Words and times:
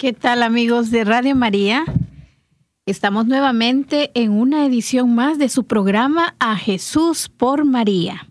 ¿Qué 0.00 0.12
tal 0.12 0.44
amigos 0.44 0.92
de 0.92 1.02
Radio 1.02 1.34
María? 1.34 1.84
Estamos 2.86 3.26
nuevamente 3.26 4.12
en 4.14 4.30
una 4.30 4.64
edición 4.64 5.12
más 5.16 5.38
de 5.40 5.48
su 5.48 5.64
programa 5.64 6.36
A 6.38 6.54
Jesús 6.54 7.28
por 7.28 7.64
María. 7.64 8.28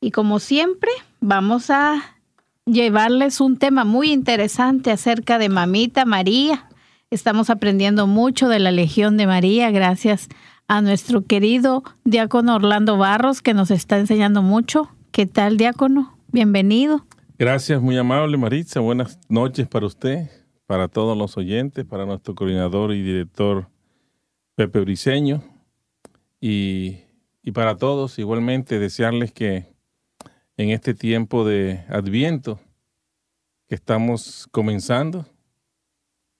Y 0.00 0.10
como 0.10 0.38
siempre, 0.38 0.90
vamos 1.20 1.68
a 1.68 2.16
llevarles 2.64 3.42
un 3.42 3.58
tema 3.58 3.84
muy 3.84 4.10
interesante 4.10 4.90
acerca 4.90 5.36
de 5.36 5.50
Mamita 5.50 6.06
María. 6.06 6.66
Estamos 7.10 7.50
aprendiendo 7.50 8.06
mucho 8.06 8.48
de 8.48 8.58
la 8.58 8.70
Legión 8.70 9.18
de 9.18 9.26
María 9.26 9.70
gracias 9.70 10.30
a 10.66 10.80
nuestro 10.80 11.26
querido 11.26 11.84
diácono 12.04 12.54
Orlando 12.54 12.96
Barros 12.96 13.42
que 13.42 13.52
nos 13.52 13.70
está 13.70 13.98
enseñando 13.98 14.40
mucho. 14.40 14.88
¿Qué 15.12 15.26
tal, 15.26 15.58
diácono? 15.58 16.16
Bienvenido. 16.32 17.04
Gracias, 17.38 17.82
muy 17.82 17.98
amable 17.98 18.38
Maritza. 18.38 18.80
Buenas 18.80 19.18
noches 19.28 19.68
para 19.68 19.84
usted 19.84 20.45
para 20.66 20.88
todos 20.88 21.16
los 21.16 21.36
oyentes, 21.36 21.84
para 21.84 22.04
nuestro 22.06 22.34
coordinador 22.34 22.92
y 22.92 23.02
director 23.02 23.68
Pepe 24.54 24.80
Briceño 24.80 25.42
y, 26.40 27.02
para 27.54 27.76
todos 27.76 28.18
igualmente 28.18 28.80
desearles 28.80 29.32
que 29.32 29.66
en 30.56 30.70
este 30.70 30.94
tiempo 30.94 31.44
de 31.44 31.84
Adviento 31.88 32.58
que 33.68 33.76
estamos 33.76 34.48
comenzando, 34.50 35.26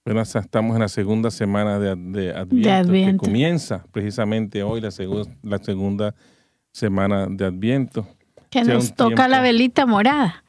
bueno, 0.03 0.21
estamos 0.21 0.75
en 0.75 0.81
la 0.81 0.89
segunda 0.89 1.31
semana 1.31 1.79
de, 1.79 1.89
Adviento, 2.33 2.91
que 2.91 3.17
comienza 3.17 3.85
precisamente 3.91 4.63
hoy 4.63 4.81
la, 4.81 4.89
la 5.43 5.57
segunda 5.59 6.13
semana 6.71 7.27
de 7.29 7.45
Adviento. 7.45 8.07
Que 8.49 8.63
nos 8.63 8.93
toca 8.95 9.27
la 9.27 9.41
velita 9.41 9.85
morada 9.85 10.43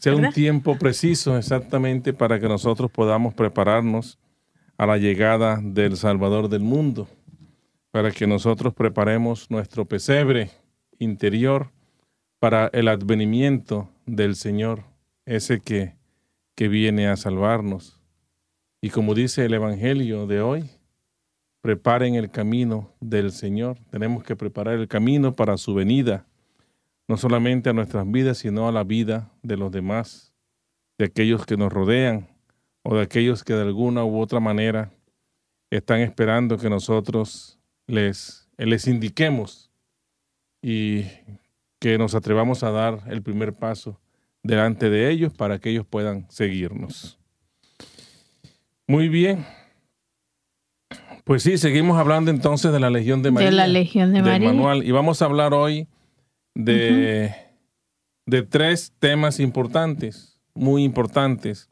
sea 0.00 0.16
un 0.16 0.32
tiempo 0.32 0.78
preciso 0.78 1.36
exactamente 1.36 2.14
para 2.14 2.40
que 2.40 2.48
nosotros 2.48 2.90
podamos 2.90 3.34
prepararnos 3.34 4.18
a 4.78 4.86
la 4.86 4.96
llegada 4.96 5.60
del 5.62 5.98
Salvador 5.98 6.48
del 6.48 6.62
mundo, 6.62 7.06
para 7.90 8.10
que 8.10 8.26
nosotros 8.26 8.72
preparemos 8.72 9.50
nuestro 9.50 9.84
pesebre 9.84 10.50
interior 10.98 11.70
para 12.38 12.70
el 12.72 12.88
advenimiento 12.88 13.90
del 14.06 14.36
Señor, 14.36 14.84
ese 15.26 15.60
que, 15.60 15.96
que 16.54 16.68
viene 16.68 17.06
a 17.06 17.18
salvarnos. 17.18 18.00
Y 18.80 18.88
como 18.88 19.14
dice 19.14 19.44
el 19.44 19.52
Evangelio 19.52 20.26
de 20.26 20.40
hoy, 20.40 20.70
preparen 21.60 22.14
el 22.14 22.30
camino 22.30 22.94
del 23.00 23.32
Señor. 23.32 23.76
Tenemos 23.90 24.24
que 24.24 24.34
preparar 24.34 24.76
el 24.76 24.88
camino 24.88 25.34
para 25.34 25.58
su 25.58 25.74
venida 25.74 26.24
no 27.10 27.16
solamente 27.16 27.68
a 27.68 27.72
nuestras 27.72 28.08
vidas, 28.08 28.38
sino 28.38 28.68
a 28.68 28.72
la 28.72 28.84
vida 28.84 29.32
de 29.42 29.56
los 29.56 29.72
demás, 29.72 30.32
de 30.96 31.06
aquellos 31.06 31.44
que 31.44 31.56
nos 31.56 31.72
rodean 31.72 32.28
o 32.84 32.94
de 32.94 33.02
aquellos 33.02 33.42
que 33.42 33.52
de 33.52 33.62
alguna 33.62 34.04
u 34.04 34.20
otra 34.20 34.38
manera 34.38 34.92
están 35.70 36.02
esperando 36.02 36.56
que 36.56 36.70
nosotros 36.70 37.58
les, 37.88 38.48
les 38.56 38.86
indiquemos 38.86 39.72
y 40.62 41.02
que 41.80 41.98
nos 41.98 42.14
atrevamos 42.14 42.62
a 42.62 42.70
dar 42.70 43.00
el 43.08 43.22
primer 43.22 43.54
paso 43.54 43.98
delante 44.44 44.88
de 44.88 45.10
ellos 45.10 45.32
para 45.32 45.58
que 45.58 45.70
ellos 45.70 45.86
puedan 45.90 46.30
seguirnos. 46.30 47.18
Muy 48.86 49.08
bien. 49.08 49.44
Pues 51.24 51.42
sí, 51.42 51.58
seguimos 51.58 51.98
hablando 51.98 52.30
entonces 52.30 52.70
de 52.70 52.78
la 52.78 52.88
Legión 52.88 53.20
de 53.20 53.32
María. 53.32 53.50
De 53.50 53.56
la 53.56 53.66
Legión 53.66 54.12
de 54.12 54.22
María. 54.22 54.52
Manual. 54.52 54.84
Y 54.84 54.92
vamos 54.92 55.22
a 55.22 55.24
hablar 55.24 55.54
hoy 55.54 55.88
de, 56.54 57.34
de 58.26 58.42
tres 58.42 58.92
temas 58.98 59.40
importantes, 59.40 60.40
muy 60.54 60.84
importantes, 60.84 61.70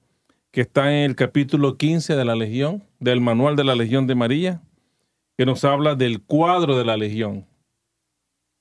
que 0.50 0.62
están 0.62 0.88
en 0.88 1.10
el 1.10 1.16
capítulo 1.16 1.76
15 1.76 2.16
de 2.16 2.24
la 2.24 2.34
Legión, 2.34 2.84
del 2.98 3.20
Manual 3.20 3.56
de 3.56 3.64
la 3.64 3.74
Legión 3.74 4.06
de 4.06 4.14
María, 4.14 4.62
que 5.36 5.46
nos 5.46 5.64
habla 5.64 5.94
del 5.94 6.22
cuadro 6.22 6.76
de 6.76 6.84
la 6.84 6.96
Legión. 6.96 7.46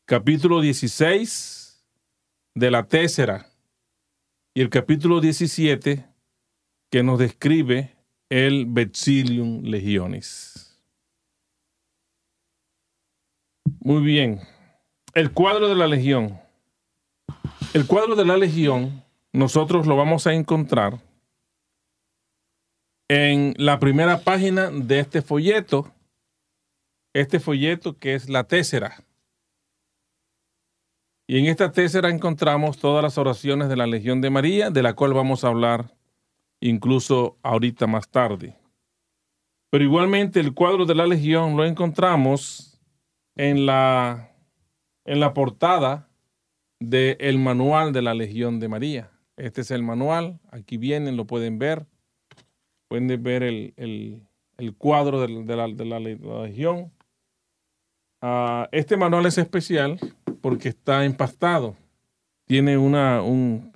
Capítulo 0.06 0.62
16 0.62 1.86
de 2.56 2.72
la 2.72 2.88
Tésera 2.88 3.48
y 4.54 4.62
el 4.62 4.70
capítulo 4.70 5.22
17 5.22 6.06
que 6.90 7.04
nos 7.04 7.20
describe 7.20 7.96
el 8.30 8.66
Vexilium 8.66 9.64
Legionis. 9.64 10.80
Muy 13.80 14.02
bien 14.02 14.40
el 15.18 15.32
cuadro 15.32 15.68
de 15.68 15.74
la 15.74 15.88
Legión. 15.88 16.40
El 17.74 17.88
cuadro 17.88 18.16
de 18.16 18.24
la 18.24 18.38
Legión, 18.38 19.04
nosotros 19.34 19.88
lo 19.88 19.98
vamos 19.98 20.28
a 20.28 20.34
encontrar 20.36 21.00
en 23.08 23.56
la 23.58 23.80
primera 23.80 24.20
página 24.20 24.70
de 24.70 25.00
este 25.00 25.24
folleto, 25.24 25.92
este 27.14 27.40
folleto 27.40 27.98
que 27.98 28.14
es 28.14 28.30
la 28.30 28.44
tésera. 28.44 29.04
Y 31.26 31.40
en 31.40 31.48
esta 31.48 31.72
tésera 31.72 32.12
encontramos 32.12 32.78
todas 32.78 33.02
las 33.02 33.18
oraciones 33.18 33.70
de 33.70 33.76
la 33.76 33.88
Legión 33.88 34.22
de 34.22 34.30
María, 34.30 34.70
de 34.70 34.84
la 34.84 34.94
cual 34.94 35.14
vamos 35.14 35.44
a 35.44 35.48
hablar 35.48 35.96
incluso 36.60 37.40
ahorita 37.42 37.88
más 37.88 38.08
tarde. 38.08 38.56
Pero 39.72 39.84
igualmente 39.84 40.40
el 40.40 40.54
cuadro 40.54 40.86
de 40.86 40.94
la 40.94 41.08
Legión 41.08 41.58
lo 41.58 41.66
encontramos 41.66 42.80
en 43.36 43.66
la 43.66 44.37
en 45.08 45.20
la 45.22 45.34
portada 45.34 46.08
del 46.80 47.40
manual 47.40 47.94
de 47.94 48.04
la 48.04 48.14
Legión 48.14 48.60
de 48.60 48.68
María. 48.68 49.10
Este 49.38 49.62
es 49.62 49.72
el 49.72 49.82
manual, 49.82 50.40
aquí 50.52 50.78
vienen, 50.78 51.18
lo 51.18 51.26
pueden 51.26 51.58
ver. 51.58 51.88
Pueden 52.90 53.08
ver 53.24 53.44
el, 53.44 54.24
cuadro 54.78 55.22
de, 55.22 55.56
la, 55.56 56.00
Legión. 56.00 56.92
Ah, 58.22 58.68
este 58.72 58.98
manual 58.98 59.26
es 59.26 59.38
especial 59.38 60.00
porque 60.42 60.70
está 60.70 61.06
empastado. 61.06 61.76
Tiene 62.46 62.78
una, 62.78 63.22
un, 63.22 63.72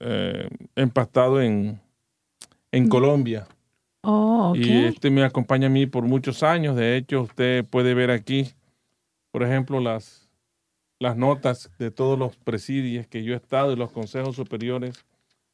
eh, 0.00 0.48
empastado 0.76 1.40
en, 1.40 1.80
en 2.72 2.88
Colombia. 2.88 3.46
Oh, 4.02 4.54
y 4.56 4.84
este 4.84 5.10
me 5.10 5.24
acompaña 5.24 5.66
a 5.66 5.70
mí 5.70 5.86
por 5.86 6.04
muchos 6.04 6.42
años. 6.42 6.76
De 6.76 6.96
hecho, 6.96 7.22
usted 7.22 7.64
puede 7.64 7.94
ver 7.94 8.10
aquí, 8.10 8.52
por 9.32 9.42
ejemplo, 9.42 9.80
las, 9.80 10.27
las 10.98 11.16
notas 11.16 11.70
de 11.78 11.90
todos 11.90 12.18
los 12.18 12.36
presidios 12.36 13.06
que 13.06 13.22
yo 13.22 13.34
he 13.34 13.36
estado 13.36 13.72
y 13.72 13.76
los 13.76 13.92
consejos 13.92 14.36
superiores 14.36 15.04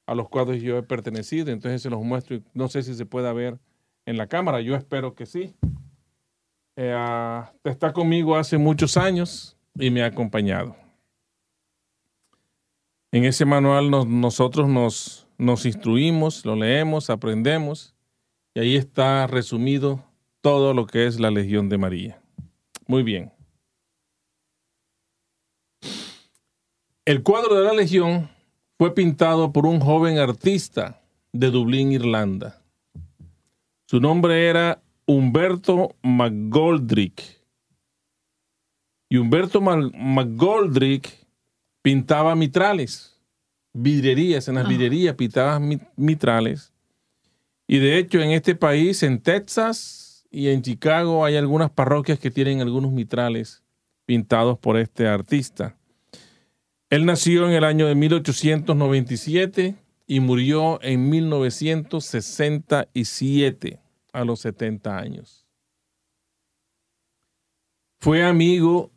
a 0.06 0.14
los 0.14 0.28
cuales 0.28 0.62
yo 0.62 0.78
he 0.78 0.82
pertenecido. 0.82 1.50
Entonces 1.52 1.82
se 1.82 1.90
los 1.90 2.02
muestro 2.02 2.36
y 2.36 2.44
no 2.54 2.68
sé 2.68 2.82
si 2.82 2.94
se 2.94 3.06
pueda 3.06 3.32
ver 3.32 3.58
en 4.06 4.16
la 4.16 4.26
cámara. 4.26 4.60
Yo 4.60 4.74
espero 4.74 5.14
que 5.14 5.26
sí. 5.26 5.54
Eh, 6.76 6.92
ah, 6.96 7.52
está 7.62 7.92
conmigo 7.92 8.36
hace 8.36 8.58
muchos 8.58 8.96
años 8.96 9.56
y 9.78 9.90
me 9.90 10.02
ha 10.02 10.06
acompañado. 10.06 10.76
En 13.12 13.24
ese 13.24 13.44
manual 13.44 13.90
nosotros 13.90 14.68
nos, 14.68 15.28
nos 15.38 15.66
instruimos, 15.66 16.44
lo 16.44 16.56
leemos, 16.56 17.10
aprendemos 17.10 17.94
y 18.54 18.60
ahí 18.60 18.76
está 18.76 19.26
resumido 19.28 20.02
todo 20.40 20.74
lo 20.74 20.86
que 20.86 21.06
es 21.06 21.20
la 21.20 21.30
Legión 21.30 21.68
de 21.68 21.78
María. 21.78 22.20
Muy 22.86 23.02
bien. 23.02 23.33
El 27.06 27.22
cuadro 27.22 27.56
de 27.56 27.66
la 27.66 27.74
Legión 27.74 28.30
fue 28.78 28.94
pintado 28.94 29.52
por 29.52 29.66
un 29.66 29.78
joven 29.78 30.16
artista 30.16 31.02
de 31.34 31.50
Dublín, 31.50 31.92
Irlanda. 31.92 32.62
Su 33.86 34.00
nombre 34.00 34.48
era 34.48 34.82
Humberto 35.04 35.96
McGoldrick. 36.02 37.22
Y 39.10 39.18
Humberto 39.18 39.60
McGoldrick 39.60 41.26
pintaba 41.82 42.34
mitrales, 42.34 43.20
vidrerías, 43.74 44.48
en 44.48 44.54
las 44.54 44.66
vidrerías 44.66 45.14
pintaba 45.14 45.60
mitrales. 45.96 46.72
Y 47.68 47.80
de 47.80 47.98
hecho 47.98 48.20
en 48.20 48.30
este 48.30 48.54
país, 48.54 49.02
en 49.02 49.20
Texas 49.20 50.26
y 50.30 50.48
en 50.48 50.62
Chicago, 50.62 51.26
hay 51.26 51.36
algunas 51.36 51.70
parroquias 51.70 52.18
que 52.18 52.30
tienen 52.30 52.62
algunos 52.62 52.92
mitrales 52.92 53.62
pintados 54.06 54.58
por 54.58 54.78
este 54.78 55.06
artista. 55.06 55.76
Él 56.94 57.04
nació 57.06 57.48
en 57.48 57.54
el 57.54 57.64
año 57.64 57.88
de 57.88 57.96
1897 57.96 59.74
y 60.06 60.20
murió 60.20 60.78
en 60.80 61.10
1967 61.10 63.80
a 64.12 64.24
los 64.24 64.38
70 64.38 64.96
años. 64.96 65.44
Fue 67.98 68.22
amigo, 68.22 68.92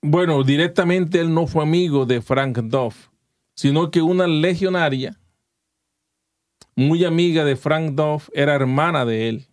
bueno, 0.00 0.44
directamente 0.44 1.18
él 1.18 1.34
no 1.34 1.48
fue 1.48 1.64
amigo 1.64 2.06
de 2.06 2.22
Frank 2.22 2.58
Duff, 2.58 3.08
sino 3.56 3.90
que 3.90 4.00
una 4.00 4.28
legionaria 4.28 5.18
muy 6.76 7.04
amiga 7.04 7.44
de 7.44 7.56
Frank 7.56 7.96
Duff 7.96 8.28
era 8.32 8.54
hermana 8.54 9.04
de 9.04 9.28
él. 9.28 9.48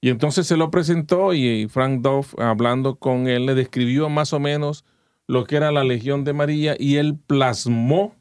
Y 0.00 0.08
entonces 0.08 0.48
se 0.48 0.56
lo 0.56 0.72
presentó 0.72 1.32
y 1.32 1.68
Frank 1.68 2.02
Duff, 2.02 2.34
hablando 2.40 2.96
con 2.96 3.28
él, 3.28 3.46
le 3.46 3.54
describió 3.54 4.08
más 4.08 4.32
o 4.32 4.40
menos 4.40 4.84
lo 5.26 5.44
que 5.44 5.56
era 5.56 5.72
la 5.72 5.84
Legión 5.84 6.24
de 6.24 6.32
María 6.32 6.76
y 6.78 6.96
él 6.96 7.18
plasmó 7.26 8.14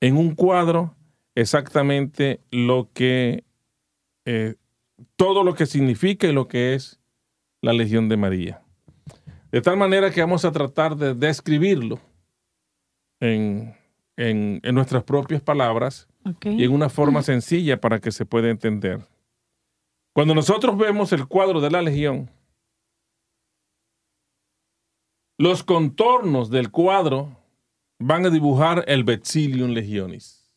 en 0.00 0.16
un 0.16 0.34
cuadro 0.34 0.94
exactamente 1.34 2.40
lo 2.50 2.90
que, 2.92 3.44
eh, 4.24 4.54
todo 5.16 5.44
lo 5.44 5.54
que 5.54 5.66
significa 5.66 6.26
y 6.26 6.32
lo 6.32 6.48
que 6.48 6.74
es 6.74 7.00
la 7.62 7.72
Legión 7.72 8.08
de 8.08 8.16
María. 8.16 8.62
De 9.50 9.62
tal 9.62 9.76
manera 9.76 10.10
que 10.10 10.20
vamos 10.20 10.44
a 10.44 10.52
tratar 10.52 10.96
de 10.96 11.14
describirlo 11.14 12.00
en, 13.20 13.74
nuestras 14.72 15.04
propias 15.04 15.40
palabras 15.40 16.08
y 16.42 16.64
en 16.64 16.72
una 16.72 16.88
forma 16.88 17.22
sencilla 17.22 17.80
para 17.80 18.00
que 18.00 18.12
se 18.12 18.26
pueda 18.26 18.50
entender. 18.50 19.00
Cuando 20.12 20.34
nosotros 20.34 20.76
vemos 20.76 21.12
el 21.12 21.26
cuadro 21.26 21.60
de 21.60 21.70
la 21.70 21.80
Legión, 21.80 22.28
los 25.38 25.62
contornos 25.62 26.50
del 26.50 26.70
cuadro 26.70 27.36
van 28.00 28.26
a 28.26 28.30
dibujar 28.30 28.84
el 28.88 29.04
Betzilium 29.04 29.70
Legionis. 29.70 30.50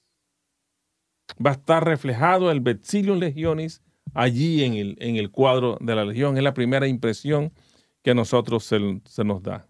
Va 1.43 1.51
a 1.51 1.53
estar 1.53 1.85
reflejado 1.85 2.51
el 2.51 2.61
Betzilium 2.61 3.19
Legionis 3.19 3.81
allí 4.15 4.63
en 4.63 4.73
el, 4.73 4.97
en 4.99 5.15
el 5.15 5.29
cuadro 5.29 5.77
de 5.79 5.95
la 5.95 6.03
Legión. 6.03 6.35
Es 6.35 6.43
la 6.43 6.55
primera 6.55 6.87
impresión 6.87 7.53
que 8.01 8.11
a 8.11 8.15
nosotros 8.15 8.65
se, 8.65 9.01
se 9.05 9.23
nos 9.23 9.43
da. 9.43 9.67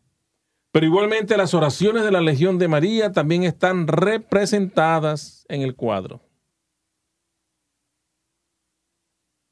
Pero 0.72 0.86
igualmente 0.86 1.36
las 1.36 1.54
oraciones 1.54 2.04
de 2.04 2.12
la 2.12 2.22
Legión 2.22 2.58
de 2.58 2.70
María 2.70 3.12
también 3.12 3.44
están 3.44 3.88
representadas 3.88 5.46
en 5.50 5.62
el 5.62 5.76
cuadro. 5.76 6.22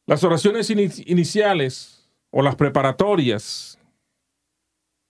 Las 0.07 0.23
oraciones 0.23 0.69
iniciales 0.69 2.09
o 2.31 2.41
las 2.41 2.55
preparatorias 2.55 3.78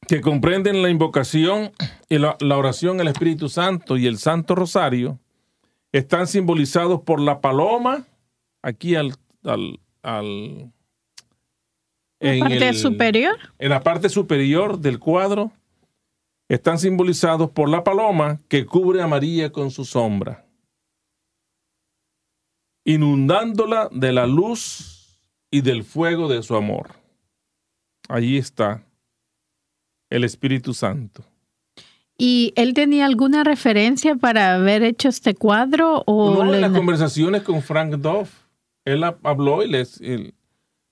que 0.09 0.21
comprenden 0.21 0.81
la 0.81 0.89
invocación 0.89 1.71
y 2.09 2.17
la, 2.17 2.35
oración 2.41 2.99
al 2.99 3.09
Espíritu 3.09 3.47
Santo 3.47 3.95
y 3.95 4.07
el 4.07 4.17
Santo 4.17 4.55
Rosario 4.55 5.19
están 5.91 6.25
simbolizados 6.25 7.01
por 7.01 7.21
la 7.21 7.41
paloma 7.41 8.07
aquí 8.63 8.95
al, 8.95 9.13
al, 9.43 9.79
al 10.01 10.71
en 12.19 12.39
la 12.39 12.49
parte 12.49 12.73
superior. 12.73 13.37
En 13.59 13.69
la 13.69 13.83
parte 13.83 14.09
superior 14.09 14.79
del 14.79 14.97
cuadro 14.97 15.51
están 16.47 16.79
simbolizados 16.79 17.51
por 17.51 17.69
la 17.69 17.83
paloma 17.83 18.39
que 18.47 18.65
cubre 18.65 19.03
a 19.03 19.07
María 19.07 19.51
con 19.51 19.69
su 19.69 19.85
sombra, 19.85 20.43
inundándola 22.83 23.89
de 23.91 24.11
la 24.11 24.25
luz 24.25 25.19
y 25.51 25.61
del 25.61 25.83
fuego 25.83 26.27
de 26.27 26.41
su 26.41 26.55
amor. 26.55 26.95
Allí 28.07 28.37
está 28.37 28.83
el 30.09 30.23
Espíritu 30.23 30.73
Santo. 30.73 31.23
¿Y 32.17 32.51
él 32.55 32.73
tenía 32.73 33.05
alguna 33.05 33.43
referencia 33.43 34.15
para 34.15 34.55
haber 34.55 34.83
hecho 34.83 35.07
este 35.07 35.35
cuadro? 35.35 36.03
O 36.05 36.43
no, 36.43 36.53
en 36.53 36.61
las 36.61 36.71
conversaciones 36.71 37.43
con 37.43 37.61
Frank 37.61 37.95
Duff, 37.95 38.29
él 38.83 39.03
habló 39.03 39.63
y 39.63 39.69
les, 39.69 40.01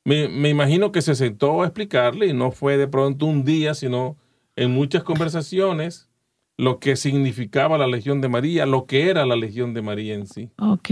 me, 0.06 0.30
me, 0.30 0.50
imagino 0.50 0.94
que 0.94 1.02
se 1.02 1.16
sentó 1.16 1.64
a 1.64 1.66
explicarle 1.66 2.28
y 2.28 2.34
no 2.34 2.52
fue 2.52 2.78
de 2.78 2.88
pronto 2.88 3.26
un 3.26 3.44
día, 3.44 3.74
sino 3.74 4.16
en 4.56 4.72
muchas 4.72 5.04
conversaciones 5.04 6.10
lo 6.58 6.80
que 6.80 6.96
significaba 6.96 7.78
la 7.78 7.88
Legión 7.88 8.20
de 8.22 8.30
María, 8.30 8.66
lo 8.66 8.86
que 8.86 9.10
era 9.10 9.26
la 9.26 9.36
Legión 9.36 9.74
de 9.74 9.82
María 9.82 10.16
en 10.16 10.28
sí. 10.28 10.50
Ok. 10.58 10.90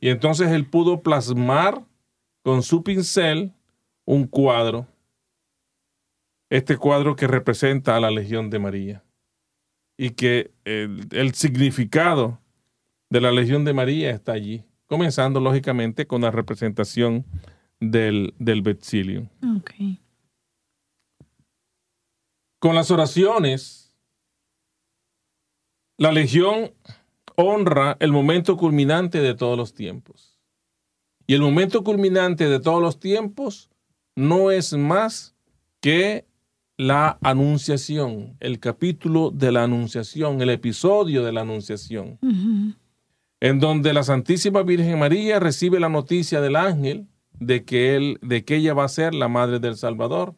Y 0.00 0.08
entonces 0.08 0.50
él 0.50 0.66
pudo 0.66 1.02
plasmar 1.02 1.84
con 2.42 2.62
su 2.62 2.82
pincel 2.82 3.52
un 4.04 4.26
cuadro, 4.26 4.86
este 6.54 6.76
cuadro 6.76 7.16
que 7.16 7.26
representa 7.26 7.96
a 7.96 8.00
la 8.00 8.12
Legión 8.12 8.48
de 8.48 8.60
María 8.60 9.04
y 9.98 10.10
que 10.10 10.52
el, 10.64 11.34
significado 11.34 12.38
de 13.10 13.20
la 13.20 13.32
Legión 13.32 13.64
de 13.64 13.72
María 13.74 14.10
está 14.10 14.32
allí, 14.32 14.62
comenzando 14.86 15.40
lógicamente 15.40 16.06
con 16.06 16.22
la 16.22 16.30
representación 16.30 17.24
del, 17.80 18.34
del 18.38 18.62
Betzilium. 18.62 19.26
Okay. 19.58 20.00
Con 22.60 22.76
las 22.76 22.92
oraciones, 22.92 23.92
la 25.98 26.12
Legión 26.12 26.72
honra 27.34 27.96
el 27.98 28.12
momento 28.12 28.56
culminante 28.56 29.20
de 29.20 29.34
todos 29.34 29.58
los 29.58 29.74
tiempos. 29.74 30.38
Y 31.26 31.34
el 31.34 31.40
momento 31.40 31.82
culminante 31.82 32.48
de 32.48 32.60
todos 32.60 32.80
los 32.80 33.00
tiempos 33.00 33.70
no 34.14 34.52
es 34.52 34.72
más 34.74 35.34
que 35.80 36.24
la 36.76 37.18
anunciación, 37.22 38.36
el 38.40 38.58
capítulo 38.58 39.30
de 39.30 39.52
la 39.52 39.64
anunciación, 39.64 40.40
el 40.40 40.50
episodio 40.50 41.24
de 41.24 41.32
la 41.32 41.42
anunciación, 41.42 42.18
en 43.40 43.60
donde 43.60 43.92
la 43.92 44.02
Santísima 44.02 44.62
Virgen 44.62 44.98
María 44.98 45.38
recibe 45.38 45.78
la 45.78 45.88
noticia 45.88 46.40
del 46.40 46.56
ángel 46.56 47.06
de 47.38 47.64
que, 47.64 47.96
él, 47.96 48.18
de 48.22 48.44
que 48.44 48.56
ella 48.56 48.74
va 48.74 48.84
a 48.84 48.88
ser 48.88 49.14
la 49.14 49.28
madre 49.28 49.60
del 49.60 49.76
Salvador. 49.76 50.34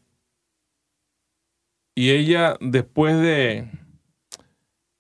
Y 1.95 2.11
ella, 2.11 2.59
después 2.61 3.19
de, 3.19 3.71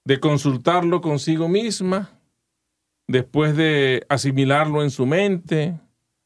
de 0.05 0.21
consultarlo 0.21 1.03
consigo 1.03 1.49
misma, 1.49 2.19
después 3.06 3.55
de 3.56 4.06
asimilarlo 4.09 4.83
en 4.83 4.91
su 4.91 5.05
mente, 5.05 5.79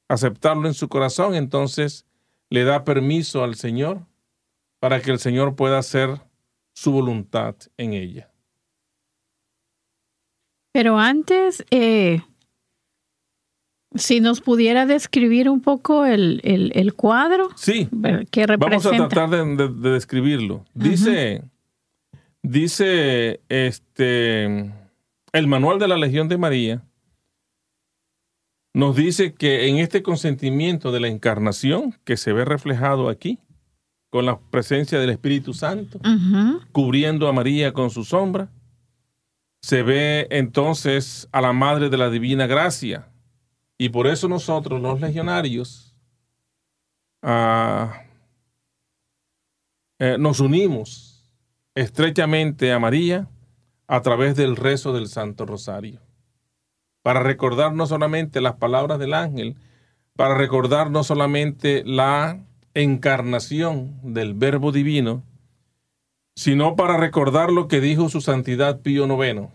aceptarlo 0.09 0.69
en 0.69 0.75
su 0.75 0.89
corazón, 0.89 1.35
entonces 1.35 2.07
le 2.49 2.63
da 2.63 2.85
permiso 2.85 3.43
al 3.43 3.57
Señor 3.57 4.07
para 4.81 5.01
que 5.01 5.11
el 5.11 5.19
Señor 5.19 5.55
pueda 5.55 5.79
hacer 5.79 6.21
su 6.73 6.91
voluntad 6.93 7.55
en 7.77 7.93
ella. 7.93 8.31
Pero 10.73 10.99
antes, 10.99 11.65
eh, 11.71 12.23
si 13.95 14.21
nos 14.21 14.41
pudiera 14.41 14.87
describir 14.87 15.49
un 15.49 15.61
poco 15.61 16.07
el, 16.07 16.93
cuadro. 16.97 17.49
Sí. 17.57 17.89
¿Qué 18.31 18.47
representa? 18.47 18.91
Vamos 18.91 19.07
a 19.07 19.09
tratar 19.09 19.57
de, 19.57 19.91
describirlo. 19.91 20.65
Dice, 20.75 21.43
dice 22.43 23.41
este, 23.49 24.73
el 25.33 25.47
manual 25.47 25.79
de 25.79 25.89
la 25.89 25.97
Legión 25.97 26.29
de 26.29 26.39
María, 26.39 26.83
nos 28.73 28.95
dice 28.95 29.35
que 29.35 29.69
en 29.69 29.79
este 29.79 30.03
consentimiento 30.03 30.93
de 30.93 31.01
la 31.01 31.09
encarnación 31.09 31.99
que 32.05 32.17
se 32.17 32.33
ve 32.33 32.45
reflejado 32.45 33.09
aquí, 33.09 33.41
con 34.11 34.27
la 34.27 34.39
presencia 34.39 34.99
del 34.99 35.11
Espíritu 35.11 35.55
Santo, 35.55 36.01
cubriendo 36.73 37.29
a 37.29 37.33
María 37.33 37.73
con 37.73 37.91
su 37.91 38.05
sombra. 38.05 38.51
Se 39.63 39.83
ve 39.83 40.27
entonces 40.31 41.29
a 41.33 41.41
la 41.41 41.53
Madre 41.53 41.91
de 41.91 41.97
la 41.97 42.11
Divina 42.11 42.47
Gracia. 42.47 43.09
Y 43.79 43.91
por 43.91 44.07
eso 44.07 44.29
nosotros, 44.29 44.83
los 44.83 45.01
legionarios, 45.01 45.95
ah, 47.23 48.03
eh, 49.99 50.17
nos 50.19 50.41
unimos 50.41 51.31
estrechamente 51.75 52.73
a 52.73 52.79
María 52.79 53.29
a 53.87 54.03
través 54.03 54.35
del 54.37 54.57
rezo 54.57 54.93
del 54.93 55.09
Santo 55.09 55.47
Rosario, 55.47 56.01
para 57.03 57.21
recordar 57.21 57.73
no 57.73 57.87
solamente 57.87 58.41
las 58.41 58.55
palabras 58.55 58.99
del 58.99 59.15
ángel, 59.15 59.57
para 60.17 60.35
recordar 60.35 60.91
no 60.91 61.05
solamente 61.05 61.83
la 61.85 62.45
encarnación 62.75 63.99
del 64.03 64.35
Verbo 64.35 64.73
Divino, 64.73 65.25
sino 66.37 66.77
para 66.77 66.97
recordar 66.97 67.51
lo 67.51 67.69
que 67.69 67.81
dijo 67.81 68.09
su 68.09 68.21
Santidad 68.21 68.81
Pío 68.81 69.07
IX, 69.07 69.49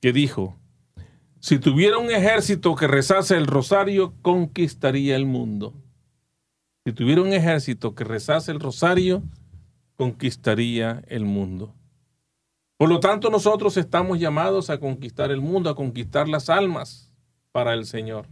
que 0.00 0.12
dijo, 0.12 0.56
si 1.40 1.58
tuviera 1.58 1.98
un 1.98 2.10
ejército 2.10 2.74
que 2.74 2.86
rezase 2.86 3.36
el 3.36 3.46
rosario, 3.46 4.12
conquistaría 4.20 5.16
el 5.16 5.24
mundo. 5.24 5.72
Si 6.84 6.92
tuviera 6.92 7.22
un 7.22 7.32
ejército 7.32 7.94
que 7.94 8.04
rezase 8.04 8.52
el 8.52 8.60
rosario, 8.60 9.22
conquistaría 9.96 11.02
el 11.08 11.24
mundo. 11.24 11.74
Por 12.76 12.88
lo 12.88 13.00
tanto, 13.00 13.30
nosotros 13.30 13.76
estamos 13.76 14.18
llamados 14.18 14.70
a 14.70 14.78
conquistar 14.78 15.30
el 15.30 15.40
mundo, 15.40 15.68
a 15.70 15.74
conquistar 15.74 16.28
las 16.28 16.48
almas 16.48 17.10
para 17.52 17.74
el 17.74 17.84
Señor. 17.84 18.26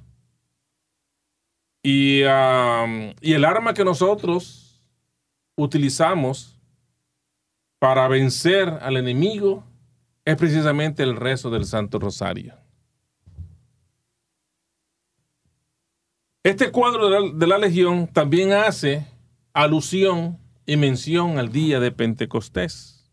Y, 1.91 2.21
el 2.21 3.45
arma 3.47 3.73
que 3.73 3.83
nosotros 3.83 4.79
utilizamos 5.57 6.61
para 7.79 8.07
vencer 8.09 8.69
al 8.83 8.99
enemigo 8.99 9.65
es 10.27 10.37
precisamente 10.37 11.03
el 11.03 11.17
rezo 11.17 11.49
del 11.49 11.65
Santo 11.65 11.99
Rosario. 11.99 12.55
Este 16.43 16.71
cuadro 16.71 17.09
de 17.09 17.21
la, 17.21 17.33
de 17.35 17.47
la, 17.47 17.57
Legión 17.57 18.07
también 18.07 18.53
hace 18.53 19.07
alusión 19.55 20.39
y 20.67 20.77
mención 20.77 21.39
al 21.39 21.51
día 21.51 21.81
de 21.81 21.91
Pentecostés. 21.91 23.11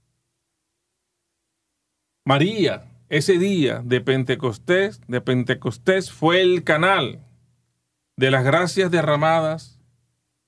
María, 2.25 2.91
ese 3.07 3.37
día 3.37 3.81
de 3.85 4.01
Pentecostés, 4.01 4.99
de 5.07 5.21
Pentecostés 5.21 6.11
fue 6.11 6.41
el 6.41 6.65
canal 6.65 7.24
de 8.17 8.31
las 8.31 8.43
gracias 8.43 8.91
derramadas 8.91 9.79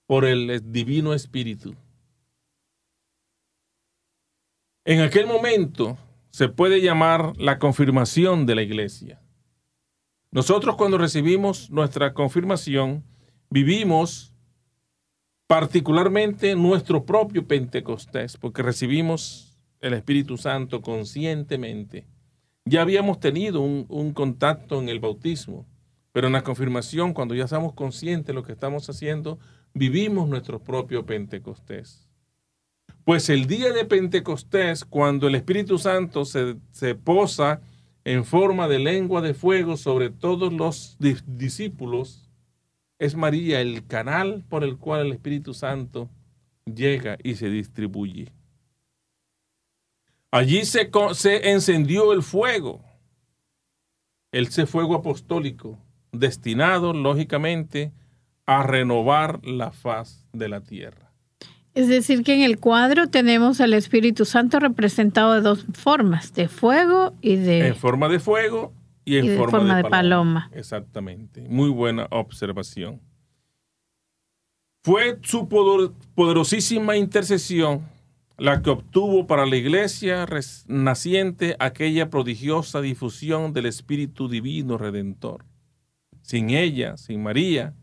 por 0.05 0.25
el 0.25 0.71
Divino 0.71 1.13
Espíritu. 1.13 1.75
En 4.85 5.01
aquel 5.01 5.27
momento 5.27 5.97
se 6.29 6.47
puede 6.47 6.81
llamar 6.81 7.33
la 7.37 7.59
confirmación 7.59 8.45
de 8.45 8.55
la 8.55 8.61
iglesia. 8.61 9.21
Nosotros 10.31 10.75
cuando 10.75 10.97
recibimos 10.97 11.69
nuestra 11.69 12.13
confirmación, 12.13 13.03
vivimos 13.49 14.33
particularmente 15.47 16.55
nuestro 16.55 17.05
propio 17.05 17.47
Pentecostés, 17.47 18.37
porque 18.37 18.61
recibimos 18.61 19.57
el 19.79 19.93
Espíritu 19.93 20.37
Santo 20.37 20.81
conscientemente. 20.81 22.05
Ya 22.65 22.81
habíamos 22.81 23.19
tenido 23.19 23.61
un, 23.61 24.13
contacto 24.13 24.81
en 24.81 24.89
el 24.89 24.99
bautismo, 24.99 25.65
pero 26.17 26.25
en 26.25 26.33
la 26.33 26.43
confirmación, 26.43 27.13
cuando 27.13 27.35
ya 27.35 27.43
estamos 27.43 27.73
conscientes 27.73 28.25
de 28.25 28.33
lo 28.33 28.41
que 28.41 28.51
estamos 28.51 28.89
haciendo, 28.89 29.37
vivimos 29.75 30.27
nuestro 30.27 30.59
propio 30.59 31.05
Pentecostés. 31.05 32.09
Pues 33.03 33.29
el 33.29 33.45
día 33.45 33.71
de 33.71 33.85
Pentecostés, 33.85 34.83
cuando 34.83 35.27
el 35.27 35.35
Espíritu 35.35 35.77
Santo 35.77 36.25
se, 36.25 36.55
se 36.71 36.95
posa 36.95 37.61
en 38.03 38.25
forma 38.25 38.67
de 38.67 38.79
lengua 38.79 39.21
de 39.21 39.35
fuego 39.35 39.77
sobre 39.77 40.09
todos 40.09 40.51
los 40.51 40.97
discípulos, 41.27 42.27
es 42.97 43.13
María 43.15 43.61
el 43.61 43.85
canal 43.85 44.43
por 44.49 44.63
el 44.63 44.77
cual 44.79 45.05
el 45.05 45.11
Espíritu 45.11 45.53
Santo 45.53 46.09
llega 46.65 47.19
y 47.21 47.35
se 47.35 47.47
distribuye. 47.51 48.31
Allí 50.31 50.65
se, 50.65 50.89
se 51.13 51.51
encendió 51.51 52.11
el 52.11 52.23
fuego, 52.23 52.83
ese 54.31 54.65
fuego 54.65 54.95
apostólico, 54.95 55.77
destinado, 56.19 56.93
lógicamente, 56.93 57.91
a 58.45 58.63
renovar 58.63 59.45
la 59.45 59.71
faz 59.71 60.25
de 60.33 60.49
la 60.49 60.61
tierra. 60.61 61.11
Es 61.73 61.87
decir, 61.87 62.23
que 62.23 62.33
en 62.33 62.41
el 62.41 62.59
cuadro 62.59 63.07
tenemos 63.07 63.61
al 63.61 63.73
Espíritu 63.73 64.25
Santo 64.25 64.59
representado 64.59 65.33
de 65.33 65.41
dos 65.41 65.65
formas, 65.73 66.33
de 66.33 66.47
fuego 66.47 67.13
y 67.21 67.35
de... 67.35 67.67
En 67.67 67.75
forma 67.75 68.09
de 68.09 68.19
fuego 68.19 68.73
y 69.05 69.17
en 69.17 69.37
forma, 69.37 69.77
de, 69.77 69.83
paloma. 69.83 70.49
Exactamente. 70.53 71.41
Muy 71.47 71.69
buena 71.69 72.07
observación. 72.09 72.99
Fue 74.83 75.19
su 75.21 75.47
poderosísima 76.15 76.97
intercesión 76.97 77.85
la 78.37 78.61
que 78.61 78.69
obtuvo 78.69 79.27
para 79.27 79.45
la 79.45 79.55
iglesia 79.55 80.25
naciente 80.67 81.55
aquella 81.59 82.09
prodigiosa 82.09 82.81
difusión 82.81 83.53
del 83.53 83.65
Espíritu 83.65 84.29
Divino 84.29 84.77
Redentor. 84.77 85.45
Sin 86.27 86.49
ella, 86.49 86.97
sin 86.97 87.23
María, 87.23 87.73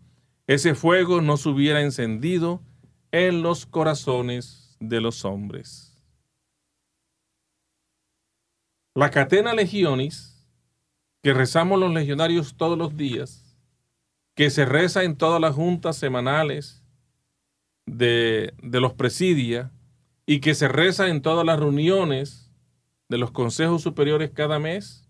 ese 0.47 0.75
fuego 0.75 1.23
no 1.23 1.39
se 1.39 1.49
hubiera 1.49 1.81
encendido 1.81 2.61
en 3.11 3.41
los 3.41 3.65
corazones 3.65 4.77
de 4.81 5.01
los 5.01 5.25
hombres. 5.25 5.97
La 8.95 9.11
catena 9.11 9.55
legionis, 9.55 10.47
que 11.23 11.33
rezamos 11.33 11.81
los 11.81 11.91
legionarios 11.95 12.55
todos 12.55 12.77
los 12.77 12.95
días, 12.99 13.57
que 14.35 14.51
se 14.51 14.67
reza 14.67 15.05
en 15.05 15.17
todas 15.17 15.41
las 15.41 15.55
juntas 15.55 15.97
semanales 15.97 16.85
de, 17.87 18.53
de 18.63 18.81
los 18.81 18.93
presidia, 18.93 19.73
y 20.27 20.41
que 20.41 20.55
se 20.55 20.69
reza 20.69 21.09
en 21.09 21.23
todas 21.23 21.47
las 21.47 21.59
reuniones 21.59 22.53
de 23.09 23.17
los 23.17 23.31
consejos 23.31 23.81
superiores 23.81 24.33
cada 24.33 24.59
mes, 24.59 25.09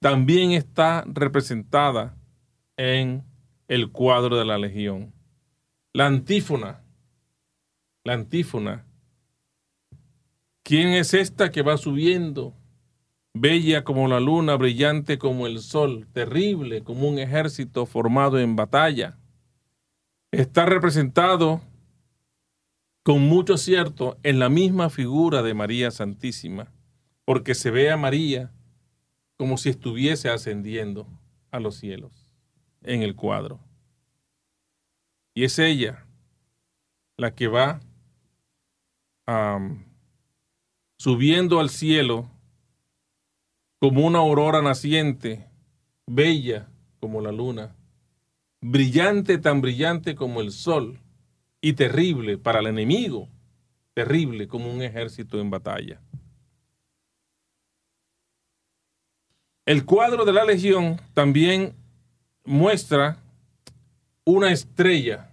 también 0.00 0.50
está 0.50 1.04
representada 1.06 2.16
en 2.82 3.22
el 3.68 3.92
cuadro 3.92 4.36
de 4.36 4.44
la 4.44 4.58
legión. 4.58 5.14
La 5.92 6.06
antífona, 6.06 6.82
la 8.02 8.14
antífona. 8.14 8.84
¿Quién 10.64 10.88
es 10.88 11.14
esta 11.14 11.52
que 11.52 11.62
va 11.62 11.76
subiendo? 11.76 12.54
Bella 13.34 13.84
como 13.84 14.08
la 14.08 14.18
luna, 14.18 14.56
brillante 14.56 15.16
como 15.16 15.46
el 15.46 15.60
sol, 15.60 16.08
terrible 16.12 16.82
como 16.82 17.08
un 17.08 17.20
ejército 17.20 17.86
formado 17.86 18.40
en 18.40 18.56
batalla. 18.56 19.16
Está 20.32 20.66
representado 20.66 21.60
con 23.04 23.20
mucho 23.22 23.54
acierto 23.54 24.18
en 24.24 24.40
la 24.40 24.48
misma 24.48 24.90
figura 24.90 25.42
de 25.42 25.54
María 25.54 25.92
Santísima, 25.92 26.72
porque 27.24 27.54
se 27.54 27.70
ve 27.70 27.92
a 27.92 27.96
María 27.96 28.50
como 29.36 29.56
si 29.56 29.68
estuviese 29.68 30.30
ascendiendo 30.30 31.06
a 31.52 31.60
los 31.60 31.76
cielos 31.76 32.21
en 32.84 33.02
el 33.02 33.14
cuadro. 33.14 33.60
Y 35.34 35.44
es 35.44 35.58
ella 35.58 36.06
la 37.16 37.34
que 37.34 37.48
va 37.48 37.80
subiendo 40.98 41.58
al 41.58 41.70
cielo 41.70 42.30
como 43.80 44.06
una 44.06 44.18
aurora 44.18 44.60
naciente, 44.60 45.48
bella 46.06 46.68
como 47.00 47.20
la 47.20 47.32
luna, 47.32 47.74
brillante 48.60 49.38
tan 49.38 49.60
brillante 49.60 50.14
como 50.14 50.40
el 50.40 50.52
sol, 50.52 51.00
y 51.62 51.74
terrible 51.74 52.36
para 52.38 52.58
el 52.60 52.66
enemigo, 52.66 53.28
terrible 53.94 54.48
como 54.48 54.70
un 54.70 54.82
ejército 54.82 55.40
en 55.40 55.48
batalla. 55.48 56.00
El 59.64 59.86
cuadro 59.86 60.24
de 60.24 60.32
la 60.32 60.44
legión 60.44 61.00
también 61.14 61.74
muestra 62.44 63.18
una 64.24 64.52
estrella 64.52 65.30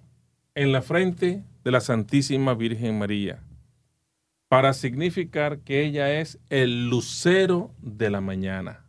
en 0.56 0.72
la 0.72 0.82
frente 0.82 1.44
de 1.63 1.72
la 1.72 1.82
Santísima 1.82 2.54
Virgen 2.54 2.98
María 2.98 3.39
para 4.48 4.74
significar 4.74 5.60
que 5.60 5.86
ella 5.86 6.20
es 6.20 6.39
el 6.50 6.89
lucero 6.89 7.72
de 7.82 8.10
la 8.10 8.20
mañana. 8.20 8.84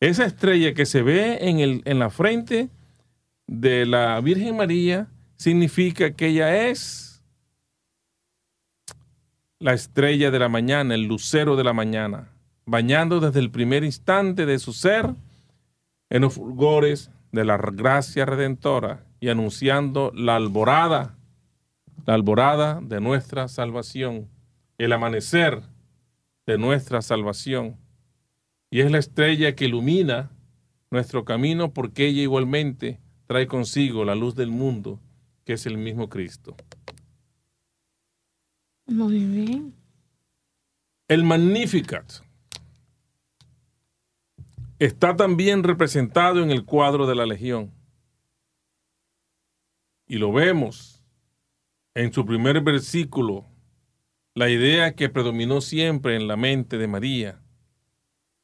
Esa 0.00 0.24
estrella 0.24 0.74
que 0.74 0.86
se 0.86 1.02
ve 1.02 1.38
en, 1.48 1.60
el, 1.60 1.82
en 1.84 2.00
la 2.00 2.10
frente 2.10 2.68
de 3.46 3.86
la 3.86 4.20
Virgen 4.20 4.56
María 4.56 5.06
significa 5.36 6.10
que 6.12 6.26
ella 6.28 6.68
es 6.68 7.22
la 9.60 9.74
estrella 9.74 10.32
de 10.32 10.40
la 10.40 10.48
mañana, 10.48 10.96
el 10.96 11.04
lucero 11.04 11.54
de 11.54 11.62
la 11.62 11.72
mañana, 11.72 12.30
bañando 12.66 13.20
desde 13.20 13.38
el 13.38 13.52
primer 13.52 13.84
instante 13.84 14.44
de 14.44 14.58
su 14.58 14.72
ser 14.72 15.14
en 16.12 16.20
los 16.20 16.34
fulgores 16.34 17.10
de 17.32 17.46
la 17.46 17.56
gracia 17.56 18.26
redentora 18.26 19.06
y 19.18 19.30
anunciando 19.30 20.12
la 20.14 20.36
alborada, 20.36 21.16
la 22.04 22.12
alborada 22.12 22.80
de 22.82 23.00
nuestra 23.00 23.48
salvación, 23.48 24.28
el 24.76 24.92
amanecer 24.92 25.62
de 26.46 26.58
nuestra 26.58 27.00
salvación. 27.00 27.78
Y 28.70 28.80
es 28.80 28.90
la 28.90 28.98
estrella 28.98 29.54
que 29.54 29.64
ilumina 29.64 30.30
nuestro 30.90 31.24
camino 31.24 31.72
porque 31.72 32.08
ella 32.08 32.20
igualmente 32.20 33.00
trae 33.26 33.46
consigo 33.46 34.04
la 34.04 34.14
luz 34.14 34.34
del 34.34 34.50
mundo, 34.50 35.00
que 35.46 35.54
es 35.54 35.64
el 35.64 35.78
mismo 35.78 36.10
Cristo. 36.10 36.54
Muy 38.84 39.24
bien. 39.24 39.74
El 41.08 41.24
Magnificat 41.24 42.21
está 44.84 45.14
también 45.14 45.62
representado 45.62 46.42
en 46.42 46.50
el 46.50 46.64
cuadro 46.64 47.06
de 47.06 47.14
la 47.14 47.24
Legión. 47.24 47.72
Y 50.08 50.18
lo 50.18 50.32
vemos 50.32 51.04
en 51.94 52.12
su 52.12 52.26
primer 52.26 52.60
versículo, 52.62 53.46
la 54.34 54.50
idea 54.50 54.96
que 54.96 55.08
predominó 55.08 55.60
siempre 55.60 56.16
en 56.16 56.26
la 56.26 56.36
mente 56.36 56.78
de 56.78 56.88
María, 56.88 57.40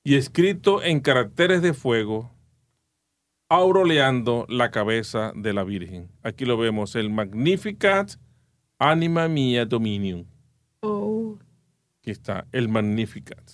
y 0.04 0.14
escrito 0.14 0.80
en 0.80 1.00
caracteres 1.00 1.60
de 1.60 1.74
fuego, 1.74 2.30
auroleando 3.48 4.46
la 4.48 4.70
cabeza 4.70 5.32
de 5.34 5.52
la 5.52 5.64
Virgen. 5.64 6.08
Aquí 6.22 6.44
lo 6.44 6.56
vemos, 6.56 6.94
el 6.94 7.10
Magnificat 7.10 8.12
Anima 8.78 9.26
Mia 9.26 9.66
Dominium. 9.66 10.24
Oh. 10.82 11.36
Aquí 11.98 12.12
está, 12.12 12.46
el 12.52 12.68
Magnificat. 12.68 13.50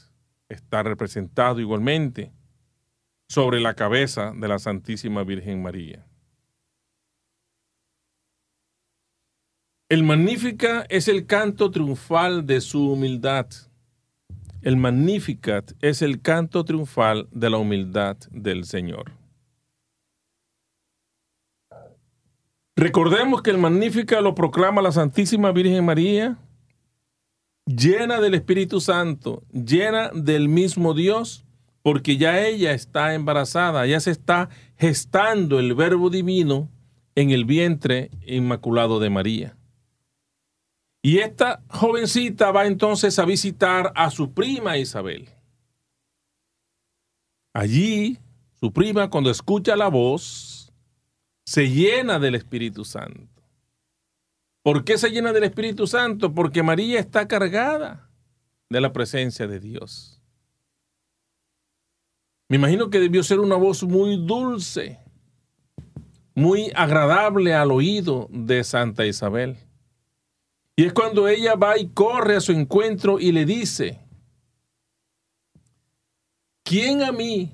Está 0.50 0.82
representado 0.82 1.60
igualmente 1.60 2.30
sobre 3.28 3.60
la 3.60 3.74
cabeza 3.74 4.32
de 4.34 4.48
la 4.48 4.58
Santísima 4.58 5.24
Virgen 5.24 5.62
María. 5.62 6.06
El 9.88 10.02
Magnificat 10.02 10.86
es 10.88 11.08
el 11.08 11.26
canto 11.26 11.70
triunfal 11.70 12.46
de 12.46 12.60
su 12.60 12.90
humildad. 12.92 13.46
El 14.62 14.76
Magnificat 14.76 15.72
es 15.80 16.00
el 16.00 16.22
canto 16.22 16.64
triunfal 16.64 17.28
de 17.30 17.50
la 17.50 17.58
humildad 17.58 18.16
del 18.30 18.64
Señor. 18.64 19.12
Recordemos 22.76 23.42
que 23.42 23.50
el 23.50 23.58
Magnífica 23.58 24.20
lo 24.20 24.34
proclama 24.34 24.82
la 24.82 24.90
Santísima 24.90 25.52
Virgen 25.52 25.84
María, 25.84 26.38
llena 27.66 28.20
del 28.20 28.34
Espíritu 28.34 28.80
Santo, 28.80 29.44
llena 29.52 30.10
del 30.12 30.48
mismo 30.48 30.92
Dios, 30.92 31.43
porque 31.84 32.16
ya 32.16 32.40
ella 32.40 32.72
está 32.72 33.12
embarazada, 33.12 33.84
ya 33.86 34.00
se 34.00 34.10
está 34.10 34.48
gestando 34.78 35.58
el 35.58 35.74
Verbo 35.74 36.08
Divino 36.08 36.70
en 37.14 37.28
el 37.28 37.44
vientre 37.44 38.10
inmaculado 38.26 39.00
de 39.00 39.10
María. 39.10 39.58
Y 41.02 41.18
esta 41.18 41.62
jovencita 41.68 42.52
va 42.52 42.64
entonces 42.64 43.18
a 43.18 43.26
visitar 43.26 43.92
a 43.96 44.10
su 44.10 44.32
prima 44.32 44.78
Isabel. 44.78 45.28
Allí, 47.52 48.18
su 48.58 48.72
prima, 48.72 49.10
cuando 49.10 49.30
escucha 49.30 49.76
la 49.76 49.88
voz, 49.88 50.72
se 51.44 51.68
llena 51.68 52.18
del 52.18 52.36
Espíritu 52.36 52.86
Santo. 52.86 53.42
¿Por 54.62 54.84
qué 54.84 54.96
se 54.96 55.10
llena 55.10 55.34
del 55.34 55.44
Espíritu 55.44 55.86
Santo? 55.86 56.32
Porque 56.34 56.62
María 56.62 56.98
está 56.98 57.28
cargada 57.28 58.08
de 58.70 58.80
la 58.80 58.94
presencia 58.94 59.46
de 59.46 59.60
Dios. 59.60 60.13
Me 62.48 62.56
imagino 62.56 62.90
que 62.90 63.00
debió 63.00 63.22
ser 63.22 63.40
una 63.40 63.56
voz 63.56 63.82
muy 63.82 64.16
dulce, 64.16 64.98
muy 66.34 66.70
agradable 66.74 67.54
al 67.54 67.70
oído 67.70 68.28
de 68.30 68.62
Santa 68.64 69.06
Isabel. 69.06 69.56
Y 70.76 70.84
es 70.84 70.92
cuando 70.92 71.28
ella 71.28 71.54
va 71.54 71.78
y 71.78 71.88
corre 71.88 72.36
a 72.36 72.40
su 72.40 72.52
encuentro 72.52 73.18
y 73.18 73.32
le 73.32 73.46
dice, 73.46 74.00
¿quién 76.64 77.02
a 77.02 77.12
mí 77.12 77.52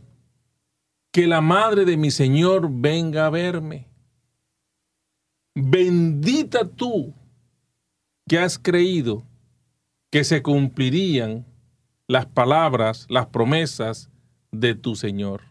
que 1.13 1.27
la 1.27 1.41
madre 1.41 1.85
de 1.85 1.97
mi 1.97 2.11
Señor 2.11 2.69
venga 2.71 3.27
a 3.27 3.31
verme? 3.31 3.89
Bendita 5.55 6.67
tú 6.67 7.15
que 8.27 8.39
has 8.39 8.59
creído 8.59 9.23
que 10.11 10.25
se 10.25 10.43
cumplirían 10.43 11.47
las 12.09 12.27
palabras, 12.27 13.07
las 13.09 13.27
promesas 13.27 14.11
de 14.53 14.75
tu 14.75 14.97
Señor. 14.97 15.43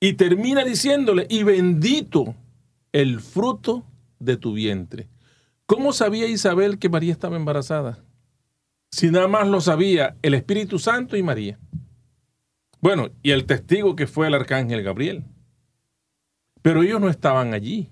Y 0.00 0.14
termina 0.14 0.64
diciéndole, 0.64 1.26
y 1.28 1.42
bendito 1.42 2.34
el 2.92 3.20
fruto 3.20 3.84
de 4.18 4.36
tu 4.36 4.52
vientre. 4.52 5.08
¿Cómo 5.66 5.92
sabía 5.92 6.26
Isabel 6.26 6.78
que 6.78 6.88
María 6.88 7.12
estaba 7.12 7.36
embarazada? 7.36 7.98
Si 8.90 9.10
nada 9.10 9.28
más 9.28 9.46
lo 9.48 9.60
sabía 9.60 10.16
el 10.22 10.34
Espíritu 10.34 10.78
Santo 10.78 11.16
y 11.16 11.22
María. 11.22 11.58
Bueno, 12.80 13.10
y 13.22 13.32
el 13.32 13.44
testigo 13.44 13.96
que 13.96 14.06
fue 14.06 14.28
el 14.28 14.34
arcángel 14.34 14.82
Gabriel. 14.82 15.24
Pero 16.62 16.82
ellos 16.82 17.00
no 17.00 17.08
estaban 17.10 17.54
allí. 17.54 17.88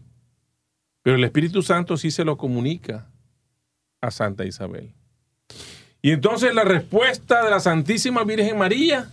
Pero 1.02 1.16
el 1.16 1.24
Espíritu 1.24 1.62
Santo 1.62 1.96
sí 1.96 2.10
se 2.10 2.24
lo 2.24 2.36
comunica 2.36 3.10
a 4.00 4.10
Santa 4.10 4.44
Isabel. 4.44 4.94
Y 6.02 6.12
entonces 6.12 6.54
la 6.54 6.64
respuesta 6.64 7.44
de 7.44 7.50
la 7.50 7.60
Santísima 7.60 8.24
Virgen 8.24 8.58
María 8.58 9.10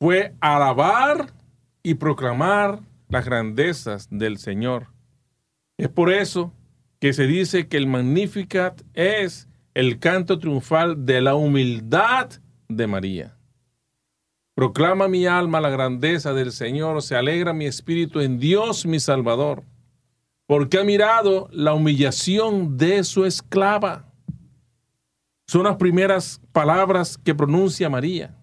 fue 0.00 0.34
alabar 0.40 1.30
y 1.82 1.94
proclamar 1.94 2.80
las 3.08 3.26
grandezas 3.26 4.08
del 4.10 4.38
Señor. 4.38 4.88
Es 5.76 5.90
por 5.90 6.10
eso 6.10 6.54
que 7.00 7.12
se 7.12 7.26
dice 7.26 7.68
que 7.68 7.76
el 7.76 7.86
Magnificat 7.86 8.80
es 8.94 9.46
el 9.74 9.98
canto 9.98 10.38
triunfal 10.38 11.04
de 11.04 11.20
la 11.20 11.34
humildad 11.34 12.30
de 12.68 12.86
María. 12.86 13.36
Proclama 14.54 15.06
mi 15.06 15.26
alma 15.26 15.60
la 15.60 15.70
grandeza 15.70 16.32
del 16.32 16.52
Señor, 16.52 17.02
se 17.02 17.14
alegra 17.14 17.52
mi 17.52 17.66
espíritu 17.66 18.20
en 18.20 18.38
Dios 18.38 18.86
mi 18.86 19.00
Salvador, 19.00 19.64
porque 20.46 20.78
ha 20.78 20.84
mirado 20.84 21.48
la 21.52 21.74
humillación 21.74 22.78
de 22.78 23.04
su 23.04 23.26
esclava. 23.26 24.06
Son 25.46 25.64
las 25.64 25.76
primeras 25.76 26.40
palabras 26.52 27.18
que 27.18 27.34
pronuncia 27.34 27.90
María. 27.90 28.39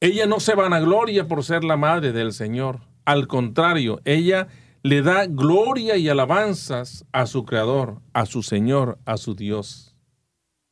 Ella 0.00 0.26
no 0.26 0.40
se 0.40 0.54
vanagloria 0.54 1.26
por 1.26 1.42
ser 1.42 1.64
la 1.64 1.76
madre 1.76 2.12
del 2.12 2.32
Señor. 2.32 2.80
Al 3.04 3.26
contrario, 3.26 4.00
ella 4.04 4.48
le 4.82 5.00
da 5.02 5.26
gloria 5.26 5.96
y 5.96 6.08
alabanzas 6.08 7.06
a 7.12 7.26
su 7.26 7.44
Creador, 7.44 8.02
a 8.12 8.26
su 8.26 8.42
Señor, 8.42 8.98
a 9.06 9.16
su 9.16 9.34
Dios, 9.34 9.96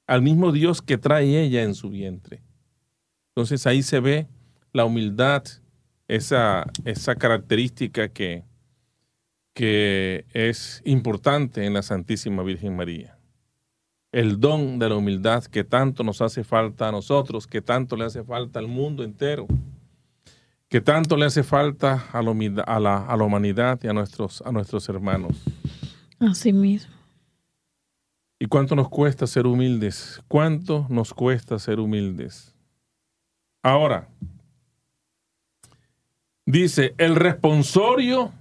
al 0.06 0.20
mismo 0.20 0.52
Dios 0.52 0.82
que 0.82 0.98
trae 0.98 1.42
ella 1.42 1.62
en 1.62 1.74
su 1.74 1.88
vientre. 1.88 2.42
Entonces 3.30 3.66
ahí 3.66 3.82
se 3.82 4.00
ve 4.00 4.28
la 4.72 4.84
humildad, 4.84 5.44
esa, 6.06 6.66
esa 6.84 7.14
característica 7.14 8.08
que, 8.08 8.44
que 9.54 10.26
es 10.34 10.82
importante 10.84 11.64
en 11.64 11.72
la 11.72 11.82
Santísima 11.82 12.42
Virgen 12.42 12.76
María 12.76 13.13
el 14.14 14.38
don 14.38 14.78
de 14.78 14.88
la 14.88 14.94
humildad 14.94 15.42
que 15.42 15.64
tanto 15.64 16.04
nos 16.04 16.22
hace 16.22 16.44
falta 16.44 16.88
a 16.88 16.92
nosotros, 16.92 17.48
que 17.48 17.60
tanto 17.60 17.96
le 17.96 18.04
hace 18.04 18.22
falta 18.22 18.60
al 18.60 18.68
mundo 18.68 19.02
entero, 19.02 19.48
que 20.68 20.80
tanto 20.80 21.16
le 21.16 21.24
hace 21.24 21.42
falta 21.42 22.06
a 22.12 22.22
la, 22.22 23.24
humanidad 23.24 23.80
y 23.82 23.88
a 23.88 23.92
nuestros, 23.92 24.40
a 24.42 24.52
nuestros 24.52 24.88
hermanos. 24.88 25.42
Así 26.20 26.52
mismo. 26.52 26.94
¿Y 28.38 28.46
cuánto 28.46 28.76
nos 28.76 28.88
cuesta 28.88 29.26
ser 29.26 29.48
humildes? 29.48 30.22
¿Cuánto 30.28 30.86
nos 30.88 31.12
cuesta 31.12 31.58
ser 31.58 31.80
humildes? 31.80 32.54
Ahora, 33.64 34.08
dice, 36.46 36.94
el 36.98 37.16
responsorio 37.16 38.32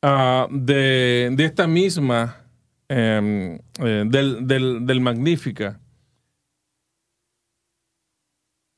ah, 0.00 0.46
de, 0.48 1.32
de 1.32 1.44
esta 1.44 1.66
misma 1.66 2.43
eh, 2.88 3.68
del, 3.78 4.46
del, 4.86 5.00
Magnífica. 5.00 5.80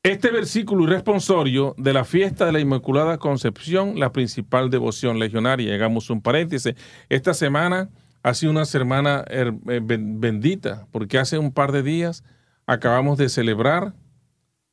Este 0.03 0.31
versículo 0.31 0.85
irresponsorio 0.85 1.75
de 1.77 1.93
la 1.93 2.05
fiesta 2.05 2.45
de 2.45 2.53
la 2.53 2.59
Inmaculada 2.59 3.17
Concepción, 3.17 3.99
la 3.99 4.13
principal 4.13 4.69
devoción 4.69 5.19
legionaria. 5.19 5.73
Hagamos 5.73 6.09
un 6.09 6.21
paréntesis. 6.21 6.75
Esta 7.09 7.33
semana 7.33 7.89
ha 8.23 8.33
sido 8.33 8.51
una 8.51 8.65
semana 8.65 9.25
eh, 9.27 9.51
bendita, 9.81 10.87
porque 10.91 11.17
hace 11.17 11.37
un 11.37 11.51
par 11.51 11.71
de 11.71 11.83
días 11.83 12.23
acabamos 12.65 13.17
de 13.17 13.29
celebrar 13.29 13.93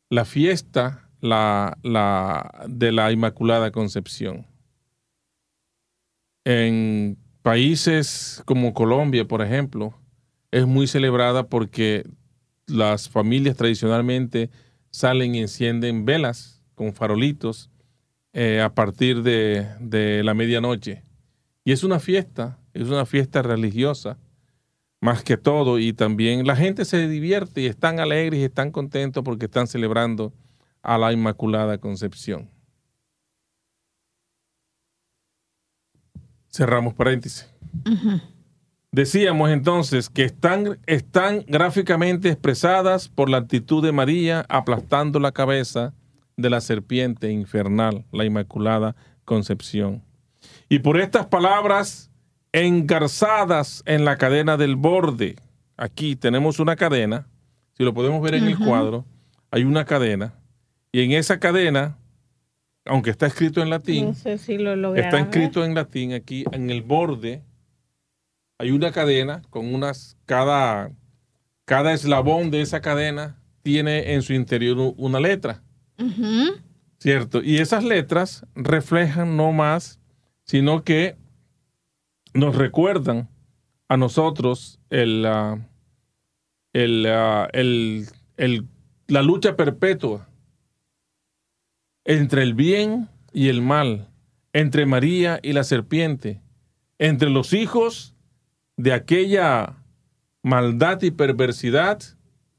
la 0.08 0.24
fiesta 0.24 1.04
la, 1.20 1.78
la, 1.82 2.66
de 2.68 2.92
la 2.92 3.10
Inmaculada 3.10 3.70
Concepción. 3.70 4.46
En 6.44 7.16
países 7.44 8.42
como 8.46 8.72
Colombia, 8.72 9.28
por 9.28 9.42
ejemplo, 9.42 9.92
es 10.50 10.66
muy 10.66 10.86
celebrada 10.86 11.46
porque 11.46 12.08
las 12.66 13.10
familias 13.10 13.54
tradicionalmente 13.54 14.48
salen 14.90 15.34
y 15.34 15.40
encienden 15.40 16.06
velas 16.06 16.62
con 16.74 16.94
farolitos 16.94 17.68
eh, 18.32 18.62
a 18.62 18.74
partir 18.74 19.22
de, 19.22 19.68
de, 19.78 20.24
la 20.24 20.32
medianoche. 20.32 21.02
Y 21.64 21.72
es 21.72 21.84
una 21.84 22.00
fiesta, 22.00 22.58
es 22.72 22.88
una 22.88 23.04
fiesta 23.04 23.42
religiosa, 23.42 24.16
más 25.02 25.22
que 25.22 25.36
todo, 25.36 25.78
y 25.78 25.92
también 25.92 26.46
la 26.46 26.56
gente 26.56 26.86
se 26.86 27.08
divierte 27.08 27.60
y 27.60 27.66
están 27.66 28.00
alegres 28.00 28.40
y 28.40 28.44
están 28.44 28.70
contentos 28.70 29.22
porque 29.22 29.44
están 29.44 29.66
celebrando 29.66 30.32
a 30.80 30.96
la 30.96 31.12
Inmaculada 31.12 31.76
Concepción. 31.76 32.53
Cerramos 36.54 36.94
paréntesis. 36.94 37.52
Decíamos 38.92 39.50
entonces 39.50 40.08
que 40.08 40.22
están, 40.22 40.78
están 40.86 41.44
gráficamente 41.48 42.28
expresadas 42.28 43.08
por 43.08 43.28
la 43.28 43.38
actitud 43.38 43.82
de 43.82 43.90
María 43.90 44.46
aplastando 44.48 45.18
la 45.18 45.32
cabeza 45.32 45.94
de 46.36 46.50
la 46.50 46.60
serpiente 46.60 47.32
infernal, 47.32 48.04
la 48.12 48.24
Inmaculada 48.24 48.94
Concepción. 49.24 50.04
Y 50.68 50.78
por 50.78 51.00
estas 51.00 51.26
palabras 51.26 52.12
engarzadas 52.52 53.82
en 53.84 54.04
la 54.04 54.16
cadena 54.16 54.56
del 54.56 54.76
borde, 54.76 55.34
aquí 55.76 56.14
tenemos 56.14 56.60
una 56.60 56.76
cadena, 56.76 57.26
si 57.76 57.82
lo 57.82 57.94
podemos 57.94 58.22
ver 58.22 58.34
en 58.34 58.44
el 58.44 58.56
cuadro, 58.60 59.04
hay 59.50 59.64
una 59.64 59.84
cadena, 59.86 60.34
y 60.92 61.00
en 61.00 61.10
esa 61.10 61.40
cadena 61.40 61.98
aunque 62.84 63.10
está 63.10 63.26
escrito 63.26 63.62
en 63.62 63.70
latín, 63.70 64.08
está 64.08 64.32
escrito 65.20 65.64
en 65.64 65.74
latín 65.74 66.12
aquí 66.12 66.44
en 66.52 66.70
el 66.70 66.82
borde 66.82 67.42
hay 68.58 68.70
una 68.70 68.92
cadena 68.92 69.42
con 69.50 69.74
unas 69.74 70.16
cada 70.26 70.92
cada 71.64 71.92
eslabón 71.92 72.50
de 72.50 72.60
esa 72.60 72.80
cadena 72.80 73.40
tiene 73.62 74.12
en 74.12 74.22
su 74.22 74.34
interior 74.34 74.94
una 74.96 75.20
letra. 75.20 75.62
¿Cierto? 76.98 77.42
Y 77.42 77.58
esas 77.58 77.84
letras 77.84 78.46
reflejan 78.54 79.36
no 79.36 79.52
más, 79.52 80.00
sino 80.44 80.84
que 80.84 81.16
nos 82.32 82.56
recuerdan 82.56 83.28
a 83.88 83.96
nosotros 83.96 84.80
el, 84.90 85.26
el, 86.72 87.06
el, 88.36 88.68
la 89.08 89.22
lucha 89.22 89.56
perpetua 89.56 90.28
entre 92.04 92.42
el 92.42 92.54
bien 92.54 93.08
y 93.32 93.48
el 93.48 93.62
mal, 93.62 94.08
entre 94.52 94.86
María 94.86 95.40
y 95.42 95.52
la 95.52 95.64
serpiente, 95.64 96.40
entre 96.98 97.30
los 97.30 97.52
hijos 97.52 98.14
de 98.76 98.92
aquella 98.92 99.74
maldad 100.42 101.02
y 101.02 101.10
perversidad 101.10 102.00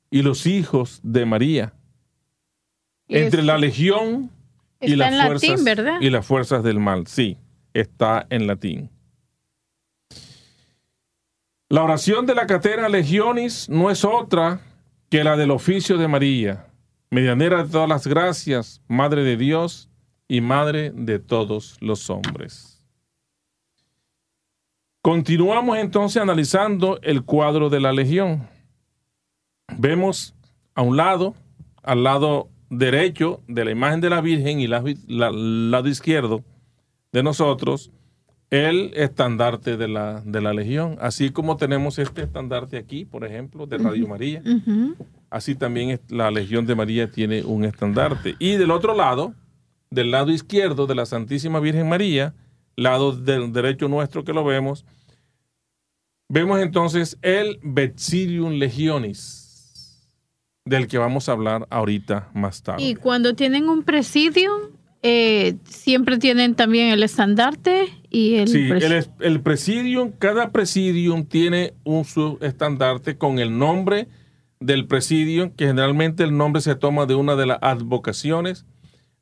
y 0.10 0.22
los 0.22 0.46
hijos 0.46 1.00
de 1.04 1.26
María, 1.26 1.74
entre 3.08 3.44
la 3.44 3.58
legión 3.58 4.32
y 4.82 4.96
las, 4.96 5.26
fuerzas, 5.26 5.62
y 6.02 6.10
las 6.10 6.26
fuerzas 6.26 6.64
del 6.64 6.80
mal. 6.80 7.08
Sí, 7.08 7.38
está 7.74 8.26
en 8.30 8.48
latín. 8.48 8.90
La 11.70 11.84
oración 11.84 12.26
de 12.26 12.36
la 12.36 12.46
catena 12.46 12.90
legionis 12.90 13.70
no 13.70 13.90
es 13.90 14.06
otra 14.06 14.62
que 15.10 15.24
la 15.24 15.36
del 15.36 15.52
oficio 15.52 15.98
de 15.98 16.08
María, 16.08 16.68
medianera 17.10 17.64
de 17.64 17.70
todas 17.70 17.90
las 17.90 18.08
gracias, 18.08 18.82
Madre 18.88 19.24
de 19.24 19.38
Dios 19.38 19.90
y 20.28 20.42
Madre 20.42 20.92
de 20.92 21.20
todos 21.20 21.78
los 21.82 22.10
hombres. 22.10 22.84
Continuamos 25.02 25.78
entonces 25.78 26.22
analizando 26.22 27.00
el 27.02 27.24
cuadro 27.24 27.70
de 27.70 27.80
la 27.80 27.94
legión. 27.94 28.48
Vemos 29.78 30.36
a 30.74 30.82
un 30.82 30.98
lado, 30.98 31.36
al 31.84 32.04
lado 32.04 32.50
derecho 32.70 33.42
de 33.48 33.66
la 33.66 33.72
imagen 33.72 34.02
de 34.02 34.10
la 34.10 34.22
Virgen 34.22 34.60
y 34.60 34.66
al 34.66 35.72
lado 35.72 35.88
izquierdo 35.88 36.44
de 37.12 37.24
nosotros, 37.24 37.92
el 38.50 38.92
estandarte 38.96 39.78
de 39.78 39.88
la, 39.88 40.22
de 40.22 40.42
la 40.42 40.54
Legión. 40.54 40.98
Así 41.00 41.30
como 41.30 41.58
tenemos 41.58 42.00
este 42.00 42.24
estandarte 42.24 42.78
aquí, 42.78 43.06
por 43.06 43.26
ejemplo, 43.26 43.66
de 43.66 43.78
Radio 43.78 44.08
María. 44.08 44.42
Así 45.30 45.56
también 45.56 46.00
la 46.10 46.32
Legión 46.32 46.66
de 46.66 46.76
María 46.76 47.12
tiene 47.12 47.44
un 47.44 47.66
estandarte. 47.66 48.36
Y 48.40 48.54
del 48.54 48.72
otro 48.72 48.96
lado, 48.96 49.34
del 49.90 50.12
lado 50.12 50.32
izquierdo 50.32 50.88
de 50.88 50.96
la 50.96 51.06
Santísima 51.06 51.60
Virgen 51.60 51.90
María, 51.90 52.34
lado 52.76 53.12
del 53.14 53.52
derecho 53.52 53.88
nuestro 53.88 54.24
que 54.24 54.34
lo 54.34 54.44
vemos, 54.44 54.86
vemos 56.30 56.60
entonces 56.62 57.18
el 57.22 57.60
Vexilium 57.64 58.54
Legionis 58.54 59.46
del 60.66 60.88
que 60.88 60.98
vamos 60.98 61.30
a 61.30 61.34
hablar 61.34 61.68
ahorita 61.70 62.30
más 62.34 62.64
tarde. 62.64 62.84
Y 62.84 62.96
cuando 62.96 63.36
tienen 63.36 63.70
un 63.70 63.84
presidio, 63.84 64.72
eh, 65.04 65.58
siempre 65.66 66.18
tienen 66.18 66.56
también 66.56 66.90
el 66.90 67.04
estandarte 67.04 67.88
y 68.10 68.36
el... 68.36 68.48
Sí, 68.48 68.70
el, 68.72 69.08
el 69.20 69.42
presidium, 69.42 70.12
cada 70.18 70.52
presidium 70.52 71.26
tiene 71.26 71.74
un 71.84 72.04
su 72.04 72.40
estandarte 72.42 73.16
con 73.16 73.38
el 73.38 73.56
nombre 73.56 74.08
del 74.66 74.88
presidium, 74.88 75.52
que 75.52 75.68
generalmente 75.68 76.24
el 76.24 76.36
nombre 76.36 76.62
se 76.62 76.76
toma 76.76 77.06
de 77.06 77.16
una 77.16 77.36
de 77.36 77.46
las 77.46 77.60
advocaciones 77.62 78.66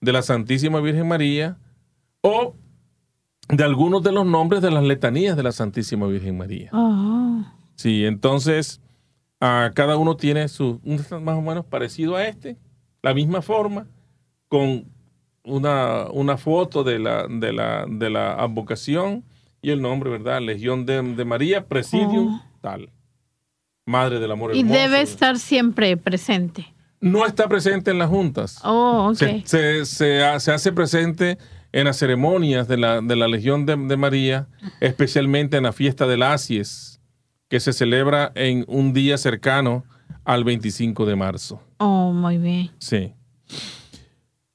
de 0.02 0.14
la 0.14 0.22
Santísima 0.22 0.80
Virgen 0.80 1.08
María 1.08 1.58
o 2.22 2.56
de 3.50 3.64
algunos 3.64 4.04
de 4.04 4.12
los 4.12 4.26
nombres 4.26 4.62
de 4.62 4.72
las 4.72 4.84
letanías 4.84 5.36
de 5.36 5.44
la 5.44 5.52
Santísima 5.52 6.08
Virgen 6.08 6.38
María. 6.38 6.70
Ah. 6.72 7.54
Sí, 7.76 8.06
entonces 8.06 8.82
cada 9.40 9.98
uno 9.98 10.16
tiene 10.16 10.48
su, 10.48 10.80
más 10.86 11.38
o 11.38 11.42
menos 11.42 11.66
parecido 11.66 12.16
a 12.16 12.26
este, 12.26 12.58
la 13.02 13.14
misma 13.14 13.42
forma, 13.42 13.88
con 14.48 14.86
una, 15.44 16.06
una 16.12 16.38
foto 16.38 16.86
de 16.86 17.00
la, 17.00 17.28
de, 17.28 17.52
la, 17.52 17.86
de 17.90 18.10
la 18.10 18.36
advocación 18.36 19.26
y 19.62 19.72
el 19.72 19.82
nombre, 19.82 20.10
¿verdad? 20.10 20.42
Legión 20.42 20.86
de, 20.86 21.26
María, 21.26 21.66
Presidium, 21.66 22.36
oh. 22.36 22.42
tal. 22.62 22.90
Madre 23.86 24.20
del 24.20 24.32
Amor 24.32 24.56
Y 24.56 24.64
debe 24.64 25.02
estar 25.02 25.38
siempre 25.40 25.98
presente. 25.98 26.74
No 27.02 27.26
está 27.26 27.50
presente 27.50 27.92
en 27.92 28.00
las 28.00 28.10
juntas. 28.10 28.60
Oh, 28.64 29.14
se, 29.14 29.86
se, 29.86 30.24
hace 30.24 30.72
presente 30.72 31.38
en 31.74 31.86
las 31.86 31.98
ceremonias 31.98 32.68
de 32.68 32.78
la, 32.78 33.02
de 33.02 33.16
la 33.16 33.28
Legión 33.28 33.66
de, 33.66 33.98
María, 33.98 34.48
especialmente 34.80 35.58
en 35.58 35.64
la 35.64 35.74
fiesta 35.74 36.08
del 36.08 36.24
Asies, 36.24 37.02
que 37.50 37.60
se 37.60 37.74
celebra 37.74 38.32
en 38.36 38.64
un 38.68 38.94
día 38.94 39.18
cercano 39.18 39.84
al 40.24 40.46
25 40.46 41.06
de 41.06 41.16
marzo. 41.18 41.62
Oh, 41.78 42.14
muy 42.14 42.38
bien. 42.38 42.72
Sí. 42.80 43.14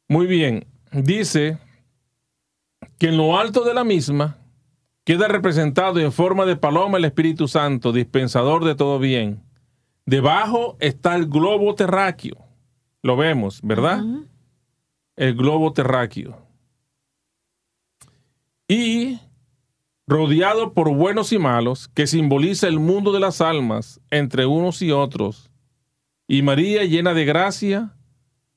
Muy 0.08 0.26
bien 0.26 0.64
dice 0.92 1.58
que 2.98 3.08
en 3.08 3.16
lo 3.16 3.38
alto 3.38 3.64
de 3.64 3.74
la 3.74 3.84
misma 3.84 4.37
queda 5.08 5.26
representado 5.26 6.00
en 6.00 6.12
forma 6.12 6.44
de 6.44 6.54
paloma 6.54 6.98
el 6.98 7.06
Espíritu 7.06 7.48
Santo, 7.48 7.92
dispensador 7.92 8.66
de 8.66 8.74
todo 8.74 8.98
bien. 8.98 9.42
Debajo 10.04 10.76
está 10.80 11.16
el 11.16 11.28
globo 11.28 11.74
terráqueo. 11.74 12.36
Lo 13.02 13.16
vemos, 13.16 13.60
¿verdad? 13.62 14.04
El 15.16 15.34
globo 15.34 15.72
terráqueo. 15.72 16.36
Y 18.68 19.18
rodeado 20.06 20.74
por 20.74 20.94
buenos 20.94 21.32
y 21.32 21.38
malos, 21.38 21.88
que 21.88 22.06
simboliza 22.06 22.68
el 22.68 22.78
mundo 22.78 23.10
de 23.10 23.20
las 23.20 23.40
almas 23.40 24.02
entre 24.10 24.44
unos 24.44 24.82
y 24.82 24.92
otros. 24.92 25.50
Y 26.26 26.42
María 26.42 26.84
llena 26.84 27.14
de 27.14 27.24
gracia, 27.24 27.94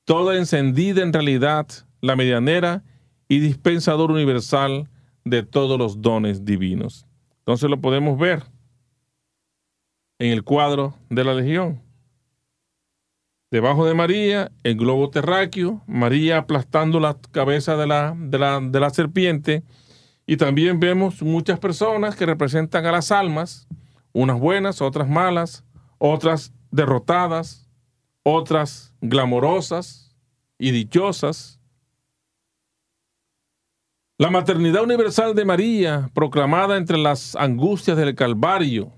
toda 0.04 0.36
encendida 0.36 1.00
en 1.02 1.14
realidad, 1.14 1.66
la 2.02 2.14
medianera 2.14 2.84
y 3.26 3.38
dispensador 3.38 4.10
universal 4.10 4.90
de 5.24 5.42
todos 5.42 5.78
los 5.78 6.00
dones 6.02 6.44
divinos. 6.44 7.06
Entonces 7.38 7.68
lo 7.68 7.80
podemos 7.80 8.18
ver 8.18 8.44
en 10.18 10.32
el 10.32 10.44
cuadro 10.44 10.94
de 11.10 11.24
la 11.24 11.34
Legión. 11.34 11.82
Debajo 13.50 13.84
de 13.84 13.94
María, 13.94 14.50
el 14.62 14.76
globo 14.76 15.10
terráqueo, 15.10 15.82
María 15.86 16.38
aplastando 16.38 17.00
la 17.00 17.18
cabeza 17.32 17.76
de 17.76 17.86
la, 17.86 18.16
de 18.16 18.38
la, 18.38 18.60
de 18.60 18.80
la 18.80 18.90
serpiente. 18.90 19.62
Y 20.26 20.36
también 20.36 20.80
vemos 20.80 21.20
muchas 21.20 21.58
personas 21.58 22.16
que 22.16 22.24
representan 22.24 22.86
a 22.86 22.92
las 22.92 23.12
almas, 23.12 23.68
unas 24.12 24.38
buenas, 24.38 24.80
otras 24.80 25.08
malas, 25.08 25.64
otras 25.98 26.52
derrotadas, 26.70 27.68
otras 28.22 28.94
glamorosas 29.00 30.16
y 30.58 30.70
dichosas, 30.70 31.60
la 34.22 34.30
maternidad 34.30 34.84
universal 34.84 35.34
de 35.34 35.44
María, 35.44 36.08
proclamada 36.14 36.76
entre 36.76 36.96
las 36.96 37.34
angustias 37.34 37.96
del 37.96 38.14
Calvario. 38.14 38.92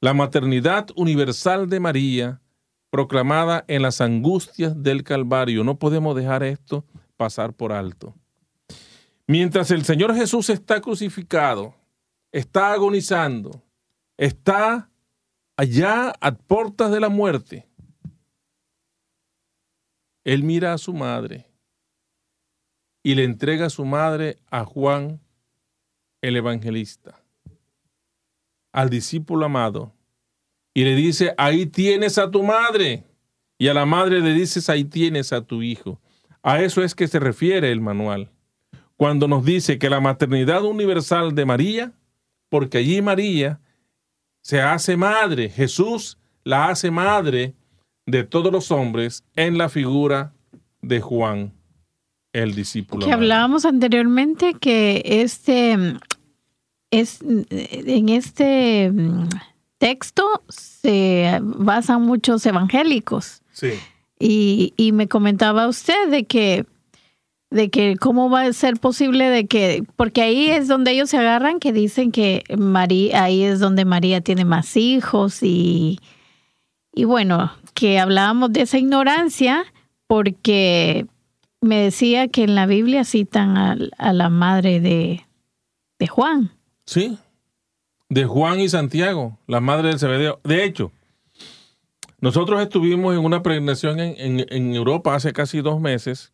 La 0.00 0.14
maternidad 0.14 0.86
universal 0.94 1.68
de 1.68 1.80
María, 1.80 2.40
proclamada 2.88 3.64
en 3.66 3.82
las 3.82 4.00
angustias 4.00 4.80
del 4.80 5.02
Calvario. 5.02 5.64
No 5.64 5.76
podemos 5.76 6.14
dejar 6.14 6.44
esto 6.44 6.84
pasar 7.16 7.52
por 7.52 7.72
alto. 7.72 8.14
Mientras 9.26 9.72
el 9.72 9.84
Señor 9.84 10.14
Jesús 10.14 10.50
está 10.50 10.80
crucificado, 10.80 11.74
está 12.30 12.72
agonizando, 12.72 13.60
está 14.16 14.88
allá 15.56 16.12
a 16.20 16.30
puertas 16.30 16.92
de 16.92 17.00
la 17.00 17.08
muerte, 17.08 17.66
Él 20.22 20.44
mira 20.44 20.74
a 20.74 20.78
su 20.78 20.94
madre 20.94 21.47
y 23.08 23.14
le 23.14 23.24
entrega 23.24 23.64
a 23.64 23.70
su 23.70 23.86
madre 23.86 24.36
a 24.50 24.66
Juan 24.66 25.18
el 26.20 26.36
evangelista, 26.36 27.18
al 28.70 28.90
discípulo 28.90 29.46
amado, 29.46 29.94
y 30.74 30.84
le 30.84 30.94
dice, 30.94 31.32
ahí 31.38 31.64
tienes 31.64 32.18
a 32.18 32.30
tu 32.30 32.42
madre, 32.42 33.04
y 33.56 33.68
a 33.68 33.72
la 33.72 33.86
madre 33.86 34.20
le 34.20 34.34
dices, 34.34 34.68
ahí 34.68 34.84
tienes 34.84 35.32
a 35.32 35.40
tu 35.40 35.62
hijo. 35.62 35.98
A 36.42 36.60
eso 36.60 36.82
es 36.82 36.94
que 36.94 37.08
se 37.08 37.18
refiere 37.18 37.72
el 37.72 37.80
manual, 37.80 38.30
cuando 38.98 39.26
nos 39.26 39.42
dice 39.42 39.78
que 39.78 39.88
la 39.88 40.00
maternidad 40.00 40.62
universal 40.64 41.34
de 41.34 41.46
María, 41.46 41.92
porque 42.50 42.76
allí 42.76 43.00
María 43.00 43.58
se 44.42 44.60
hace 44.60 44.98
madre, 44.98 45.48
Jesús 45.48 46.18
la 46.44 46.68
hace 46.68 46.90
madre 46.90 47.54
de 48.04 48.24
todos 48.24 48.52
los 48.52 48.70
hombres 48.70 49.24
en 49.34 49.56
la 49.56 49.70
figura 49.70 50.34
de 50.82 51.00
Juan 51.00 51.57
el 52.32 52.54
discípulo. 52.54 53.04
Que 53.04 53.12
hablábamos 53.12 53.64
anteriormente 53.64 54.54
que 54.54 55.02
este 55.04 55.76
es 56.90 57.20
en 57.22 58.08
este 58.08 58.90
mm, 58.90 59.28
texto 59.78 60.42
se 60.48 61.38
basan 61.42 62.02
muchos 62.02 62.44
evangélicos. 62.46 63.42
Sí. 63.52 63.72
Y, 64.18 64.74
y, 64.76 64.92
me 64.92 65.06
comentaba 65.06 65.68
usted 65.68 66.08
de 66.10 66.24
que 66.24 66.66
de 67.50 67.70
que 67.70 67.96
cómo 67.96 68.28
va 68.28 68.42
a 68.42 68.52
ser 68.52 68.78
posible 68.78 69.30
de 69.30 69.46
que 69.46 69.84
porque 69.96 70.22
ahí 70.22 70.50
es 70.50 70.68
donde 70.68 70.90
ellos 70.90 71.08
se 71.08 71.16
agarran 71.16 71.60
que 71.60 71.72
dicen 71.72 72.12
que 72.12 72.44
María 72.58 73.24
ahí 73.24 73.42
es 73.42 73.58
donde 73.58 73.86
María 73.86 74.20
tiene 74.20 74.44
más 74.44 74.76
hijos 74.76 75.42
y 75.42 75.98
y 76.92 77.04
bueno 77.04 77.50
que 77.72 77.98
hablábamos 77.98 78.52
de 78.52 78.62
esa 78.62 78.76
ignorancia 78.76 79.64
porque 80.06 81.06
me 81.60 81.82
decía 81.82 82.28
que 82.28 82.44
en 82.44 82.54
la 82.54 82.66
Biblia 82.66 83.04
citan 83.04 83.56
a, 83.56 84.12
la 84.12 84.28
madre 84.28 84.80
de, 84.80 85.24
Juan. 86.08 86.52
Sí, 86.86 87.18
de 88.08 88.24
Juan 88.24 88.60
y 88.60 88.68
Santiago, 88.68 89.38
la 89.46 89.60
madre 89.60 89.88
del 89.88 89.98
Zebedeo. 89.98 90.40
De 90.44 90.64
hecho, 90.64 90.92
nosotros 92.20 92.60
estuvimos 92.62 93.14
en 93.14 93.24
una 93.24 93.42
pregnación 93.42 94.00
en, 94.00 94.46
en, 94.48 94.74
Europa 94.74 95.14
hace 95.14 95.32
casi 95.32 95.60
dos 95.60 95.80
meses 95.80 96.32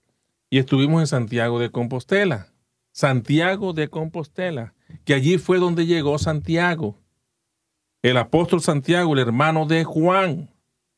y 0.51 0.59
estuvimos 0.59 1.01
en 1.01 1.07
Santiago 1.07 1.59
de 1.59 1.71
Compostela. 1.71 2.49
Santiago 2.93 3.73
de 3.73 3.89
Compostela, 3.89 4.75
que 5.05 5.15
allí 5.15 5.39
fue 5.39 5.59
donde 5.59 5.85
llegó 5.85 6.17
Santiago, 6.19 6.97
el 8.03 8.17
apóstol 8.19 8.61
Santiago, 8.61 9.15
el 9.15 9.19
hermano 9.19 9.67
de 9.67 9.83
Juan 9.83 10.54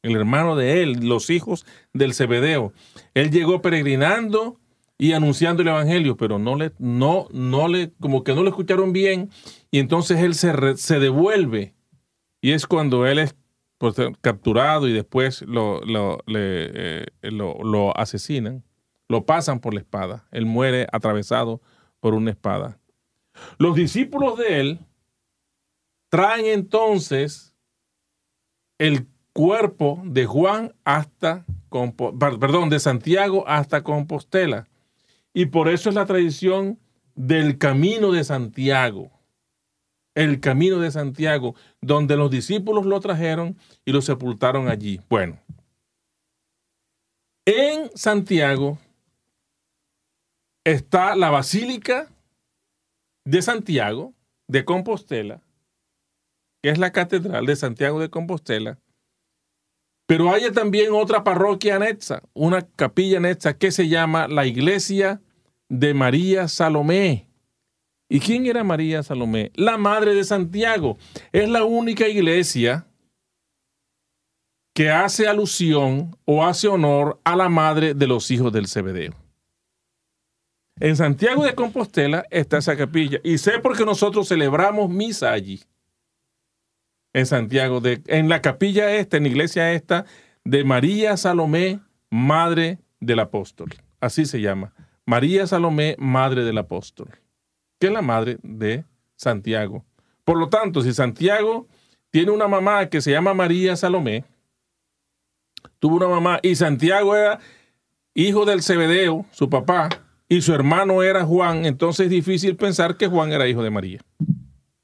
el 0.07 0.17
hermano 0.17 0.57
de 0.57 0.83
él, 0.83 1.09
los 1.09 1.31
hijos 1.31 1.67
del 1.93 2.15
Zebedeo. 2.15 2.73
Él 3.15 3.31
llegó 3.31 3.63
peregrinando 3.63 4.59
y 4.99 5.13
anunciando 5.13 5.63
el 5.63 5.69
evangelio, 5.69 6.17
pero 6.17 6.39
no 6.39 6.57
le, 6.57 6.73
no, 6.79 7.29
no 7.33 7.69
le, 7.69 7.93
como 8.01 8.25
que 8.25 8.35
no 8.35 8.43
lo 8.43 8.49
escucharon 8.49 8.93
bien, 8.93 9.31
y 9.71 9.79
entonces 9.79 10.21
él 10.21 10.35
se, 10.35 10.77
se 10.77 10.99
devuelve. 10.99 11.75
Y 12.41 12.53
es 12.53 12.67
cuando 12.67 13.07
él 13.07 13.19
es 13.19 13.35
ser 13.95 14.13
capturado 14.21 14.89
y 14.89 14.93
después 14.93 15.43
lo, 15.43 15.81
lo, 15.83 16.19
eh, 16.27 17.07
lo, 17.23 17.97
asesinan, 17.97 18.65
lo 19.09 19.27
pasan 19.27 19.61
por 19.61 19.75
la 19.75 19.81
espada. 19.81 20.27
Él 20.33 20.47
muere 20.47 20.87
atravesado 20.93 21.61
por 22.01 22.15
una 22.15 22.31
espada. 22.31 22.79
Los 23.59 23.77
discípulos 23.77 24.39
de 24.39 24.61
él 24.61 24.79
traen 26.09 26.47
entonces 26.47 27.55
el 28.79 29.07
cuerpo 29.37 30.01
de 30.05 30.25
Juan 30.25 30.75
hasta, 30.85 31.45
perdón, 32.19 32.71
de 32.71 32.81
Santiago 32.81 33.45
hasta 33.47 33.83
Compostela. 33.83 34.67
Y 35.35 35.47
por 35.47 35.69
eso 35.69 35.91
es 35.91 35.95
la 35.95 36.07
tradición 36.07 36.79
del 37.15 37.59
camino 37.59 38.13
de 38.13 38.25
Santiago 38.25 39.11
el 40.17 40.41
camino 40.41 40.81
de 40.81 40.91
Santiago, 40.91 41.55
donde 41.83 42.17
los 42.17 42.31
discípulos 42.31 42.87
lo 42.87 42.99
trajeron 43.01 43.57
y 43.85 43.93
lo 43.93 44.01
sepultaron 44.01 44.67
allí. 44.67 44.99
Bueno, 45.11 45.39
en 47.45 47.91
Santiago 47.95 48.79
está 50.65 51.15
la 51.17 51.29
Basílica 51.29 52.11
de 53.27 53.43
Santiago 53.43 54.15
de 54.49 54.65
Compostela, 54.65 55.43
que 56.63 56.71
es 56.71 56.79
la 56.79 56.93
Catedral 56.93 57.45
de 57.45 57.55
Santiago 57.55 58.01
de 58.01 58.09
Compostela, 58.09 58.79
pero 60.07 60.33
hay 60.33 60.51
también 60.53 60.93
otra 60.93 61.25
parroquia 61.25 61.77
anexa, 61.77 62.23
una 62.33 62.63
capilla 62.63 63.19
anexa 63.19 63.59
que 63.59 63.73
se 63.73 63.89
llama 63.89 64.29
la 64.29 64.47
Iglesia 64.47 65.21
de 65.69 65.95
María 65.95 66.49
Salomé. 66.49 67.29
¿Y 68.09 68.21
quién 68.21 68.47
era 68.47 68.63
María 68.63 69.03
Salomé? 69.03 69.51
La 69.55 69.77
madre 69.79 70.15
de 70.15 70.23
Santiago. 70.23 70.97
Es 71.33 71.49
la 71.49 71.65
única 71.65 72.07
iglesia 72.07 72.87
que 74.75 74.91
hace 74.91 75.27
alusión 75.27 76.17
o 76.25 76.45
hace 76.45 76.69
honor 76.69 77.19
a 77.25 77.35
la 77.35 77.49
madre 77.49 77.95
de 77.95 78.07
los 78.07 78.31
hijos 78.31 78.53
del 78.53 78.69
Cebedeo. 78.69 79.15
En 80.79 80.95
Santiago 80.95 81.45
de 81.45 81.55
Compostela 81.55 82.27
está 82.31 82.59
esa 82.59 82.77
capilla 82.77 83.19
y 83.25 83.39
sé 83.39 83.59
porque 83.59 83.85
nosotros 83.85 84.29
celebramos 84.29 84.91
misa 84.91 85.33
allí. 85.33 85.63
En 87.17 87.27
Santiago, 87.27 87.81
de, 87.81 88.03
en 88.07 88.29
la 88.29 88.43
capilla 88.43 88.95
esta, 88.95 89.17
en 89.17 89.25
la 89.25 89.29
iglesia 89.31 89.73
esta, 89.73 90.05
de 90.45 90.65
María 90.65 91.17
Salomé, 91.17 91.81
madre 92.11 92.79
del 93.01 93.21
apóstol. 93.21 93.71
Así 94.01 94.27
se 94.27 94.41
llama. 94.41 94.73
María 95.07 95.47
Salomé, 95.47 95.97
madre 95.99 96.45
del 96.45 96.59
apóstol 96.59 97.09
que 97.79 97.89
es 97.89 97.93
la 97.93 98.03
madre 98.03 98.39
de 98.43 98.85
Santiago. 99.17 99.85
Por 100.25 100.39
lo 100.39 100.49
tanto, 100.49 100.81
si 100.81 100.93
Santiago 100.93 101.67
tiene 102.11 102.31
una 102.31 102.49
mamá 102.49 102.89
que 102.89 103.01
se 103.01 103.11
llama 103.11 103.35
María 103.35 103.77
Salomé, 103.77 104.25
tuvo 105.79 105.97
una 105.97 106.09
mamá 106.09 106.39
y 106.43 106.55
Santiago 106.55 107.15
era 107.15 107.39
hijo 108.15 108.45
del 108.45 108.63
Cebedeo, 108.63 109.27
su 109.31 109.51
papá, 109.51 109.89
y 110.29 110.41
su 110.41 110.53
hermano 110.53 111.03
era 111.03 111.25
Juan, 111.25 111.67
entonces 111.67 112.07
es 112.07 112.11
difícil 112.11 112.57
pensar 112.57 112.97
que 112.97 113.07
Juan 113.07 113.33
era 113.33 113.47
hijo 113.47 113.63
de 113.63 113.71
María. 113.71 114.01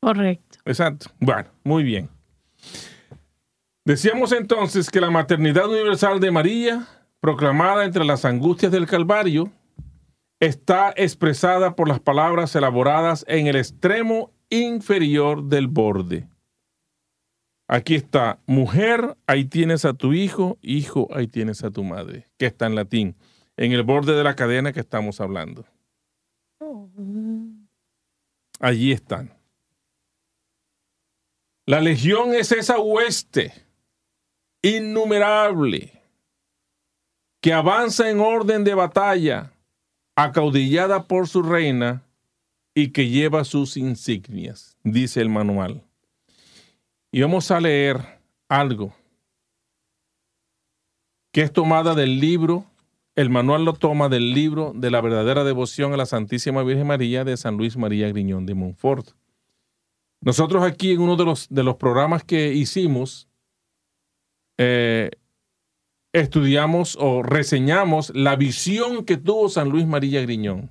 Correcto. 0.00 0.58
Exacto. 0.64 1.06
Bueno, 1.18 1.48
muy 1.64 1.82
bien. 1.82 2.08
Decíamos 3.85 4.33
entonces 4.33 4.90
que 4.90 5.01
la 5.01 5.11
maternidad 5.11 5.68
universal 5.68 6.20
de 6.20 6.31
María, 6.31 6.87
proclamada 7.20 7.85
entre 7.85 8.05
las 8.05 8.25
angustias 8.25 8.70
del 8.70 8.87
Calvario, 8.87 9.51
está 10.38 10.92
expresada 10.96 11.75
por 11.75 11.88
las 11.88 12.01
palabras 12.01 12.55
elaboradas 12.55 13.25
en 13.29 13.46
el 13.46 13.57
extremo 13.57 14.31
inferior 14.51 15.44
del 15.44 15.66
borde. 15.66 16.29
Aquí 17.68 17.94
está, 17.94 18.38
mujer, 18.46 19.16
ahí 19.27 19.46
tienes 19.46 19.85
a 19.85 19.94
tu 19.94 20.12
hijo, 20.12 20.59
hijo, 20.61 21.09
ahí 21.12 21.27
tienes 21.27 21.64
a 21.64 21.70
tu 21.70 21.85
madre, 21.85 22.29
que 22.38 22.46
está 22.46 22.66
en 22.66 22.75
latín, 22.75 23.16
en 23.57 23.72
el 23.72 23.83
borde 23.83 24.14
de 24.14 24.25
la 24.25 24.37
cadena 24.37 24.72
que 24.72 24.81
estamos 24.81 25.20
hablando. 25.20 25.64
Allí 28.61 28.92
están. 28.92 29.33
La 31.64 31.81
legión 31.81 32.35
es 32.35 32.51
esa 32.51 32.81
hueste 32.81 33.53
innumerable 34.62 36.03
que 37.40 37.53
avanza 37.53 38.11
en 38.11 38.20
orden 38.20 38.64
de 38.64 38.75
batalla 38.75 39.53
acaudillada 40.16 41.07
por 41.07 41.29
su 41.29 41.42
reina 41.42 42.03
y 42.75 42.88
que 42.88 43.09
lleva 43.09 43.44
sus 43.44 43.77
insignias, 43.77 44.77
dice 44.83 45.20
el 45.20 45.29
manual. 45.29 45.83
Y 47.12 47.20
vamos 47.20 47.51
a 47.51 47.61
leer 47.61 48.01
algo 48.48 48.92
que 51.33 51.42
es 51.42 51.53
tomada 51.53 51.94
del 51.94 52.20
libro, 52.20 52.66
el 53.14 53.31
manual 53.31 53.64
lo 53.64 53.72
toma 53.72 54.09
del 54.09 54.35
libro 54.35 54.72
de 54.75 54.90
la 54.90 55.01
verdadera 55.01 55.44
devoción 55.44 55.92
a 55.92 55.96
la 55.96 56.07
Santísima 56.07 56.62
Virgen 56.62 56.87
María 56.87 57.25
de 57.25 57.37
San 57.37 57.57
Luis 57.57 57.77
María 57.77 58.09
Griñón 58.09 58.46
de 58.46 58.55
Montfort. 58.55 59.14
Nosotros 60.22 60.62
aquí 60.62 60.92
en 60.92 61.00
uno 61.00 61.16
de 61.16 61.24
los, 61.24 61.48
de 61.48 61.64
los 61.64 61.76
programas 61.76 62.22
que 62.22 62.54
hicimos, 62.54 63.28
eh, 64.56 65.11
estudiamos 66.12 66.96
o 67.00 67.22
reseñamos 67.22 68.12
la 68.14 68.37
visión 68.37 69.04
que 69.04 69.16
tuvo 69.16 69.48
San 69.48 69.68
Luis 69.68 69.87
María 69.87 70.22
Griñón. 70.22 70.70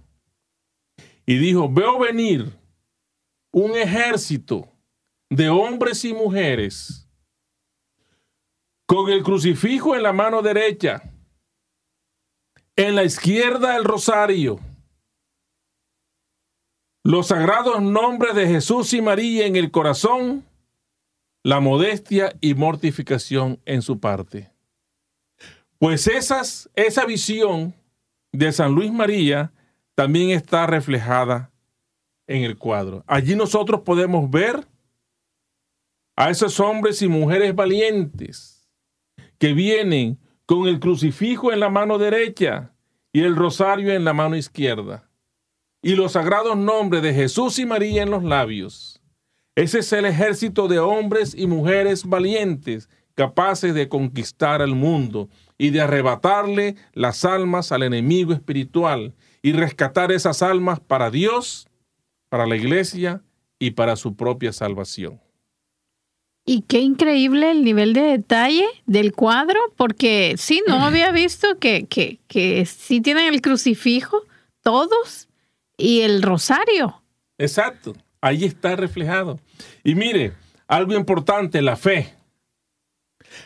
Y 1.25 1.37
dijo, 1.37 1.69
veo 1.69 1.99
venir 1.99 2.57
un 3.51 3.71
ejército 3.71 4.69
de 5.29 5.49
hombres 5.49 6.05
y 6.05 6.13
mujeres 6.13 7.09
con 8.85 9.09
el 9.09 9.21
crucifijo 9.21 9.95
en 9.95 10.03
la 10.03 10.13
mano 10.13 10.41
derecha, 10.41 11.03
en 12.77 12.95
la 12.95 13.03
izquierda 13.03 13.75
el 13.75 13.83
rosario, 13.83 14.59
los 17.03 17.27
sagrados 17.27 17.81
nombres 17.81 18.35
de 18.35 18.47
Jesús 18.47 18.93
y 18.93 19.01
María 19.01 19.47
en 19.47 19.55
el 19.55 19.71
corazón, 19.71 20.45
la 21.43 21.59
modestia 21.59 22.35
y 22.41 22.53
mortificación 22.53 23.59
en 23.65 23.81
su 23.81 23.99
parte. 23.99 24.51
Pues 25.79 26.05
esas, 26.05 26.69
esa 26.75 27.05
visión 27.05 27.73
de 28.31 28.51
San 28.51 28.73
Luis 28.73 28.91
María 28.91 29.51
también 29.95 30.29
está 30.29 30.67
reflejada 30.67 31.51
en 32.27 32.43
el 32.43 32.57
cuadro. 32.57 33.03
Allí 33.07 33.35
nosotros 33.35 33.81
podemos 33.81 34.29
ver 34.29 34.67
a 36.15 36.29
esos 36.29 36.59
hombres 36.59 37.01
y 37.01 37.07
mujeres 37.07 37.55
valientes 37.55 38.69
que 39.39 39.53
vienen 39.53 40.19
con 40.45 40.67
el 40.67 40.79
crucifijo 40.79 41.51
en 41.51 41.59
la 41.59 41.69
mano 41.69 41.97
derecha 41.97 42.75
y 43.11 43.21
el 43.21 43.35
rosario 43.35 43.91
en 43.91 44.05
la 44.05 44.13
mano 44.13 44.35
izquierda 44.35 45.10
y 45.81 45.95
los 45.95 46.13
sagrados 46.13 46.57
nombres 46.57 47.01
de 47.01 47.13
Jesús 47.13 47.57
y 47.59 47.65
María 47.65 48.03
en 48.03 48.11
los 48.11 48.23
labios. 48.23 49.01
Ese 49.55 49.79
es 49.79 49.91
el 49.93 50.05
ejército 50.05 50.67
de 50.67 50.79
hombres 50.79 51.35
y 51.35 51.47
mujeres 51.47 52.05
valientes 52.05 52.89
capaces 53.15 53.73
de 53.73 53.89
conquistar 53.89 54.61
al 54.61 54.75
mundo 54.75 55.29
y 55.57 55.69
de 55.71 55.81
arrebatarle 55.81 56.75
las 56.93 57.25
almas 57.25 57.71
al 57.71 57.83
enemigo 57.83 58.33
espiritual 58.33 59.13
y 59.41 59.51
rescatar 59.53 60.11
esas 60.11 60.41
almas 60.41 60.79
para 60.79 61.11
Dios, 61.11 61.67
para 62.29 62.45
la 62.45 62.55
iglesia 62.55 63.21
y 63.59 63.71
para 63.71 63.95
su 63.95 64.15
propia 64.15 64.53
salvación. 64.53 65.19
Y 66.45 66.61
qué 66.61 66.79
increíble 66.79 67.51
el 67.51 67.63
nivel 67.63 67.93
de 67.93 68.01
detalle 68.01 68.65
del 68.87 69.13
cuadro, 69.13 69.59
porque 69.75 70.33
sí, 70.37 70.63
no 70.67 70.83
había 70.83 71.11
visto 71.11 71.59
que, 71.59 71.85
que, 71.85 72.19
que 72.27 72.65
sí 72.65 73.01
tienen 73.01 73.31
el 73.31 73.41
crucifijo 73.41 74.23
todos 74.63 75.27
y 75.81 76.01
el 76.01 76.21
rosario. 76.21 77.01
Exacto, 77.37 77.93
ahí 78.21 78.45
está 78.45 78.75
reflejado. 78.75 79.39
Y 79.83 79.95
mire, 79.95 80.33
algo 80.67 80.93
importante, 80.93 81.61
la 81.61 81.75
fe. 81.75 82.13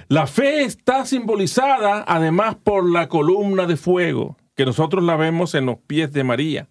La 0.07 0.27
fe 0.27 0.63
está 0.63 1.05
simbolizada 1.05 2.03
además 2.07 2.55
por 2.55 2.89
la 2.89 3.07
columna 3.07 3.65
de 3.65 3.77
fuego, 3.77 4.37
que 4.55 4.65
nosotros 4.65 5.03
la 5.03 5.15
vemos 5.15 5.55
en 5.55 5.65
los 5.65 5.77
pies 5.77 6.11
de 6.11 6.23
María. 6.23 6.67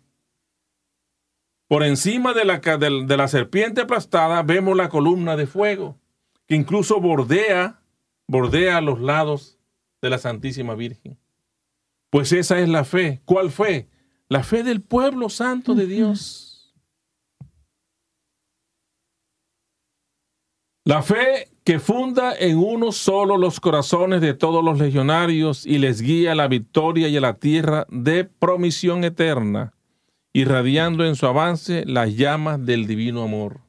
Por 1.68 1.82
encima 1.82 2.34
de 2.34 2.44
la, 2.44 2.58
de 2.58 3.16
la 3.16 3.28
serpiente 3.28 3.82
aplastada 3.82 4.42
vemos 4.42 4.76
la 4.76 4.88
columna 4.88 5.36
de 5.36 5.46
fuego, 5.46 5.98
que 6.46 6.54
incluso 6.54 7.00
bordea, 7.00 7.80
bordea 8.26 8.80
los 8.80 9.00
lados 9.00 9.58
de 10.02 10.10
la 10.10 10.18
Santísima 10.18 10.74
Virgen. 10.74 11.18
Pues 12.10 12.32
esa 12.32 12.60
es 12.60 12.68
la 12.68 12.84
fe. 12.84 13.22
¿Cuál 13.24 13.50
fe? 13.50 13.88
La 14.28 14.42
fe 14.42 14.62
del 14.62 14.80
pueblo 14.80 15.28
santo 15.28 15.74
de 15.74 15.86
Dios. 15.86 16.74
La 20.84 21.02
fe 21.02 21.48
que 21.64 21.78
funda 21.78 22.34
en 22.36 22.58
uno 22.58 22.92
solo 22.92 23.38
los 23.38 23.58
corazones 23.58 24.20
de 24.20 24.34
todos 24.34 24.62
los 24.62 24.78
legionarios 24.78 25.64
y 25.64 25.78
les 25.78 26.02
guía 26.02 26.32
a 26.32 26.34
la 26.34 26.48
victoria 26.48 27.08
y 27.08 27.16
a 27.16 27.20
la 27.20 27.38
tierra 27.38 27.86
de 27.90 28.24
promisión 28.24 29.02
eterna, 29.02 29.72
irradiando 30.34 31.06
en 31.06 31.16
su 31.16 31.26
avance 31.26 31.84
las 31.86 32.14
llamas 32.14 32.64
del 32.64 32.86
divino 32.86 33.22
amor, 33.22 33.60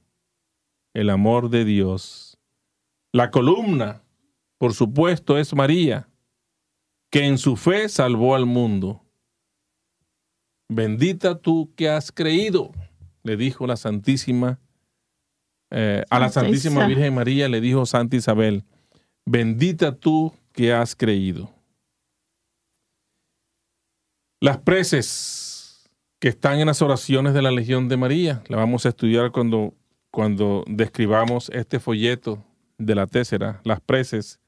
el 0.94 1.10
amor 1.10 1.50
de 1.50 1.64
Dios. 1.64 2.38
La 3.14 3.32
columna 3.32 4.02
por 4.58 4.74
supuesto, 4.74 5.38
es 5.38 5.54
María, 5.54 6.10
que 7.12 7.26
en 7.26 7.38
su 7.38 7.56
fe 7.56 7.90
salvó 7.90 8.36
al 8.36 8.46
mundo. 8.46 9.05
Bendita 10.68 11.38
tú 11.38 11.72
que 11.76 11.90
has 11.90 12.12
creído, 12.12 12.72
le 13.24 13.38
dijo 13.38 13.68
la 13.68 13.78
Santísima, 13.78 14.60
eh, 15.72 16.04
a 16.10 16.20
la 16.20 16.30
Santísima 16.30 16.88
Virgen 16.88 17.14
María 17.14 17.50
le 17.50 17.60
dijo 17.60 17.86
Santa 17.86 18.16
Isabel, 18.16 18.64
bendita 19.26 19.96
tú 19.96 20.34
que 20.54 20.74
has 20.74 20.96
creído. 20.96 21.52
Las 24.40 24.58
preces 24.60 25.90
que 26.20 26.30
están 26.30 26.60
en 26.60 26.68
las 26.68 26.82
oraciones 26.82 27.34
de 27.34 27.42
la 27.42 27.52
Legión 27.52 27.90
de 27.90 27.98
María, 27.98 28.44
la 28.48 28.58
vamos 28.58 28.86
a 28.86 28.90
estudiar 28.90 29.32
cuando, 29.32 29.74
cuando 30.12 30.64
describamos 30.68 31.50
este 31.50 31.80
folleto 31.80 32.44
de 32.78 32.96
la 32.96 33.08
tésera. 33.08 33.62
Las 33.64 33.82
preces 33.82 34.40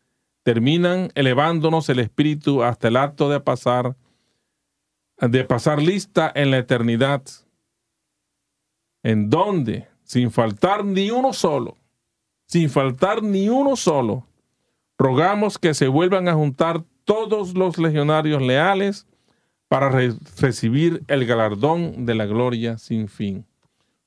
terminan 0.44 1.10
elevándonos 1.16 1.90
el 1.90 2.00
espíritu 2.00 2.64
hasta 2.64 2.88
el 2.88 2.96
acto 2.96 3.30
de 3.30 3.40
pasar 3.40 3.98
de 5.20 5.44
pasar 5.44 5.82
lista 5.82 6.32
en 6.34 6.52
la 6.52 6.60
eternidad, 6.60 7.24
en 9.04 9.30
donde, 9.30 9.88
sin 10.04 10.32
faltar 10.32 10.86
ni 10.86 11.10
uno 11.10 11.34
solo, 11.34 11.78
sin 12.46 12.70
faltar 12.70 13.24
ni 13.24 13.50
uno 13.50 13.76
solo, 13.76 14.26
rogamos 14.98 15.58
que 15.58 15.74
se 15.74 15.88
vuelvan 15.88 16.28
a 16.28 16.34
juntar 16.34 16.84
todos 17.04 17.54
los 17.56 17.78
legionarios 17.78 18.42
leales 18.42 19.08
para 19.68 19.90
recibir 19.90 21.04
el 21.08 21.26
galardón 21.26 22.06
de 22.06 22.16
la 22.16 22.26
gloria 22.26 22.78
sin 22.78 23.08
fin. 23.08 23.46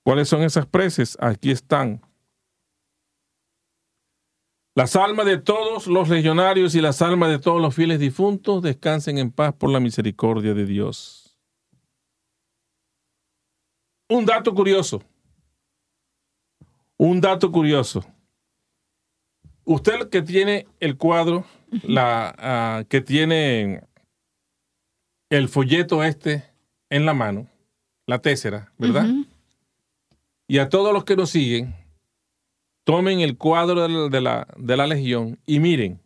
¿Cuáles 0.02 0.28
son 0.28 0.42
esas 0.42 0.66
preces? 0.66 1.16
Aquí 1.20 1.50
están. 1.50 2.00
Las 4.80 4.96
almas 4.96 5.26
de 5.26 5.36
todos 5.36 5.86
los 5.88 6.08
legionarios 6.08 6.74
y 6.74 6.80
las 6.80 7.02
almas 7.02 7.28
de 7.28 7.38
todos 7.38 7.60
los 7.60 7.74
fieles 7.74 8.00
difuntos 8.00 8.62
descansen 8.62 9.18
en 9.18 9.30
paz 9.30 9.52
por 9.52 9.68
la 9.68 9.78
misericordia 9.78 10.54
de 10.54 10.64
Dios. 10.64 11.36
Un 14.08 14.24
dato 14.24 14.54
curioso. 14.54 15.02
Un 16.96 17.20
dato 17.20 17.52
curioso. 17.52 18.06
Usted 19.64 20.08
que 20.08 20.22
tiene 20.22 20.66
el 20.80 20.96
cuadro, 20.96 21.44
la, 21.82 22.34
ah, 22.38 22.84
que 22.88 23.02
tiene 23.02 23.82
el 25.28 25.50
folleto 25.50 26.02
este 26.02 26.42
en 26.88 27.04
la 27.04 27.12
mano, 27.12 27.48
la 28.06 28.22
tésera, 28.22 28.72
¿verdad? 28.78 29.10
Y 30.48 30.56
a 30.56 30.70
todos 30.70 30.94
los 30.94 31.04
que 31.04 31.16
nos 31.16 31.28
siguen, 31.28 31.74
tomen 32.84 33.20
el 33.20 33.36
cuadro 33.36 34.08
de 34.08 34.20
la, 34.20 34.46
de 34.56 34.76
la, 34.76 34.86
legión 34.86 35.38
y 35.46 35.60
miren, 35.60 36.00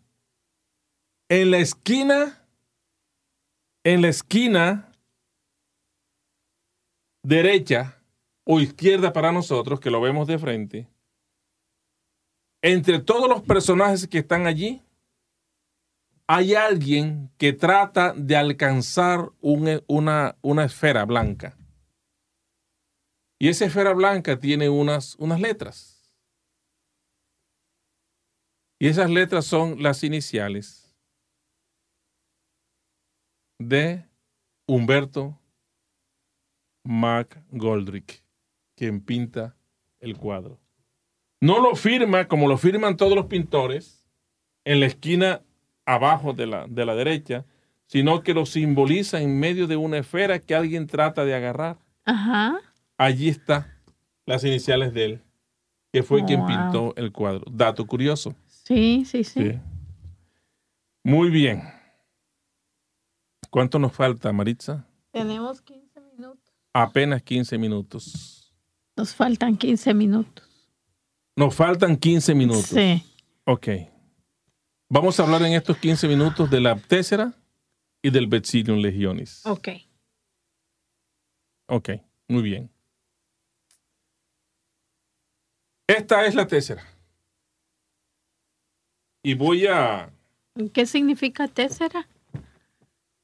en 1.28 1.50
la 1.50 1.58
esquina, 1.58 2.46
en 3.84 4.02
la 4.02 4.08
esquina 4.08 4.92
derecha 7.22 8.00
o 8.44 8.60
izquierda 8.60 9.12
para 9.12 9.32
nosotros, 9.32 9.80
que 9.80 9.90
lo 9.90 10.00
vemos 10.00 10.26
de 10.26 10.38
frente, 10.38 10.88
entre 12.62 12.98
todos 12.98 13.28
los 13.28 13.42
personajes 13.42 14.06
que 14.08 14.18
están 14.18 14.46
allí, 14.46 14.82
hay 16.26 16.54
alguien 16.54 17.30
que 17.36 17.52
trata 17.52 18.14
de 18.14 18.36
alcanzar 18.36 19.30
una, 19.40 20.34
una, 20.42 20.64
esfera 20.64 21.04
blanca. 21.04 21.56
Y 23.38 23.48
esa 23.48 23.66
esfera 23.66 23.92
blanca 23.92 24.38
tiene 24.38 24.70
unas, 24.70 25.16
unas 25.16 25.40
letras. 25.40 25.93
Y 28.78 28.88
esas 28.88 29.10
letras 29.10 29.46
son 29.46 29.82
las 29.82 30.02
iniciales 30.02 30.94
de 33.58 34.04
Humberto 34.66 35.38
McGoldrick, 36.84 38.22
quien 38.76 39.00
pinta 39.00 39.56
el 40.00 40.16
cuadro. 40.16 40.58
No 41.40 41.60
lo 41.60 41.76
firma 41.76 42.26
como 42.26 42.48
lo 42.48 42.58
firman 42.58 42.96
todos 42.96 43.14
los 43.14 43.26
pintores 43.26 44.06
en 44.64 44.80
la 44.80 44.86
esquina 44.86 45.42
abajo 45.86 46.32
de 46.32 46.46
la, 46.46 46.66
de 46.66 46.86
la 46.86 46.94
derecha, 46.94 47.44
sino 47.86 48.22
que 48.22 48.34
lo 48.34 48.46
simboliza 48.46 49.20
en 49.20 49.38
medio 49.38 49.66
de 49.66 49.76
una 49.76 49.98
esfera 49.98 50.38
que 50.38 50.54
alguien 50.54 50.86
trata 50.86 51.24
de 51.24 51.34
agarrar. 51.34 51.78
Ajá. 52.04 52.60
Allí 52.96 53.28
está 53.28 53.78
las 54.26 54.44
iniciales 54.44 54.94
de 54.94 55.04
él, 55.04 55.22
que 55.92 56.02
fue 56.02 56.24
quien 56.24 56.46
pintó 56.46 56.94
el 56.96 57.12
cuadro. 57.12 57.44
Dato 57.50 57.86
curioso. 57.86 58.34
Sí, 58.64 59.04
sí, 59.04 59.24
sí, 59.24 59.52
sí. 59.52 59.60
Muy 61.02 61.30
bien. 61.30 61.62
¿Cuánto 63.50 63.78
nos 63.78 63.92
falta, 63.92 64.32
Maritza? 64.32 64.86
Tenemos 65.12 65.60
15 65.60 66.00
minutos. 66.00 66.52
Apenas 66.72 67.22
15 67.22 67.58
minutos. 67.58 68.52
Nos 68.96 69.14
faltan 69.14 69.56
15 69.56 69.94
minutos. 69.94 70.48
Nos 71.36 71.54
faltan 71.54 71.96
15 71.96 72.34
minutos. 72.34 72.66
Sí. 72.66 73.02
Ok. 73.44 73.68
Vamos 74.88 75.18
a 75.18 75.24
hablar 75.24 75.42
en 75.42 75.52
estos 75.52 75.76
15 75.78 76.08
minutos 76.08 76.50
de 76.50 76.60
la 76.60 76.76
tésera 76.76 77.34
y 78.02 78.10
del 78.10 78.26
Betsilium 78.26 78.78
Legionis. 78.78 79.44
Ok. 79.44 79.68
Ok, 81.66 81.90
muy 82.28 82.42
bien. 82.42 82.70
Esta 85.86 86.26
es 86.26 86.34
la 86.34 86.46
tésera. 86.46 86.82
Y 89.24 89.32
voy 89.34 89.66
a... 89.66 90.10
¿Qué 90.74 90.84
significa 90.84 91.48
tésera? 91.48 92.06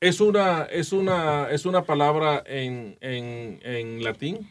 Es 0.01 0.23
una, 0.23 0.63
es 0.63 0.95
una, 0.95 1.51
es 1.51 1.67
una 1.67 1.85
palabra 1.85 2.43
en, 2.47 2.97
en, 3.03 3.61
en 3.63 4.03
latín 4.03 4.51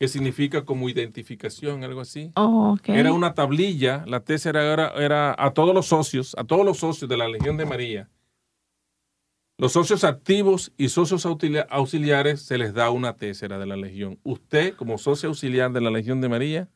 que 0.00 0.08
significa 0.08 0.64
como 0.64 0.88
identificación, 0.88 1.84
algo 1.84 2.00
así. 2.00 2.32
Oh, 2.36 2.78
era 2.86 3.12
una 3.12 3.34
tablilla, 3.34 4.02
la 4.06 4.20
tésera 4.20 4.72
era, 4.72 4.88
era 4.96 5.36
a 5.38 5.52
todos 5.52 5.74
los 5.74 5.88
socios, 5.88 6.34
a 6.38 6.44
todos 6.44 6.64
los 6.64 6.78
socios 6.78 7.06
de 7.10 7.18
la 7.18 7.28
Legión 7.28 7.58
de 7.58 7.66
María. 7.66 8.08
Los 9.58 9.72
socios 9.72 10.04
activos 10.04 10.72
y 10.78 10.88
socios 10.88 11.26
auxiliares 11.26 12.40
se 12.40 12.56
les 12.56 12.72
da 12.72 12.88
una 12.88 13.14
tésera 13.14 13.58
de 13.58 13.66
la 13.66 13.76
Legión. 13.76 14.18
Usted, 14.22 14.74
como 14.74 14.96
socio 14.96 15.28
auxiliar 15.28 15.70
de 15.70 15.82
la 15.82 15.90
Legión 15.90 16.22
de 16.22 16.30
María, 16.30 16.70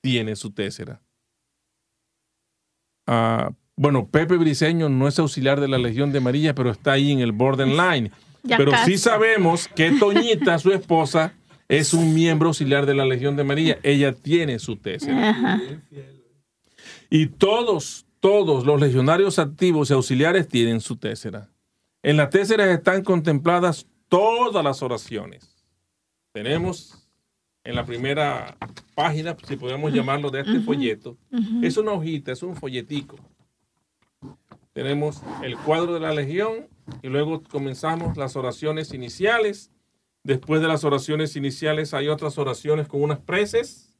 tiene 0.00 0.34
su 0.34 0.50
tésera. 0.50 1.00
Ah, 3.06 3.50
bueno, 3.76 4.06
Pepe 4.06 4.36
Briseño 4.36 4.88
no 4.88 5.08
es 5.08 5.18
auxiliar 5.18 5.60
de 5.60 5.68
la 5.68 5.78
Legión 5.78 6.12
de 6.12 6.20
María, 6.20 6.54
pero 6.54 6.70
está 6.70 6.92
ahí 6.92 7.10
en 7.12 7.20
el 7.20 7.32
borderline. 7.32 8.12
pero 8.46 8.72
sí 8.84 8.98
sabemos 8.98 9.68
que 9.68 9.92
Toñita, 9.92 10.58
su 10.58 10.72
esposa, 10.72 11.34
es 11.68 11.94
un 11.94 12.14
miembro 12.14 12.48
auxiliar 12.48 12.86
de 12.86 12.94
la 12.94 13.04
Legión 13.04 13.36
de 13.36 13.44
María. 13.44 13.78
Ella 13.82 14.12
tiene 14.12 14.58
su 14.58 14.76
tésera. 14.76 15.60
Y 17.10 17.26
todos, 17.26 18.06
todos 18.20 18.64
los 18.64 18.80
legionarios 18.80 19.38
activos 19.38 19.90
y 19.90 19.94
auxiliares 19.94 20.48
tienen 20.48 20.80
su 20.80 20.96
tésera. 20.96 21.48
En 22.02 22.16
la 22.16 22.28
tésera 22.30 22.70
están 22.72 23.02
contempladas 23.02 23.86
todas 24.08 24.62
las 24.62 24.82
oraciones. 24.82 25.56
Tenemos 26.32 27.03
en 27.64 27.74
la 27.74 27.84
primera 27.84 28.56
página, 28.94 29.36
si 29.46 29.56
podemos 29.56 29.92
llamarlo, 29.92 30.30
de 30.30 30.40
este 30.40 30.60
folleto. 30.60 31.16
Es 31.62 31.76
una 31.76 31.92
hojita, 31.92 32.32
es 32.32 32.42
un 32.42 32.54
folletico. 32.54 33.16
Tenemos 34.72 35.22
el 35.42 35.56
cuadro 35.56 35.94
de 35.94 36.00
la 36.00 36.12
legión 36.12 36.68
y 37.02 37.08
luego 37.08 37.42
comenzamos 37.42 38.16
las 38.16 38.36
oraciones 38.36 38.92
iniciales 38.92 39.70
Después 40.24 40.62
de 40.62 40.68
las 40.68 40.84
oraciones 40.84 41.36
iniciales 41.36 41.92
hay 41.92 42.08
otras 42.08 42.38
oraciones 42.38 42.88
con 42.88 43.02
unas 43.02 43.20
preces. 43.20 43.94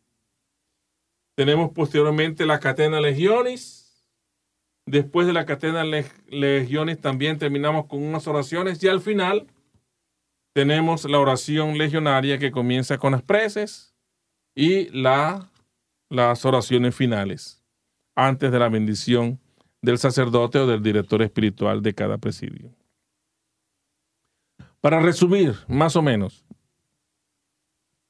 Tenemos 1.35 1.71
posteriormente 1.73 2.47
la 2.47 2.61
catena 2.61 2.99
legiones. 2.99 4.09
Después 4.87 5.27
de 5.27 5.35
la 5.35 5.45
catena 5.45 5.85
legiones 5.85 6.99
también 6.99 7.39
terminamos 7.39 7.87
con 7.87 8.03
unas 8.03 8.27
oraciones 8.27 8.83
y 8.83 8.89
al 8.89 9.03
final 9.03 9.47
tenemos 10.55 11.05
la 11.05 11.19
oración 11.19 11.77
legionaria 11.77 12.39
que 12.39 12.53
comienza 12.53 12.97
con 12.97 13.13
las 13.13 13.23
preces 13.23 13.93
y 14.55 14.89
la, 14.91 15.51
las 16.09 16.45
oraciones 16.45 16.95
finales 16.95 17.63
antes 18.15 18.53
de 18.53 18.59
la 18.61 18.69
bendición 18.69 19.41
del 19.83 19.99
sacerdote 19.99 20.61
o 20.61 20.67
del 20.67 20.81
director 20.81 21.21
espiritual 21.23 21.83
de 21.83 21.93
cada 21.93 22.19
presidio. 22.19 22.73
Para 24.81 25.01
resumir, 25.01 25.57
más 25.67 25.97
o 25.97 26.03
menos, 26.03 26.47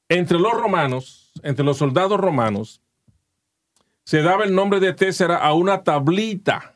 entre 0.07 0.37
los 0.39 0.53
romanos, 0.53 1.33
entre 1.41 1.65
los 1.65 1.77
soldados 1.77 2.19
romanos, 2.19 2.79
se 4.03 4.21
daba 4.21 4.43
el 4.43 4.53
nombre 4.53 4.79
de 4.79 4.93
Tésera 4.93 5.37
a 5.37 5.53
una 5.53 5.83
tablita 5.83 6.75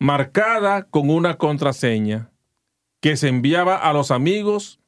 marcada 0.00 0.84
con 0.84 1.10
una 1.10 1.36
contraseña 1.36 2.31
que 3.02 3.16
se 3.16 3.28
enviaba 3.28 3.76
a 3.76 3.92
los 3.92 4.12
amigos 4.12 4.78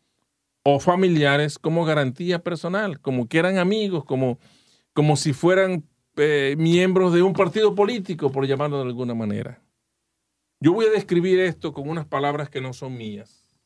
o 0.62 0.78
familiares 0.78 1.58
como 1.58 1.84
garantía 1.84 2.38
personal, 2.38 3.00
como 3.00 3.28
que 3.28 3.38
eran 3.38 3.58
amigos, 3.58 4.04
como, 4.04 4.38
como 4.92 5.16
si 5.16 5.32
fueran 5.32 5.84
eh, 6.16 6.54
miembros 6.56 7.12
de 7.12 7.22
un 7.22 7.32
partido 7.32 7.74
político, 7.74 8.30
por 8.30 8.46
llamarlo 8.46 8.76
de 8.76 8.84
alguna 8.84 9.14
manera. 9.14 9.60
Yo 10.60 10.72
voy 10.72 10.86
a 10.86 10.90
describir 10.90 11.40
esto 11.40 11.72
con 11.74 11.88
unas 11.88 12.06
palabras 12.06 12.48
que 12.48 12.60
no 12.60 12.72
son 12.72 12.96
mías. 12.96 13.58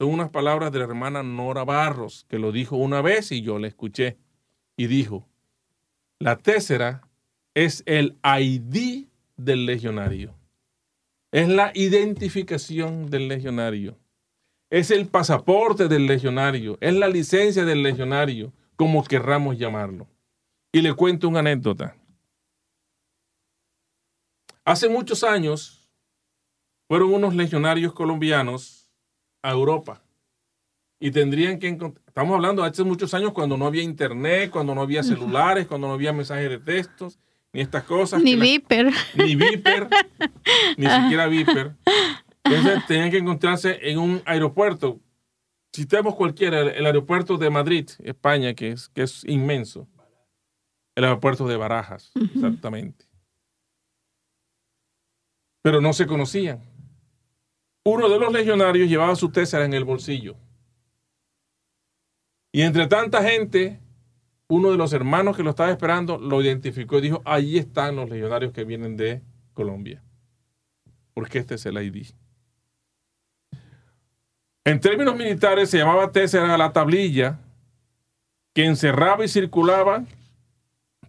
Son 0.00 0.08
unas 0.08 0.30
palabras 0.30 0.72
de 0.72 0.78
la 0.78 0.86
hermana 0.86 1.22
Nora 1.22 1.64
Barros, 1.64 2.24
que 2.30 2.38
lo 2.38 2.50
dijo 2.50 2.76
una 2.76 3.02
vez 3.02 3.30
y 3.30 3.42
yo 3.42 3.58
la 3.58 3.68
escuché. 3.68 4.16
Y 4.74 4.86
dijo, 4.86 5.28
la 6.18 6.38
tésera 6.38 7.02
es 7.54 7.82
el 7.84 8.16
ID 8.24 9.08
del 9.36 9.66
legionario. 9.66 10.37
Es 11.30 11.48
la 11.48 11.72
identificación 11.74 13.10
del 13.10 13.28
legionario. 13.28 13.98
Es 14.70 14.90
el 14.90 15.06
pasaporte 15.08 15.88
del 15.88 16.06
legionario. 16.06 16.78
Es 16.80 16.94
la 16.94 17.08
licencia 17.08 17.64
del 17.64 17.82
legionario, 17.82 18.52
como 18.76 19.04
querramos 19.04 19.58
llamarlo. 19.58 20.06
Y 20.72 20.80
le 20.80 20.94
cuento 20.94 21.28
una 21.28 21.40
anécdota. 21.40 21.96
Hace 24.64 24.88
muchos 24.88 25.24
años 25.24 25.90
fueron 26.88 27.12
unos 27.12 27.34
legionarios 27.34 27.92
colombianos 27.92 28.90
a 29.42 29.52
Europa 29.52 30.02
y 31.00 31.10
tendrían 31.10 31.58
que 31.58 31.68
estamos 32.06 32.34
hablando 32.34 32.62
de 32.62 32.68
hace 32.68 32.82
muchos 32.84 33.14
años 33.14 33.32
cuando 33.32 33.56
no 33.56 33.66
había 33.66 33.82
internet, 33.82 34.50
cuando 34.50 34.74
no 34.74 34.82
había 34.82 35.02
celulares, 35.02 35.66
cuando 35.66 35.86
no 35.86 35.94
había 35.94 36.12
mensajes 36.12 36.50
de 36.50 36.58
textos, 36.58 37.18
ni 37.58 37.62
estas 37.62 37.82
cosas. 37.82 38.22
Ni 38.22 38.36
Viper. 38.36 38.92
ni 39.16 39.34
Viper, 39.34 39.88
ni 40.76 40.86
siquiera 40.86 41.26
Viper. 41.26 41.74
Entonces 42.44 42.86
tenían 42.86 43.10
que 43.10 43.18
encontrarse 43.18 43.80
en 43.82 43.98
un 43.98 44.22
aeropuerto. 44.26 45.00
Citemos 45.74 46.14
cualquiera, 46.14 46.60
el, 46.60 46.86
aeropuerto 46.86 47.36
de 47.36 47.50
Madrid, 47.50 47.90
España, 47.98 48.54
que 48.54 48.70
es, 48.70 48.88
que 48.90 49.02
es 49.02 49.24
inmenso. 49.24 49.88
El 50.94 51.02
aeropuerto 51.02 51.48
de 51.48 51.56
Barajas, 51.56 52.12
exactamente. 52.32 53.06
Pero 55.60 55.80
no 55.80 55.92
se 55.92 56.06
conocían. 56.06 56.62
Uno 57.84 58.08
de 58.08 58.20
los 58.20 58.32
legionarios 58.32 58.88
llevaba 58.88 59.16
su 59.16 59.30
tésera 59.32 59.64
en 59.64 59.74
el 59.74 59.84
bolsillo. 59.84 60.36
Y 62.52 62.62
entre 62.62 62.86
tanta 62.86 63.20
gente, 63.22 63.80
uno 64.48 64.70
de 64.70 64.78
los 64.78 64.92
hermanos 64.94 65.36
que 65.36 65.42
lo 65.42 65.50
estaba 65.50 65.70
esperando 65.70 66.18
lo 66.18 66.42
identificó 66.42 66.98
y 66.98 67.02
dijo, 67.02 67.22
ahí 67.24 67.58
están 67.58 67.96
los 67.96 68.08
legionarios 68.08 68.52
que 68.52 68.64
vienen 68.64 68.96
de 68.96 69.22
Colombia. 69.52 70.02
Porque 71.12 71.38
este 71.38 71.56
es 71.56 71.66
el 71.66 71.76
ID. 71.76 72.08
En 74.64 74.80
términos 74.80 75.16
militares 75.16 75.70
se 75.70 75.78
llamaba 75.78 76.12
tésera 76.12 76.56
la 76.56 76.72
tablilla 76.72 77.40
que 78.54 78.64
encerraba 78.64 79.24
y 79.24 79.28
circulaba, 79.28 80.04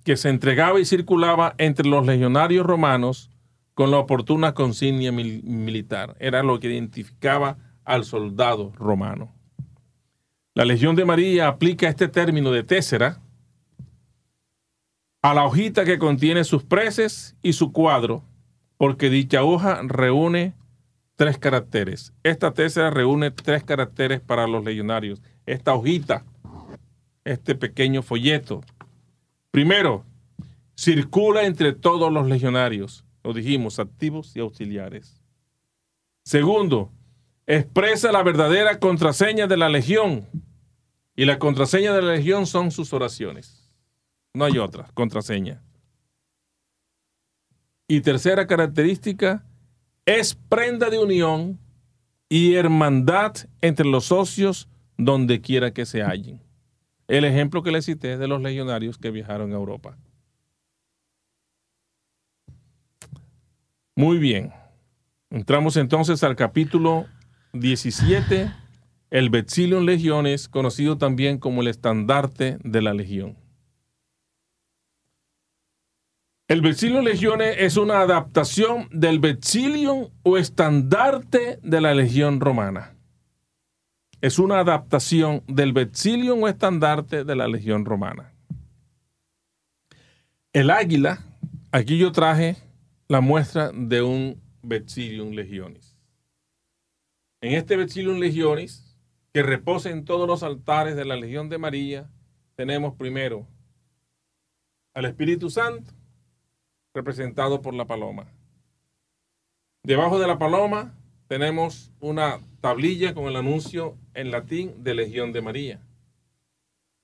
que 0.04 0.18
se 0.18 0.30
entregaba 0.30 0.80
y 0.80 0.86
circulaba 0.86 1.56
entre 1.58 1.88
los 1.88 2.06
legionarios 2.06 2.66
romanos 2.66 3.30
con 3.74 3.92
la 3.92 3.98
oportuna 3.98 4.54
consignia 4.54 5.12
militar. 5.12 6.16
Era 6.20 6.44
lo 6.44 6.60
que 6.60 6.68
identificaba 6.68 7.58
al 7.86 8.04
soldado 8.04 8.74
romano. 8.76 9.34
La 10.54 10.66
Legión 10.66 10.96
de 10.96 11.06
María 11.06 11.48
aplica 11.48 11.88
este 11.88 12.10
término 12.10 12.52
de 12.52 12.64
tésera 12.64 13.22
a 15.22 15.34
la 15.34 15.46
hojita 15.46 15.86
que 15.86 16.00
contiene 16.00 16.44
sus 16.44 16.64
preces 16.64 17.36
y 17.42 17.54
su 17.54 17.72
cuadro, 17.72 18.24
porque 18.78 19.10
dicha 19.10 19.44
hoja 19.44 19.82
reúne 19.84 20.54
tres 21.16 21.38
caracteres. 21.38 22.14
Esta 22.24 22.54
tésera 22.54 22.90
reúne 22.90 23.32
tres 23.32 23.64
caracteres 23.64 24.22
para 24.22 24.48
los 24.48 24.64
legionarios. 24.64 25.22
Esta 25.46 25.74
hojita, 25.74 26.24
este 27.26 27.56
pequeño 27.56 28.02
folleto. 28.02 28.62
Primero, 29.52 30.06
circula 30.78 31.44
entre 31.44 31.74
todos 31.74 32.12
los 32.12 32.28
legionarios. 32.28 33.04
Lo 33.22 33.34
dijimos, 33.34 33.80
activos 33.80 34.34
y 34.36 34.40
auxiliares. 34.40 35.22
Segundo, 36.24 36.92
expresa 37.48 38.14
la 38.14 38.24
verdadera 38.24 38.80
contraseña 38.80 39.48
de 39.48 39.58
la 39.58 39.68
legión 39.68 40.26
y 41.16 41.26
la 41.26 41.38
contraseña 41.38 41.94
de 41.94 42.02
la 42.02 42.14
legión 42.14 42.46
son 42.46 42.72
sus 42.72 42.94
oraciones. 42.94 43.59
No 44.40 44.46
hay 44.46 44.58
otra 44.58 44.90
contraseña. 44.94 45.62
Y 47.90 48.00
tercera 48.00 48.48
característica, 48.48 49.44
es 50.06 50.34
prenda 50.34 50.90
de 50.90 50.98
unión 50.98 51.60
y 52.30 52.54
hermandad 52.54 53.34
entre 53.60 53.86
los 53.86 54.06
socios 54.06 54.70
donde 54.98 55.42
quiera 55.42 55.74
que 55.74 55.86
se 55.86 56.04
hallen. 56.04 56.42
El 57.10 57.26
ejemplo 57.26 57.64
que 57.64 57.72
le 57.72 57.82
cité 57.82 58.18
de 58.18 58.30
los 58.30 58.42
legionarios 58.42 58.98
que 58.98 59.12
viajaron 59.12 59.52
a 59.52 59.56
Europa. 59.56 59.98
Muy 63.94 64.20
bien. 64.20 64.54
Entramos 65.30 65.76
entonces 65.76 66.24
al 66.24 66.38
capítulo 66.38 67.08
17 67.52 68.50
el 69.10 69.30
Betzilium 69.32 69.84
Legiones, 69.84 70.48
conocido 70.48 70.98
también 70.98 71.40
como 71.40 71.60
el 71.60 71.68
estandarte 71.68 72.58
de 72.64 72.82
la 72.82 72.94
Legión. 72.94 73.49
El 76.50 76.62
Betzilium 76.62 77.04
Legiones 77.04 77.58
es 77.60 77.78
una 77.78 78.02
adaptación 78.02 78.90
del 78.92 79.20
Betzilium 79.20 80.10
o 80.24 80.36
estandarte 80.36 81.60
de 81.62 81.80
la 81.80 81.94
Legión 81.94 82.40
Romana. 82.40 82.96
Es 84.20 84.40
una 84.40 84.60
adaptación 84.60 85.44
del 85.46 85.74
Betzilium 85.74 86.42
o 86.42 86.48
estandarte 86.48 87.24
de 87.24 87.36
la 87.36 87.48
Legión 87.48 87.86
Romana. 87.86 88.34
El 90.52 90.72
águila, 90.72 91.24
aquí 91.72 92.00
yo 92.00 92.12
traje 92.12 92.58
la 93.08 93.22
muestra 93.22 93.72
de 93.72 94.02
un 94.02 94.42
Betzilium 94.64 95.34
Legionis. 95.34 95.96
En 97.42 97.54
este 97.54 97.78
Betzilium 97.78 98.18
Legionis 98.18 98.98
que 99.34 99.44
reposa 99.44 99.92
en 99.92 100.04
todos 100.04 100.28
los 100.28 100.42
altares 100.42 100.96
de 100.96 101.06
la 101.06 101.16
Legión 101.16 101.48
de 101.48 101.60
María, 101.60 102.10
tenemos 102.56 102.96
primero 102.96 103.48
al 104.96 105.06
Espíritu 105.06 105.52
Santo, 105.52 105.94
representado 106.94 107.62
por 107.62 107.74
la 107.74 107.86
paloma. 107.86 108.28
Debajo 109.84 110.20
de 110.20 110.28
la 110.28 110.38
paloma 110.38 110.96
tenemos 111.28 111.92
una 112.00 112.40
tablilla 112.62 113.14
con 113.14 113.26
el 113.26 113.36
anuncio 113.36 113.98
en 114.14 114.32
latín 114.32 114.84
de 114.84 114.96
Legión 114.96 115.32
de 115.32 115.42
María. 115.42 115.82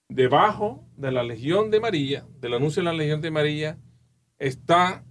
Debajo 0.09 0.83
de 0.97 1.11
la 1.11 1.23
Legión 1.23 1.71
de 1.71 1.79
María, 1.79 2.25
del 2.41 2.53
anuncio 2.53 2.81
de 2.81 2.86
la 2.86 2.93
Legión 2.93 3.21
de 3.21 3.31
María, 3.31 3.77
está 4.38 5.03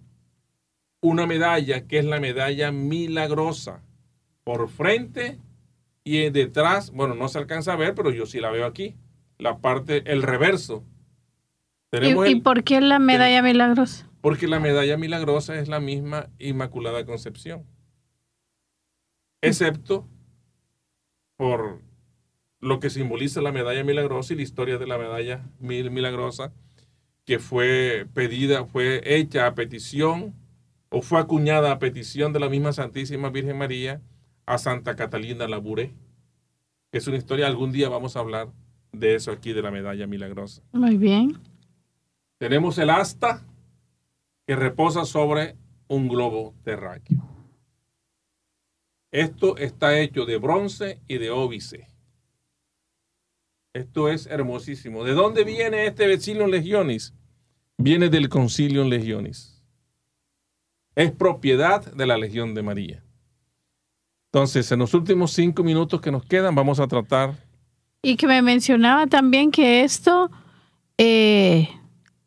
una 1.00 1.26
medalla 1.26 1.86
que 1.86 1.98
es 1.98 2.04
la 2.04 2.20
medalla 2.20 2.72
milagrosa 2.72 3.82
por 4.42 4.68
frente 4.68 5.38
y 6.04 6.30
detrás, 6.30 6.90
bueno, 6.90 7.14
no 7.14 7.28
se 7.28 7.38
alcanza 7.38 7.72
a 7.72 7.76
ver, 7.76 7.94
pero 7.94 8.10
yo 8.10 8.26
sí 8.26 8.40
la 8.40 8.50
veo 8.50 8.66
aquí, 8.66 8.94
la 9.38 9.58
parte, 9.58 10.02
el 10.06 10.22
reverso. 10.22 10.84
¿Y, 11.92 12.40
por 12.40 12.64
qué 12.64 12.80
la 12.80 12.98
medalla 12.98 13.42
milagrosa? 13.42 14.08
Porque 14.24 14.48
la 14.48 14.58
medalla 14.58 14.96
milagrosa 14.96 15.60
es 15.60 15.68
la 15.68 15.80
misma 15.80 16.30
Inmaculada 16.38 17.04
Concepción. 17.04 17.66
Excepto 19.42 20.08
por 21.36 21.82
lo 22.58 22.80
que 22.80 22.88
simboliza 22.88 23.42
la 23.42 23.52
medalla 23.52 23.84
milagrosa 23.84 24.32
y 24.32 24.36
la 24.36 24.42
historia 24.42 24.78
de 24.78 24.86
la 24.86 24.96
medalla 24.96 25.44
milagrosa, 25.60 26.54
que 27.26 27.38
fue 27.38 28.06
pedida, 28.14 28.64
fue 28.64 29.02
hecha 29.04 29.46
a 29.46 29.54
petición 29.54 30.34
o 30.88 31.02
fue 31.02 31.20
acuñada 31.20 31.70
a 31.70 31.78
petición 31.78 32.32
de 32.32 32.40
la 32.40 32.48
misma 32.48 32.72
Santísima 32.72 33.28
Virgen 33.28 33.58
María 33.58 34.00
a 34.46 34.56
Santa 34.56 34.96
Catalina 34.96 35.46
Labouré, 35.46 35.92
que 36.90 36.96
es 36.96 37.06
una 37.06 37.18
historia, 37.18 37.46
algún 37.46 37.72
día 37.72 37.90
vamos 37.90 38.16
a 38.16 38.20
hablar 38.20 38.48
de 38.90 39.16
eso 39.16 39.32
aquí, 39.32 39.52
de 39.52 39.60
la 39.60 39.70
medalla 39.70 40.06
milagrosa. 40.06 40.62
Muy 40.72 40.96
bien. 40.96 41.38
Tenemos 42.38 42.78
el 42.78 42.88
asta 42.88 43.44
que 44.46 44.56
reposa 44.56 45.04
sobre 45.04 45.56
un 45.88 46.08
globo 46.08 46.54
terráqueo. 46.64 47.22
Esto 49.10 49.56
está 49.56 49.98
hecho 49.98 50.26
de 50.26 50.38
bronce 50.38 51.00
y 51.06 51.18
de 51.18 51.30
óbice. 51.30 51.88
Esto 53.74 54.08
es 54.08 54.26
hermosísimo. 54.26 55.04
¿De 55.04 55.12
dónde 55.12 55.44
viene 55.44 55.86
este 55.86 56.06
Vecilium 56.06 56.50
Legionis? 56.50 57.14
Viene 57.76 58.08
del 58.08 58.28
Concilium 58.28 58.88
Legionis. 58.88 59.62
Es 60.94 61.10
propiedad 61.10 61.92
de 61.92 62.06
la 62.06 62.16
Legión 62.16 62.54
de 62.54 62.62
María. 62.62 63.04
Entonces, 64.32 64.70
en 64.72 64.80
los 64.80 64.94
últimos 64.94 65.32
cinco 65.32 65.62
minutos 65.62 66.00
que 66.00 66.10
nos 66.10 66.24
quedan, 66.24 66.54
vamos 66.54 66.80
a 66.80 66.88
tratar. 66.88 67.34
Y 68.02 68.16
que 68.16 68.26
me 68.26 68.42
mencionaba 68.42 69.06
también 69.06 69.50
que 69.50 69.82
esto 69.82 70.30
eh, 70.98 71.68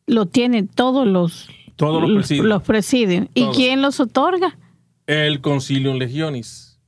lo 0.05 0.25
tienen 0.25 0.67
todos 0.67 1.05
los, 1.05 1.49
todos 1.77 2.01
los 2.01 2.63
presidios. 2.63 3.27
¿Y 3.33 3.45
quién 3.55 3.81
los 3.81 4.01
otorga? 4.01 4.57
El 5.05 5.39
Concilium 5.39 5.95
Legionis, 5.95 6.81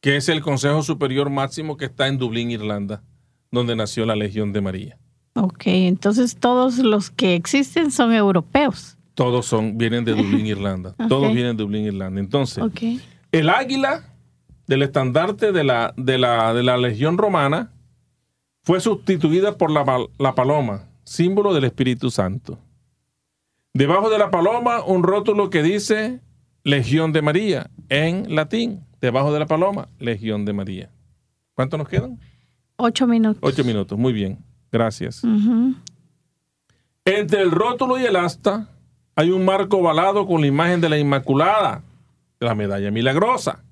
que 0.00 0.16
es 0.16 0.28
el 0.28 0.40
Consejo 0.40 0.82
Superior 0.82 1.30
Máximo 1.30 1.76
que 1.76 1.84
está 1.84 2.08
en 2.08 2.18
Dublín, 2.18 2.50
Irlanda, 2.50 3.04
donde 3.52 3.76
nació 3.76 4.04
la 4.04 4.16
Legión 4.16 4.52
de 4.52 4.60
María. 4.60 4.98
Ok. 5.34 5.50
Ok, 5.60 5.62
entonces 5.66 6.36
todos 6.36 6.78
los 6.78 7.10
que 7.10 7.34
existen 7.34 7.90
son 7.90 8.12
europeos. 8.12 8.96
Todos 9.14 9.46
son, 9.46 9.76
vienen 9.78 10.04
de 10.04 10.14
Dublín, 10.14 10.46
Irlanda. 10.46 10.94
Todos 11.08 11.32
vienen 11.32 11.56
de 11.56 11.62
Dublín, 11.62 11.84
Irlanda. 11.84 12.20
Entonces, 12.20 12.64
el 13.32 13.48
águila 13.48 14.14
del 14.66 14.82
estandarte 14.82 15.52
de 15.52 15.64
la, 15.64 15.92
de 15.96 16.18
la, 16.18 16.54
de 16.54 16.62
la 16.62 16.78
Legión 16.78 17.18
Romana 17.18 17.72
fue 18.62 18.80
sustituida 18.80 19.56
por 19.56 19.70
la, 19.70 19.84
la 20.18 20.34
paloma, 20.34 20.88
símbolo 21.04 21.52
del 21.52 21.64
Espíritu 21.64 22.10
Santo. 22.10 22.58
Debajo 23.72 24.10
de 24.10 24.18
la 24.18 24.30
paloma, 24.30 24.82
un 24.84 25.02
rótulo 25.02 25.48
que 25.50 25.62
dice 25.62 26.20
Legión 26.64 27.12
de 27.12 27.22
María, 27.22 27.70
en 27.88 28.34
latín. 28.34 28.84
Debajo 29.00 29.32
de 29.32 29.38
la 29.38 29.46
paloma, 29.46 29.88
Legión 29.98 30.44
de 30.44 30.52
María. 30.52 30.90
¿Cuánto 31.54 31.78
nos 31.78 31.88
quedan? 31.88 32.18
Ocho 32.76 33.06
minutos. 33.06 33.40
Ocho 33.42 33.64
minutos, 33.64 33.98
muy 33.98 34.12
bien. 34.12 34.38
Gracias. 34.70 35.22
Entre 37.04 37.40
el 37.40 37.50
rótulo 37.50 37.98
y 37.98 38.04
el 38.04 38.16
asta 38.16 38.68
hay 39.16 39.30
un 39.30 39.44
marco 39.44 39.78
ovalado 39.78 40.26
con 40.26 40.40
la 40.40 40.46
imagen 40.46 40.80
de 40.80 40.88
la 40.88 40.98
Inmaculada, 40.98 41.82
la 42.38 42.54
medalla 42.54 42.90
milagrosa, 42.90 43.62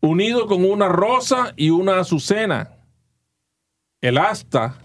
unido 0.00 0.46
con 0.46 0.64
una 0.64 0.88
rosa 0.88 1.52
y 1.56 1.70
una 1.70 2.00
azucena. 2.00 2.70
El 4.00 4.18
asta 4.18 4.78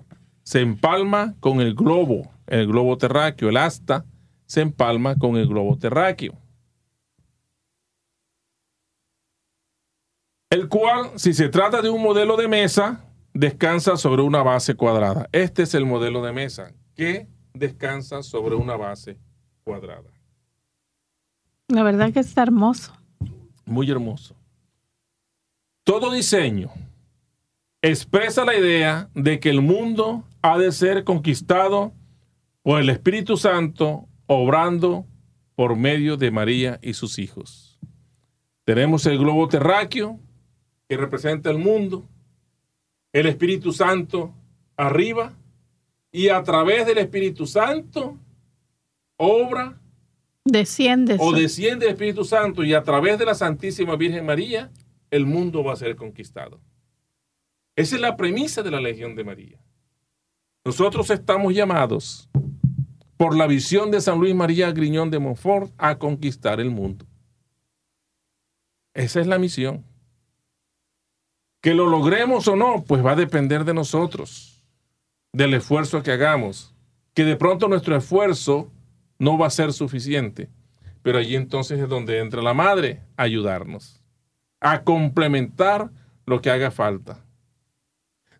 se 0.43 0.61
empalma 0.61 1.35
con 1.39 1.61
el 1.61 1.75
globo, 1.75 2.31
el 2.47 2.67
globo 2.67 2.97
terráqueo. 2.97 3.49
El 3.49 3.57
asta 3.57 4.05
se 4.45 4.61
empalma 4.61 5.15
con 5.17 5.37
el 5.37 5.47
globo 5.47 5.77
terráqueo. 5.77 6.33
El 10.49 10.69
cual, 10.69 11.11
si 11.15 11.33
se 11.33 11.49
trata 11.49 11.81
de 11.81 11.89
un 11.89 12.01
modelo 12.01 12.37
de 12.37 12.47
mesa, 12.47 13.03
descansa 13.33 13.97
sobre 13.97 14.21
una 14.21 14.41
base 14.43 14.75
cuadrada. 14.75 15.27
Este 15.31 15.63
es 15.63 15.73
el 15.73 15.85
modelo 15.85 16.23
de 16.23 16.31
mesa 16.31 16.73
que 16.95 17.27
descansa 17.53 18.23
sobre 18.23 18.55
una 18.55 18.77
base 18.77 19.17
cuadrada. 19.63 20.09
La 21.67 21.83
verdad 21.83 22.13
que 22.13 22.19
está 22.19 22.43
hermoso. 22.43 22.93
Muy 23.65 23.89
hermoso. 23.89 24.35
Todo 25.83 26.11
diseño 26.11 26.71
expresa 27.81 28.45
la 28.45 28.55
idea 28.55 29.09
de 29.13 29.39
que 29.39 29.49
el 29.49 29.61
mundo 29.61 30.23
ha 30.41 30.57
de 30.57 30.71
ser 30.71 31.03
conquistado 31.03 31.91
por 32.65 32.81
el 32.81 32.89
Espíritu 32.89 33.37
Santo 33.37 34.09
obrando 34.25 35.05
por 35.53 35.75
medio 35.75 36.17
de 36.17 36.31
María 36.31 36.79
y 36.81 36.95
sus 36.95 37.19
hijos. 37.19 37.79
Tenemos 38.63 39.05
el 39.05 39.19
globo 39.19 39.47
terráqueo 39.47 40.19
que 40.89 40.97
representa 40.97 41.51
el 41.51 41.59
mundo 41.59 42.09
el 43.13 43.27
Espíritu 43.27 43.71
Santo 43.71 44.33
arriba 44.75 45.33
y 46.11 46.29
a 46.29 46.41
través 46.41 46.87
del 46.87 46.97
Espíritu 46.97 47.45
Santo 47.45 48.17
obra. 49.15 49.79
Desciende. 50.43 51.17
O 51.19 51.33
desciende 51.33 51.85
el 51.85 51.91
Espíritu 51.91 52.25
Santo 52.25 52.63
y 52.63 52.73
a 52.73 52.81
través 52.81 53.19
de 53.19 53.25
la 53.25 53.35
Santísima 53.35 53.95
Virgen 53.95 54.25
María 54.25 54.71
el 55.11 55.27
mundo 55.27 55.63
va 55.63 55.73
a 55.73 55.75
ser 55.75 55.95
conquistado. 55.95 56.59
Esa 57.75 57.93
es 57.93 58.01
la 58.01 58.17
premisa 58.17 58.63
de 58.63 58.71
la 58.71 58.81
Legión 58.81 59.15
de 59.15 59.23
María. 59.23 59.59
Nosotros 60.65 61.11
estamos 61.11 61.53
llamados 61.53 62.27
por 63.17 63.35
la 63.35 63.47
visión 63.47 63.91
de 63.91 64.01
San 64.01 64.19
Luis 64.19 64.35
María 64.35 64.71
Griñón 64.71 65.09
de 65.09 65.19
Montfort 65.19 65.71
a 65.77 65.97
conquistar 65.97 66.59
el 66.59 66.69
mundo. 66.69 67.05
Esa 68.93 69.21
es 69.21 69.27
la 69.27 69.37
misión. 69.37 69.85
Que 71.61 71.73
lo 71.73 71.87
logremos 71.87 72.47
o 72.47 72.55
no, 72.55 72.83
pues 72.83 73.05
va 73.05 73.11
a 73.11 73.15
depender 73.15 73.65
de 73.65 73.73
nosotros, 73.73 74.63
del 75.33 75.53
esfuerzo 75.53 76.03
que 76.03 76.11
hagamos. 76.11 76.73
Que 77.13 77.23
de 77.23 77.35
pronto 77.35 77.67
nuestro 77.67 77.95
esfuerzo 77.95 78.71
no 79.17 79.37
va 79.37 79.47
a 79.47 79.51
ser 79.51 79.73
suficiente. 79.73 80.49
Pero 81.01 81.17
allí 81.17 81.35
entonces 81.35 81.79
es 81.79 81.89
donde 81.89 82.19
entra 82.19 82.41
la 82.41 82.53
madre 82.53 83.01
a 83.15 83.23
ayudarnos, 83.23 84.03
a 84.59 84.83
complementar 84.83 85.91
lo 86.25 86.41
que 86.41 86.49
haga 86.49 86.71
falta. 86.71 87.23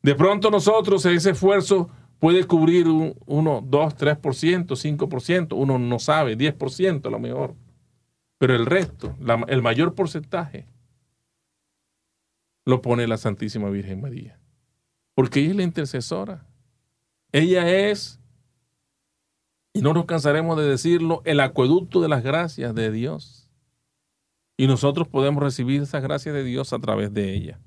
De 0.02 0.16
pronto 0.16 0.52
nosotros 0.52 1.06
ese 1.06 1.32
esfuerzo 1.32 1.90
puede 2.26 2.46
cubrir 2.46 2.88
un, 2.88 3.14
1, 3.28 3.66
2, 3.68 3.98
3%, 3.98 4.66
5%, 4.66 5.56
uno 5.56 5.78
no 5.78 6.00
sabe, 6.00 6.36
10% 6.36 7.06
a 7.06 7.10
lo 7.12 7.20
mejor. 7.20 7.54
Pero 8.40 8.56
el 8.56 8.66
resto, 8.66 9.16
el 9.48 9.62
mayor 9.62 9.94
porcentaje, 9.94 10.66
lo 12.66 12.82
pone 12.82 13.06
la 13.06 13.18
Santísima 13.18 13.70
Virgen 13.70 14.02
María. 14.02 14.40
Porque 15.14 15.42
ella 15.42 15.52
es 15.52 15.56
la 15.56 15.62
intercesora. 15.62 16.48
Ella 17.32 17.70
es, 17.70 18.20
y 19.72 19.82
no 19.82 19.94
nos 19.94 20.06
cansaremos 20.06 20.58
de 20.58 20.64
decirlo, 20.64 21.22
el 21.26 21.40
acueducto 21.40 22.02
de 22.02 22.10
las 22.10 22.24
gracias 22.24 22.74
de 22.74 22.90
Dios. 22.90 23.52
Y 24.58 24.66
nosotros 24.66 25.08
podemos 25.08 25.44
recibir 25.44 25.84
esas 25.84 26.02
gracias 26.02 26.34
de 26.34 26.44
Dios 26.44 26.74
a 26.74 26.80
través 26.80 27.14
de 27.14 27.36
ella. 27.36 27.60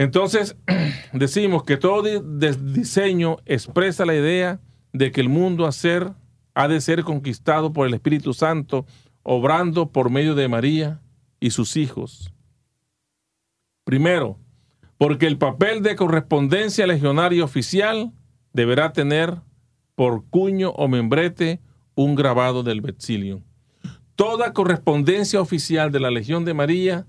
Entonces, 0.00 0.56
decimos 1.12 1.62
que 1.64 1.76
todo 1.76 2.22
diseño 2.22 3.36
expresa 3.44 4.06
la 4.06 4.14
idea 4.14 4.58
de 4.94 5.12
que 5.12 5.20
el 5.20 5.28
mundo 5.28 5.66
a 5.66 5.72
ser, 5.72 6.14
ha 6.54 6.68
de 6.68 6.80
ser 6.80 7.04
conquistado 7.04 7.74
por 7.74 7.86
el 7.86 7.92
Espíritu 7.92 8.32
Santo, 8.32 8.86
obrando 9.22 9.92
por 9.92 10.08
medio 10.08 10.34
de 10.34 10.48
María 10.48 11.02
y 11.38 11.50
sus 11.50 11.76
hijos. 11.76 12.32
Primero, 13.84 14.38
porque 14.96 15.26
el 15.26 15.36
papel 15.36 15.82
de 15.82 15.96
correspondencia 15.96 16.86
legionaria 16.86 17.44
oficial 17.44 18.10
deberá 18.54 18.94
tener 18.94 19.42
por 19.96 20.24
cuño 20.30 20.70
o 20.70 20.88
membrete 20.88 21.60
un 21.94 22.14
grabado 22.14 22.62
del 22.62 22.80
Betzilium. 22.80 23.42
Toda 24.14 24.54
correspondencia 24.54 25.42
oficial 25.42 25.92
de 25.92 26.00
la 26.00 26.10
Legión 26.10 26.46
de 26.46 26.54
María 26.54 27.06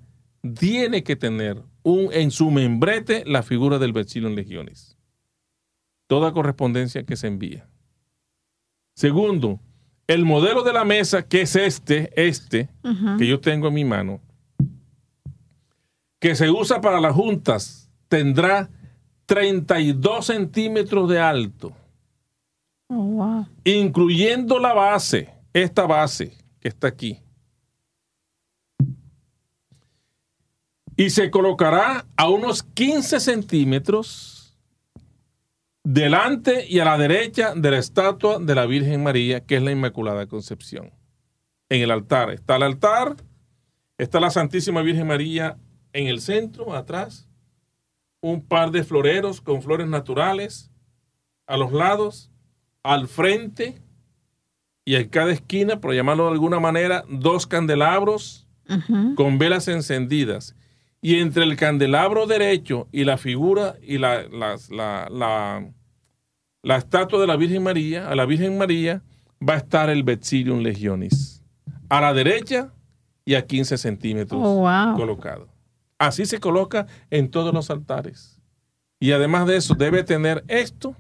tiene 0.60 1.06
que 1.06 1.16
tener 1.16 1.71
un, 1.84 2.10
en 2.14 2.32
su 2.32 2.52
membrete 2.52 3.24
la 3.26 3.44
figura 3.44 3.80
del 3.80 3.94
Betzilium 3.94 4.34
Legionis. 4.34 4.98
Toda 6.08 6.34
correspondencia 6.34 7.04
que 7.04 7.16
se 7.16 7.28
envía. 7.28 7.68
Segundo, 8.96 9.60
el 10.08 10.26
modelo 10.26 10.64
de 10.64 10.74
la 10.74 10.84
mesa, 10.84 11.28
que 11.28 11.42
es 11.42 11.56
este, 11.56 12.12
este, 12.16 12.70
que 13.18 13.26
yo 13.26 13.40
tengo 13.40 13.70
en 13.70 13.74
mi 13.74 13.86
mano, 13.86 14.20
que 16.20 16.36
se 16.36 16.50
usa 16.52 16.82
para 16.82 17.00
las 17.00 17.14
juntas 17.14 17.90
tendrá 18.08 18.70
32 19.26 20.26
centímetros 20.26 21.10
de 21.10 21.20
alto. 21.20 21.72
Oh, 22.90 23.46
incluyendo 23.64 24.60
la 24.60 24.74
base, 24.74 25.30
esta 25.54 25.86
base 25.86 26.38
que 26.60 26.68
está 26.68 26.88
aquí. 26.90 27.20
Y 31.02 31.10
se 31.10 31.32
colocará 31.32 32.06
a 32.16 32.30
unos 32.30 32.62
15 32.62 33.20
centímetros 33.20 34.56
delante 35.84 36.68
y 36.70 36.78
a 36.78 36.86
la 36.86 36.96
derecha 36.96 37.56
de 37.56 37.72
la 37.72 37.80
estatua 37.80 38.38
de 38.38 38.54
la 38.54 38.68
Virgen 38.68 39.02
María, 39.02 39.44
que 39.44 39.56
es 39.56 39.64
la 39.64 39.72
Inmaculada 39.72 40.28
Concepción. 40.28 40.92
En 41.70 41.82
el 41.82 41.90
altar 41.90 42.30
está 42.30 42.58
el 42.58 42.62
altar, 42.62 43.16
está 43.98 44.20
la 44.20 44.30
Santísima 44.30 44.84
Virgen 44.84 45.08
María 45.08 45.58
en 45.92 46.06
el 46.06 46.22
centro, 46.22 46.76
atrás, 46.76 47.28
un 48.22 48.46
par 48.46 48.70
de 48.70 48.84
floreros 48.84 49.42
con 49.42 49.64
flores 49.64 49.88
naturales 49.88 50.70
a 51.48 51.58
los 51.58 51.72
lados, 51.74 52.30
al 52.84 53.08
frente 53.08 53.82
y 54.86 54.94
en 54.98 55.10
cada 55.10 55.32
esquina, 55.32 55.82
por 55.82 55.96
llamarlo 55.96 56.26
de 56.26 56.34
alguna 56.34 56.60
manera, 56.60 57.04
dos 57.10 57.48
candelabros 57.48 58.48
con 59.16 59.40
velas 59.40 59.68
encendidas. 59.68 60.56
Y 61.02 61.16
entre 61.16 61.44
el 61.44 61.56
candelabro 61.56 62.28
derecho 62.28 62.88
y 62.92 63.06
la 63.06 63.18
figura 63.18 63.76
y 63.82 63.98
la, 63.98 64.24
la, 64.30 65.68
la, 66.64 66.78
estatua 66.78 67.20
de 67.20 67.28
la 67.28 67.36
Virgen 67.38 67.64
María, 67.64 68.08
a 68.08 68.16
la 68.16 68.26
Virgen 68.26 68.58
María, 68.58 69.02
va 69.42 69.56
a 69.56 69.58
estar 69.58 69.90
el 69.90 70.04
Betzilium 70.04 70.60
Legionis. 70.60 71.44
A 71.90 72.02
la 72.02 72.14
derecha 72.14 72.72
y 73.26 73.34
a 73.34 73.46
15 73.46 73.78
centímetros 73.78 74.40
oh, 74.44 74.94
colocado. 74.96 75.48
Así 75.98 76.26
se 76.26 76.40
coloca 76.40 76.88
en 77.10 77.30
todos 77.30 77.54
los 77.54 77.70
altares. 77.70 78.40
Y 79.00 79.12
además 79.12 79.48
de 79.48 79.58
eso, 79.58 79.74
debe 79.74 80.04
tener 80.04 80.44
esto, 80.48 80.96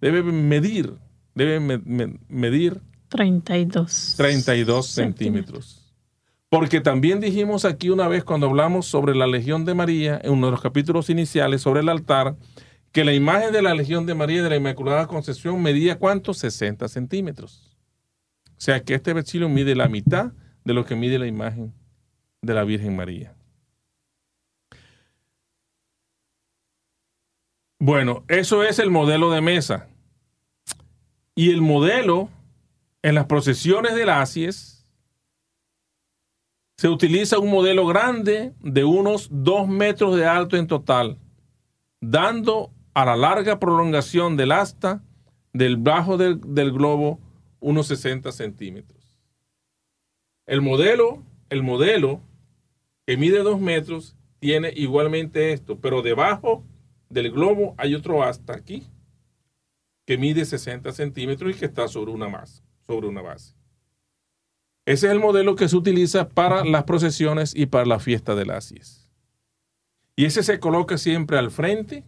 debe 0.00 0.22
medir, 0.24 0.98
debe 1.34 1.60
medir 1.60 2.80
32, 3.08 4.14
32 4.16 4.86
centímetros. 4.86 5.85
Porque 6.56 6.80
también 6.80 7.20
dijimos 7.20 7.66
aquí 7.66 7.90
una 7.90 8.08
vez 8.08 8.24
cuando 8.24 8.46
hablamos 8.46 8.86
sobre 8.86 9.14
la 9.14 9.26
Legión 9.26 9.66
de 9.66 9.74
María, 9.74 10.18
en 10.24 10.32
uno 10.32 10.46
de 10.46 10.52
los 10.52 10.62
capítulos 10.62 11.10
iniciales 11.10 11.60
sobre 11.60 11.80
el 11.80 11.88
altar, 11.90 12.34
que 12.92 13.04
la 13.04 13.12
imagen 13.12 13.52
de 13.52 13.60
la 13.60 13.74
Legión 13.74 14.06
de 14.06 14.14
María 14.14 14.42
de 14.42 14.48
la 14.48 14.56
Inmaculada 14.56 15.06
Concepción 15.06 15.60
medía 15.60 15.98
cuánto? 15.98 16.32
60 16.32 16.88
centímetros. 16.88 17.76
O 18.52 18.54
sea 18.56 18.82
que 18.82 18.94
este 18.94 19.12
versículo 19.12 19.50
mide 19.50 19.74
la 19.74 19.86
mitad 19.90 20.32
de 20.64 20.72
lo 20.72 20.86
que 20.86 20.96
mide 20.96 21.18
la 21.18 21.26
imagen 21.26 21.74
de 22.40 22.54
la 22.54 22.64
Virgen 22.64 22.96
María. 22.96 23.34
Bueno, 27.78 28.24
eso 28.28 28.64
es 28.64 28.78
el 28.78 28.90
modelo 28.90 29.30
de 29.30 29.42
mesa. 29.42 29.88
Y 31.34 31.50
el 31.50 31.60
modelo 31.60 32.30
en 33.02 33.14
las 33.14 33.26
procesiones 33.26 33.94
del 33.94 34.08
Asies 34.08 34.75
se 36.76 36.88
utiliza 36.88 37.38
un 37.38 37.50
modelo 37.50 37.86
grande 37.86 38.52
de 38.60 38.84
unos 38.84 39.28
dos 39.30 39.66
metros 39.66 40.16
de 40.16 40.26
alto 40.26 40.56
en 40.56 40.66
total, 40.66 41.18
dando 42.00 42.70
a 42.92 43.04
la 43.04 43.16
larga 43.16 43.58
prolongación 43.58 44.36
del 44.36 44.52
asta 44.52 45.02
del 45.52 45.78
bajo 45.78 46.18
del, 46.18 46.38
del 46.54 46.72
globo 46.72 47.18
unos 47.60 47.86
60 47.86 48.30
centímetros. 48.30 49.18
El 50.44 50.60
modelo, 50.60 51.24
el 51.48 51.62
modelo 51.62 52.20
que 53.06 53.16
mide 53.16 53.38
dos 53.38 53.58
metros 53.58 54.16
tiene 54.38 54.70
igualmente 54.76 55.52
esto, 55.52 55.80
pero 55.80 56.02
debajo 56.02 56.62
del 57.08 57.30
globo 57.32 57.74
hay 57.78 57.94
otro 57.94 58.22
asta 58.22 58.54
aquí 58.54 58.86
que 60.04 60.18
mide 60.18 60.44
60 60.44 60.92
centímetros 60.92 61.56
y 61.56 61.58
que 61.58 61.64
está 61.64 61.88
sobre 61.88 62.12
una, 62.12 62.28
masa, 62.28 62.62
sobre 62.86 63.08
una 63.08 63.22
base. 63.22 63.55
Ese 64.86 65.08
es 65.08 65.12
el 65.12 65.18
modelo 65.18 65.56
que 65.56 65.68
se 65.68 65.76
utiliza 65.76 66.28
para 66.28 66.64
las 66.64 66.84
procesiones 66.84 67.54
y 67.54 67.66
para 67.66 67.86
la 67.86 67.98
fiesta 67.98 68.36
de 68.36 68.46
las. 68.46 68.72
Y 70.14 70.24
ese 70.24 70.44
se 70.44 70.60
coloca 70.60 70.96
siempre 70.96 71.38
al 71.38 71.50
frente, 71.50 72.04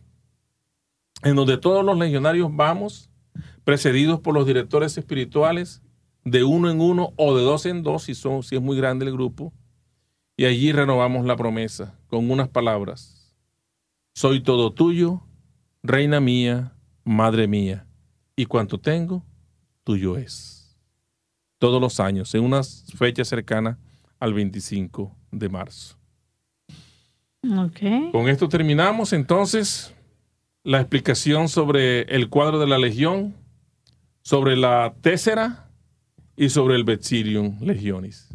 en 1.24 1.34
donde 1.34 1.58
todos 1.58 1.84
los 1.84 1.98
legionarios 1.98 2.54
vamos, 2.54 3.10
precedidos 3.64 4.20
por 4.20 4.32
los 4.32 4.46
directores 4.46 4.96
espirituales, 4.96 5.82
de 6.24 6.44
uno 6.44 6.70
en 6.70 6.80
uno 6.80 7.12
o 7.16 7.36
de 7.36 7.42
dos 7.42 7.66
en 7.66 7.82
dos, 7.82 8.04
si, 8.04 8.14
son, 8.14 8.42
si 8.44 8.54
es 8.54 8.62
muy 8.62 8.76
grande 8.76 9.06
el 9.06 9.12
grupo, 9.12 9.52
y 10.36 10.44
allí 10.44 10.70
renovamos 10.70 11.26
la 11.26 11.36
promesa 11.36 11.98
con 12.06 12.30
unas 12.30 12.48
palabras. 12.48 13.34
Soy 14.14 14.40
todo 14.40 14.72
tuyo, 14.72 15.22
reina 15.82 16.20
mía, 16.20 16.76
madre 17.04 17.48
mía 17.48 17.86
y 18.36 18.46
cuanto 18.46 18.78
tengo, 18.78 19.24
tuyo 19.82 20.16
es. 20.16 20.57
Todos 21.58 21.80
los 21.80 22.00
años, 22.00 22.34
en 22.34 22.44
una 22.44 22.62
fecha 22.62 23.24
cercana 23.24 23.78
al 24.18 24.34
25 24.34 25.14
de 25.30 25.48
marzo. 25.48 25.96
Con 28.12 28.28
esto 28.28 28.48
terminamos 28.48 29.12
entonces 29.12 29.94
la 30.64 30.80
explicación 30.80 31.48
sobre 31.48 32.02
el 32.02 32.28
cuadro 32.28 32.58
de 32.58 32.66
la 32.66 32.78
legión, 32.78 33.34
sobre 34.22 34.56
la 34.56 34.94
tésera 35.00 35.70
y 36.36 36.48
sobre 36.48 36.76
el 36.76 36.84
Betsirium 36.84 37.58
Legionis. 37.60 38.28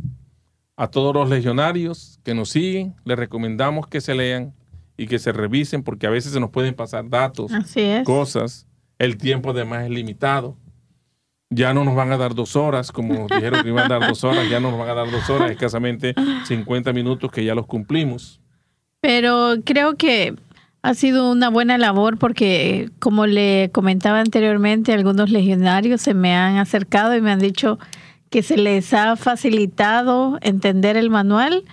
A 0.76 0.88
todos 0.88 1.14
los 1.14 1.30
legionarios 1.30 2.20
que 2.24 2.34
nos 2.34 2.50
siguen, 2.50 2.96
les 3.06 3.18
recomendamos 3.18 3.88
que 3.88 4.02
se 4.02 4.16
lean 4.16 4.54
y 4.98 5.08
que 5.08 5.20
se 5.20 5.32
revisen 5.32 5.84
porque 5.84 6.08
a 6.08 6.10
veces 6.10 6.34
se 6.34 6.40
nos 6.40 6.50
pueden 6.50 6.74
pasar 6.74 7.10
datos, 7.10 7.52
cosas 8.06 8.68
el 9.04 9.18
tiempo 9.18 9.50
además 9.50 9.84
es 9.86 9.90
limitado. 9.90 10.58
Ya 11.50 11.74
no 11.74 11.84
nos 11.84 11.96
van 11.96 12.12
a 12.12 12.18
dar 12.18 12.34
dos 12.34 12.56
horas, 12.56 12.92
como 12.92 13.28
dijeron 13.28 13.62
que 13.62 13.70
iban 13.70 13.92
a 13.92 14.00
dar 14.00 14.10
dos 14.10 14.24
horas, 14.24 14.50
ya 14.50 14.60
no 14.60 14.72
nos 14.72 14.80
van 14.80 14.90
a 14.90 14.94
dar 14.96 15.12
dos 15.12 15.30
horas, 15.30 15.52
escasamente 15.52 16.16
50 16.46 16.94
minutos 16.94 17.32
que 17.32 17.46
ya 17.46 17.54
los 17.54 17.68
cumplimos. 17.68 18.42
Pero 19.02 19.56
creo 19.64 19.96
que 19.96 20.34
ha 20.82 20.94
sido 20.96 21.32
una 21.32 21.50
buena 21.50 21.78
labor 21.78 22.18
porque, 22.18 22.90
como 23.00 23.26
le 23.26 23.70
comentaba 23.72 24.20
anteriormente, 24.20 24.94
algunos 24.94 25.30
legionarios 25.30 26.02
se 26.02 26.14
me 26.14 26.36
han 26.36 26.58
acercado 26.58 27.16
y 27.16 27.22
me 27.22 27.32
han 27.32 27.40
dicho 27.40 27.80
que 28.30 28.42
se 28.42 28.58
les 28.58 28.94
ha 28.94 29.16
facilitado 29.16 30.40
entender 30.42 30.98
el 30.98 31.10
manual 31.10 31.64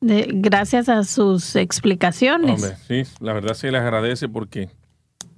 gracias 0.00 0.88
a 0.88 1.04
sus 1.04 1.56
explicaciones. 1.56 2.62
Hombre, 2.62 2.76
sí, 2.88 3.10
la 3.20 3.32
verdad 3.32 3.54
se 3.54 3.70
les 3.70 3.80
agradece 3.80 4.28
porque 4.28 4.70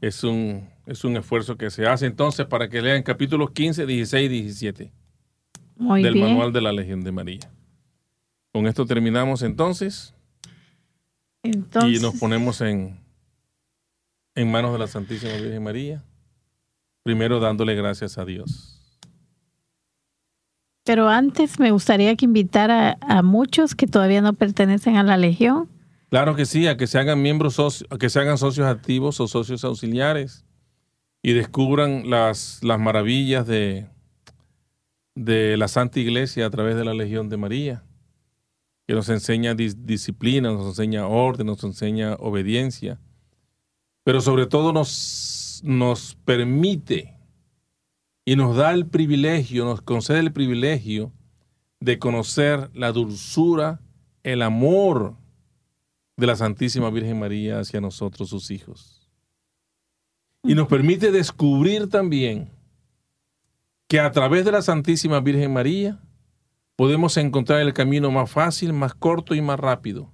es 0.01 0.25
un, 0.25 0.69
es 0.89 1.05
un 1.05 1.17
esfuerzo 1.17 1.57
que 1.57 1.71
se 1.71 1.87
hace. 1.87 2.07
Entonces 2.07 2.47
para 2.47 2.69
que 2.69 2.81
lean 2.83 3.03
capítulos 3.03 3.51
15, 3.51 3.87
16 3.87 4.25
y 4.25 4.43
17 4.43 4.93
del 5.77 6.17
manual 6.17 6.53
de 6.53 6.61
la 6.63 6.73
Legión 6.73 7.03
de 7.03 7.13
María. 7.13 7.53
Con 8.53 8.67
esto 8.67 8.87
terminamos 8.87 9.43
entonces, 9.43 10.15
y 11.45 12.01
nos 12.01 12.17
ponemos 12.19 12.61
en, 12.63 12.99
en 14.35 14.51
manos 14.51 14.73
de 14.73 14.79
la 14.79 14.89
Santísima 14.89 15.35
Virgen 15.35 15.63
María, 15.63 16.03
primero 17.05 17.39
dándole 17.39 17.75
gracias 17.77 18.19
a 18.19 18.25
Dios. 18.25 18.75
Pero 20.85 21.09
antes 21.09 21.61
me 21.61 21.71
gustaría 21.71 22.17
que 22.17 22.25
invitara 22.25 22.97
a 23.03 23.23
muchos 23.23 23.75
que 23.75 23.87
todavía 23.87 24.23
no 24.23 24.33
pertenecen 24.33 24.97
a 24.97 25.03
la 25.03 25.19
Legión. 25.19 25.69
Claro 26.09 26.35
que 26.35 26.47
sí, 26.47 26.67
a 26.67 26.79
que 26.79 26.87
se 26.87 26.99
hagan 26.99 27.21
miembros, 27.21 27.85
a 27.91 27.99
que 27.99 28.09
se 28.09 28.19
hagan 28.19 28.39
socios 28.39 28.67
activos 28.67 29.21
o 29.21 29.29
socios 29.29 29.63
auxiliares 29.65 30.48
y 31.23 31.33
descubran 31.33 32.09
las, 32.09 32.63
las 32.63 32.79
maravillas 32.79 33.47
de, 33.47 33.89
de 35.15 35.57
la 35.57 35.69
Santa 35.69 36.01
Iglesia 36.01 36.47
a 36.47 36.51
través 36.51 36.77
de 36.77 36.85
la 36.85 36.95
Legión 36.95 37.29
de 37.29 37.37
María, 37.37 37.85
que 38.87 38.95
nos 38.95 39.09
enseña 39.09 39.55
disciplina, 39.55 40.51
nos 40.51 40.67
enseña 40.67 41.07
orden, 41.07 41.47
nos 41.47 41.63
enseña 41.65 42.15
obediencia, 42.15 43.01
pero 44.05 44.21
sobre 44.21 44.47
todo 44.47 44.73
nos, 44.73 45.61
nos 45.65 46.17
permite 46.25 47.15
y 48.25 48.37
nos 48.37 48.57
da 48.57 48.73
el 48.73 48.87
privilegio, 48.87 49.65
nos 49.65 49.83
concede 49.83 50.21
el 50.21 50.33
privilegio 50.33 51.13
de 51.81 51.99
conocer 51.99 52.71
la 52.75 52.93
dulzura, 52.93 53.81
el 54.23 54.43
amor, 54.43 55.17
de 56.19 56.27
la 56.27 56.35
Santísima 56.35 56.91
Virgen 56.91 57.19
María 57.19 57.61
hacia 57.61 57.81
nosotros, 57.81 58.29
sus 58.29 58.51
hijos. 58.51 58.98
Y 60.43 60.55
nos 60.55 60.69
permite 60.69 61.11
descubrir 61.11 61.89
también 61.89 62.51
que 63.89 64.01
a 64.01 64.11
través 64.13 64.45
de 64.45 64.53
la 64.53 64.63
Santísima 64.63 65.21
Virgen 65.21 65.53
María 65.53 65.99
podemos 66.77 67.17
encontrar 67.17 67.61
el 67.61 67.73
camino 67.73 68.11
más 68.11 68.31
fácil, 68.31 68.73
más 68.73 68.95
corto 68.95 69.35
y 69.35 69.41
más 69.41 69.59
rápido 69.59 70.13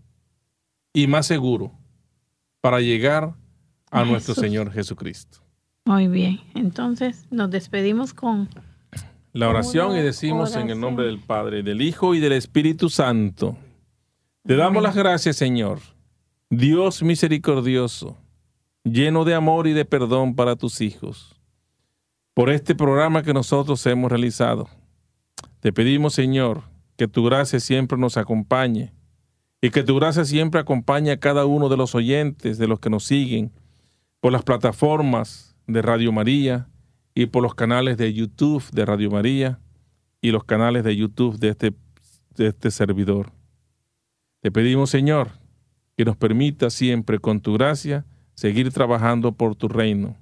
y 0.92 1.06
más 1.06 1.26
seguro 1.26 1.72
para 2.60 2.80
llegar 2.80 3.34
a 3.90 4.04
nuestro 4.04 4.34
Señor 4.34 4.72
Jesucristo. 4.72 5.38
Muy 5.84 6.08
bien, 6.08 6.40
entonces 6.54 7.26
nos 7.30 7.50
despedimos 7.50 8.14
con 8.14 8.48
la 9.32 9.48
oración 9.48 9.96
y 9.96 10.00
decimos 10.00 10.56
en 10.56 10.70
el 10.70 10.80
nombre 10.80 11.06
del 11.06 11.18
Padre, 11.18 11.62
del 11.62 11.82
Hijo 11.82 12.14
y 12.14 12.20
del 12.20 12.32
Espíritu 12.32 12.88
Santo. 12.88 13.58
Te 14.44 14.56
damos 14.56 14.82
las 14.82 14.94
gracias, 14.94 15.36
Señor 15.36 15.80
Dios 16.50 17.02
misericordioso, 17.02 18.16
lleno 18.84 19.24
de 19.24 19.34
amor 19.34 19.66
y 19.66 19.72
de 19.72 19.84
perdón 19.84 20.36
para 20.36 20.56
tus 20.56 20.80
hijos, 20.80 21.34
por 22.34 22.50
este 22.50 22.74
programa 22.74 23.22
que 23.22 23.32
nosotros 23.32 23.84
hemos 23.86 24.10
realizado. 24.10 24.68
Te 25.60 25.72
pedimos, 25.72 26.14
Señor, 26.14 26.64
que 26.96 27.08
tu 27.08 27.24
gracia 27.24 27.58
siempre 27.58 27.98
nos 27.98 28.16
acompañe 28.16 28.92
y 29.60 29.70
que 29.70 29.82
tu 29.82 29.96
gracia 29.96 30.24
siempre 30.24 30.60
acompañe 30.60 31.10
a 31.10 31.18
cada 31.18 31.46
uno 31.46 31.70
de 31.70 31.78
los 31.78 31.94
oyentes, 31.94 32.58
de 32.58 32.68
los 32.68 32.80
que 32.80 32.90
nos 32.90 33.04
siguen, 33.04 33.52
por 34.20 34.32
las 34.32 34.42
plataformas 34.42 35.56
de 35.66 35.80
Radio 35.80 36.12
María 36.12 36.68
y 37.14 37.26
por 37.26 37.42
los 37.42 37.54
canales 37.54 37.96
de 37.96 38.12
YouTube 38.12 38.64
de 38.72 38.84
Radio 38.84 39.10
María 39.10 39.60
y 40.20 40.30
los 40.30 40.44
canales 40.44 40.84
de 40.84 40.96
YouTube 40.96 41.38
de 41.38 41.48
este, 41.48 41.72
de 42.36 42.48
este 42.48 42.70
servidor. 42.70 43.32
Te 44.40 44.50
pedimos, 44.50 44.90
Señor, 44.90 45.30
que 45.96 46.04
nos 46.04 46.16
permita 46.16 46.68
siempre 46.68 47.18
con 47.18 47.40
tu 47.40 47.54
gracia 47.54 48.04
seguir 48.34 48.72
trabajando 48.72 49.32
por 49.32 49.54
tu 49.56 49.68
reino 49.68 50.16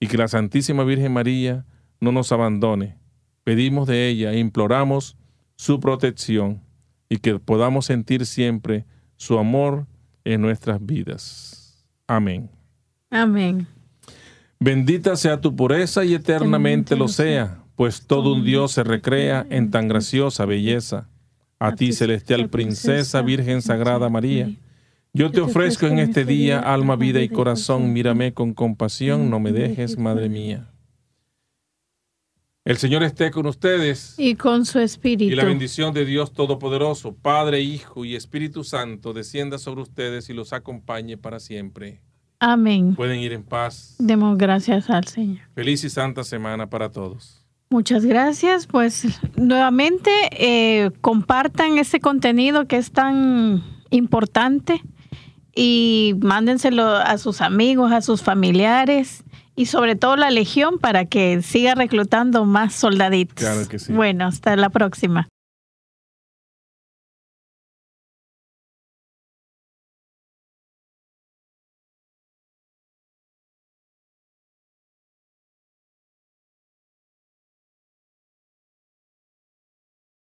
y 0.00 0.06
que 0.06 0.18
la 0.18 0.28
Santísima 0.28 0.84
Virgen 0.84 1.12
María 1.12 1.64
no 2.00 2.12
nos 2.12 2.32
abandone. 2.32 2.98
Pedimos 3.44 3.88
de 3.88 4.08
ella 4.08 4.32
e 4.32 4.38
imploramos 4.38 5.16
su 5.56 5.80
protección 5.80 6.62
y 7.08 7.18
que 7.18 7.38
podamos 7.38 7.86
sentir 7.86 8.26
siempre 8.26 8.86
su 9.16 9.38
amor 9.38 9.86
en 10.24 10.40
nuestras 10.40 10.84
vidas. 10.84 11.86
Amén. 12.06 12.50
Amén. 13.10 13.66
Bendita 14.58 15.16
sea 15.16 15.40
tu 15.40 15.54
pureza 15.54 16.04
y 16.04 16.14
eternamente 16.14 16.96
lo 16.96 17.08
sea, 17.08 17.62
pues 17.76 18.06
todo 18.06 18.32
un 18.34 18.44
Dios 18.44 18.72
se 18.72 18.82
recrea 18.82 19.46
en 19.50 19.70
tan 19.70 19.88
graciosa 19.88 20.46
belleza. 20.46 21.08
A 21.58 21.74
ti, 21.74 21.92
celestial 21.92 22.48
princesa, 22.48 23.22
Virgen 23.22 23.62
Sagrada 23.62 24.08
María 24.08 24.50
yo 25.14 25.30
te 25.30 25.40
ofrezco 25.40 25.86
en 25.86 26.00
este 26.00 26.24
día 26.24 26.58
alma, 26.58 26.96
vida 26.96 27.22
y 27.22 27.28
corazón. 27.28 27.92
Mírame 27.92 28.34
con 28.34 28.52
compasión, 28.52 29.30
no 29.30 29.38
me 29.38 29.52
dejes, 29.52 29.96
Madre 29.96 30.28
mía. 30.28 30.70
El 32.64 32.78
Señor 32.78 33.02
esté 33.02 33.30
con 33.30 33.46
ustedes. 33.46 34.14
Y 34.18 34.34
con 34.34 34.64
su 34.64 34.80
Espíritu. 34.80 35.32
Y 35.32 35.36
la 35.36 35.44
bendición 35.44 35.94
de 35.94 36.04
Dios 36.04 36.32
Todopoderoso, 36.32 37.14
Padre, 37.14 37.60
Hijo 37.60 38.04
y 38.04 38.16
Espíritu 38.16 38.64
Santo, 38.64 39.12
descienda 39.12 39.58
sobre 39.58 39.82
ustedes 39.82 40.28
y 40.30 40.32
los 40.32 40.52
acompañe 40.52 41.16
para 41.16 41.38
siempre. 41.38 42.00
Amén. 42.40 42.96
Pueden 42.96 43.20
ir 43.20 43.32
en 43.32 43.44
paz. 43.44 43.94
Demos 43.98 44.36
gracias 44.36 44.90
al 44.90 45.06
Señor. 45.06 45.42
Feliz 45.54 45.84
y 45.84 45.90
santa 45.90 46.24
semana 46.24 46.68
para 46.68 46.90
todos. 46.90 47.44
Muchas 47.70 48.04
gracias. 48.04 48.66
Pues 48.66 49.06
nuevamente 49.36 50.10
eh, 50.32 50.90
compartan 51.02 51.78
ese 51.78 52.00
contenido 52.00 52.66
que 52.66 52.78
es 52.78 52.90
tan 52.90 53.62
importante 53.90 54.82
y 55.54 56.14
mándenselo 56.20 56.86
a 56.86 57.18
sus 57.18 57.40
amigos, 57.40 57.92
a 57.92 58.00
sus 58.00 58.22
familiares 58.22 59.24
y 59.56 59.66
sobre 59.66 59.96
todo 59.96 60.16
la 60.16 60.30
Legión 60.30 60.78
para 60.78 61.04
que 61.04 61.42
siga 61.42 61.74
reclutando 61.74 62.44
más 62.44 62.74
soldaditos. 62.74 63.36
Claro 63.36 63.68
que 63.68 63.78
sí. 63.78 63.92
Bueno, 63.92 64.26
hasta 64.26 64.56
la 64.56 64.70
próxima. 64.70 65.28